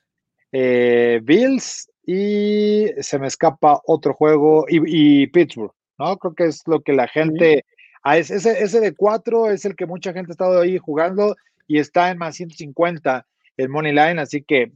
eh, 0.50 1.20
Bills 1.22 1.88
y 2.04 2.86
se 3.00 3.20
me 3.20 3.28
escapa 3.28 3.80
otro 3.86 4.14
juego 4.14 4.64
y, 4.68 5.28
Pittsburgh, 5.28 5.72
¿no? 5.96 6.16
Creo 6.18 6.34
que 6.34 6.46
es 6.46 6.62
lo 6.66 6.80
que 6.80 6.92
la 6.92 7.06
gente, 7.06 7.64
ah, 8.02 8.18
ese, 8.18 8.36
ese 8.36 8.80
de 8.80 8.94
cuatro 8.94 9.50
es 9.50 9.64
el 9.64 9.76
que 9.76 9.86
mucha 9.86 10.12
gente 10.12 10.30
ha 10.30 10.34
estado 10.34 10.60
ahí 10.60 10.78
jugando 10.78 11.36
y 11.66 11.78
está 11.78 12.10
en 12.10 12.18
más 12.18 12.36
150 12.36 13.26
el 13.56 13.68
Money 13.68 13.92
Line, 13.92 14.20
así 14.20 14.42
que 14.42 14.72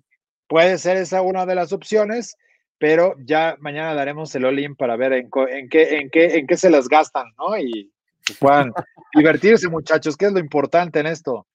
puede 0.49 0.79
ser 0.79 0.97
esa 0.97 1.23
una 1.23 1.47
de 1.47 1.55
las 1.55 1.73
opciones 1.73 2.37
pero 2.83 3.15
ya 3.21 3.57
mañana 3.61 3.95
daremos 3.95 4.35
el 4.35 4.45
all 4.45 4.75
para 4.77 4.97
ver 4.97 5.13
en, 5.13 5.31
qué, 5.31 5.99
en, 5.99 6.11
qué, 6.11 6.37
en 6.37 6.49
qué 6.49 6.57
se 6.57 6.69
las 6.69 6.89
gastan, 6.89 7.27
¿no? 7.39 7.57
Y 7.57 7.93
puedan 8.41 8.73
divertirse, 9.15 9.69
muchachos, 9.69 10.17
que 10.17 10.27
es 10.27 10.33
lo 10.33 10.41
importante 10.41 10.99
en 10.99 11.07
esto. 11.07 11.47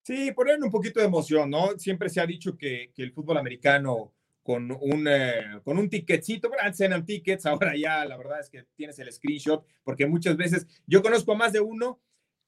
Sí, 0.00 0.32
poner 0.32 0.56
un 0.58 0.70
poquito 0.70 0.98
de 1.00 1.04
emoción, 1.04 1.50
¿no? 1.50 1.78
Siempre 1.78 2.08
se 2.08 2.22
ha 2.22 2.24
dicho 2.24 2.56
que, 2.56 2.92
el 2.96 3.12
fútbol 3.12 3.36
americano 3.36 4.14
con 4.42 4.70
un, 4.70 5.06
eh, 5.08 5.60
con 5.64 5.78
un 5.78 5.88
ticketcito, 5.88 6.48
bueno, 6.48 6.64
antes 6.64 6.80
eran 6.80 7.04
tickets, 7.04 7.46
ahora 7.46 7.76
ya 7.76 8.04
la 8.04 8.16
verdad 8.16 8.40
es 8.40 8.50
que 8.50 8.64
tienes 8.74 8.98
el 8.98 9.12
screenshot, 9.12 9.64
porque 9.82 10.06
muchas 10.06 10.36
veces 10.36 10.66
yo 10.86 11.02
conozco 11.02 11.32
a 11.32 11.36
más 11.36 11.52
de 11.52 11.60
uno 11.60 12.00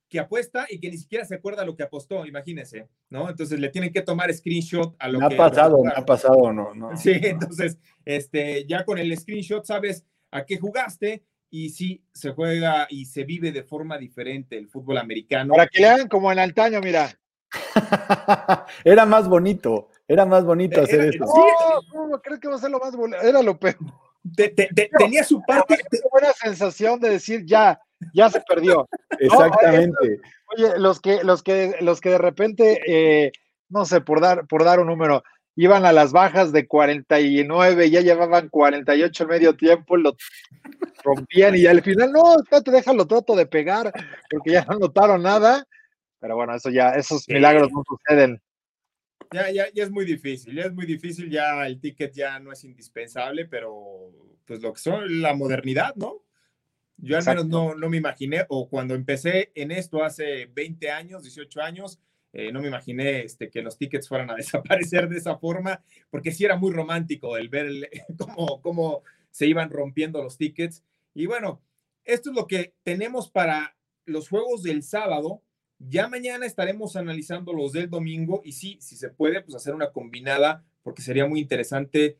que 0.09 0.21
apuesta 0.21 0.67
y 0.69 0.79
que 0.79 0.91
ni 0.91 0.99
siquiera 0.99 1.25
se 1.25 1.37
acuerda 1.37 1.65
lo 1.65 1.75
que 1.75 1.85
apostó, 1.85 2.27
imagínense, 2.27 2.87
¿no? 3.09 3.31
Entonces 3.31 3.59
le 3.59 3.71
tienen 3.71 3.91
que 3.91 4.03
tomar 4.03 4.33
screenshot 4.33 4.95
a 4.99 5.09
lo 5.09 5.19
me 5.19 5.29
que... 5.29 5.35
Ha 5.35 5.39
pasado, 5.39 5.83
me 5.83 5.93
ha 5.95 6.05
pasado, 6.05 6.53
no, 6.53 6.75
no. 6.75 6.91
Sí, 6.99 7.13
entonces, 7.23 7.79
este, 8.05 8.67
ya 8.67 8.85
con 8.85 8.99
el 8.99 9.17
screenshot 9.17 9.65
sabes 9.65 10.05
a 10.31 10.45
qué 10.45 10.59
jugaste 10.59 11.25
y 11.49 11.71
sí, 11.71 12.05
se 12.13 12.33
juega 12.33 12.87
y 12.91 13.07
se 13.07 13.25
vive 13.25 13.53
de 13.53 13.63
forma 13.63 13.97
diferente 13.97 14.59
el 14.59 14.69
fútbol 14.69 14.99
americano. 14.99 15.55
Para 15.55 15.67
que 15.67 15.81
le 15.81 15.89
hagan 15.89 16.09
como 16.09 16.31
en 16.31 16.39
antaño, 16.39 16.81
mira. 16.81 17.11
era 18.85 19.07
más 19.07 19.29
bonito, 19.29 19.89
era 20.13 20.27
más 20.27 20.45
bonito 20.45 20.83
hacer 20.83 21.01
eso. 21.01 21.25
Sí, 21.25 21.41
creo 22.23 22.39
que 22.39 22.49
va 22.49 22.57
a 22.57 22.59
ser 22.59 22.71
lo 22.71 22.79
más 22.79 22.95
bonito, 22.95 23.21
era 23.23 23.43
lo 23.43 23.59
peor. 23.59 23.77
tenía 24.99 25.25
su 25.25 25.43
parte. 25.43 25.79
buena 26.11 26.33
sensación 26.35 27.01
de 27.01 27.11
decir 27.11 27.45
ya, 27.47 27.81
ya 28.13 28.29
se 28.29 28.43
perdió. 28.43 28.89
Exactamente. 29.19 30.21
oye, 30.55 30.79
los 30.79 31.01
que, 31.01 31.25
los 31.25 31.43
que, 31.43 31.77
los 31.81 32.01
que 32.01 32.11
de 32.11 32.19
repente, 32.19 32.81
eh, 32.87 33.33
no 33.71 33.87
sé, 33.87 34.03
por 34.03 34.21
dar, 34.21 34.47
por 34.47 34.65
dar 34.65 34.81
un 34.81 34.89
número, 34.89 35.23
iban 35.57 35.87
a 35.87 35.93
las 35.93 36.13
bajas 36.13 36.53
de 36.53 36.67
49, 36.67 37.91
ya 37.91 38.01
llevaban 38.03 38.51
48 38.51 39.25
al 39.25 39.29
medio 39.31 39.57
tiempo, 39.57 39.97
lo 39.97 40.15
rompían 41.03 41.57
y 41.57 41.67
al 41.67 41.83
final, 41.83 42.13
no, 42.13 42.37
te 42.61 42.71
deja 42.71 42.93
lo 42.93 43.07
trato 43.07 43.35
de 43.35 43.47
pegar, 43.47 43.93
porque 44.31 44.53
ya 44.53 44.65
no 44.67 44.79
notaron 44.79 45.23
nada. 45.23 45.67
Pero 46.21 46.37
bueno, 46.37 46.55
eso 46.55 46.69
ya, 46.69 46.91
esos 46.91 47.27
milagros 47.29 47.71
no 47.73 47.83
suceden. 47.89 48.41
Ya, 49.33 49.51
ya, 49.51 49.73
ya 49.73 49.85
es 49.85 49.91
muy 49.91 50.05
difícil, 50.05 50.55
ya 50.55 50.65
es 50.65 50.73
muy 50.73 50.87
difícil, 50.87 51.31
ya 51.31 51.67
el 51.67 51.81
ticket 51.81 52.13
ya 52.13 52.39
no 52.39 52.53
es 52.53 52.65
indispensable, 52.65 53.47
pero 53.47 54.11
pues 54.45 54.61
lo 54.61 54.73
que 54.73 54.81
son 54.81 55.23
la 55.23 55.35
modernidad, 55.35 55.95
¿no? 55.97 56.23
Yo 56.99 57.19
al 57.19 57.25
menos 57.25 57.47
no, 57.47 57.75
no 57.75 57.89
me 57.89 57.97
imaginé, 57.97 58.45
o 58.49 58.69
cuando 58.69 58.95
empecé 58.95 59.51
en 59.55 59.73
esto 59.73 60.05
hace 60.05 60.47
20 60.47 60.91
años, 60.91 61.23
18 61.23 61.61
años, 61.61 62.01
eh, 62.33 62.51
no 62.51 62.61
me 62.61 62.69
imaginé 62.69 63.23
este, 63.23 63.51
que 63.51 63.61
los 63.61 63.77
tickets 63.77 64.09
fueran 64.09 64.31
a 64.31 64.35
desaparecer 64.37 65.09
de 65.09 65.19
esa 65.19 65.37
forma, 65.37 65.83
porque 66.11 66.33
sí 66.33 66.45
era 66.45 66.57
muy 66.57 66.73
romántico 66.73 67.37
el 67.37 67.49
ver 67.49 67.91
cómo, 68.19 68.61
cómo 68.63 69.03
se 69.31 69.47
iban 69.47 69.71
rompiendo 69.71 70.23
los 70.23 70.37
tickets. 70.37 70.85
Y 71.15 71.27
bueno, 71.27 71.61
esto 72.05 72.31
es 72.31 72.37
lo 72.37 72.47
que 72.47 72.75
tenemos 72.83 73.31
para 73.31 73.77
los 74.05 74.29
juegos 74.29 74.63
del 74.63 74.83
sábado. 74.83 75.43
Ya 75.89 76.09
mañana 76.09 76.47
estaremos 76.47 76.97
analizando 76.97 77.53
los 77.53 77.73
del 77.73 77.91
domingo 77.91 78.41
y 78.45 78.53
sí, 78.53 78.79
si 78.81 78.97
se 78.97 79.11
puede, 79.11 79.41
pues 79.43 79.55
hacer 79.57 79.75
una 79.75 79.91
combinada, 79.91 80.65
porque 80.83 81.03
sería 81.03 81.27
muy 81.27 81.41
interesante 81.41 82.19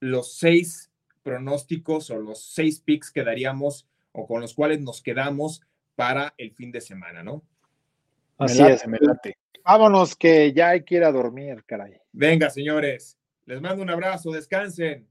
los 0.00 0.34
seis 0.34 0.90
pronósticos 1.22 2.10
o 2.10 2.18
los 2.18 2.42
seis 2.42 2.80
picks 2.80 3.10
que 3.10 3.22
daríamos 3.22 3.86
o 4.12 4.26
con 4.26 4.40
los 4.40 4.54
cuales 4.54 4.80
nos 4.80 5.02
quedamos 5.02 5.62
para 5.94 6.34
el 6.38 6.52
fin 6.52 6.72
de 6.72 6.80
semana, 6.80 7.22
¿no? 7.22 7.42
Así 8.38 8.62
es, 8.62 8.86
me 8.86 8.98
Vámonos 9.64 10.16
que 10.16 10.52
ya 10.52 10.70
hay 10.70 10.82
que 10.82 10.96
ir 10.96 11.04
a 11.04 11.12
dormir, 11.12 11.62
caray. 11.64 12.00
Venga, 12.12 12.50
señores. 12.50 13.16
Les 13.46 13.60
mando 13.60 13.82
un 13.82 13.90
abrazo, 13.90 14.32
descansen. 14.32 15.06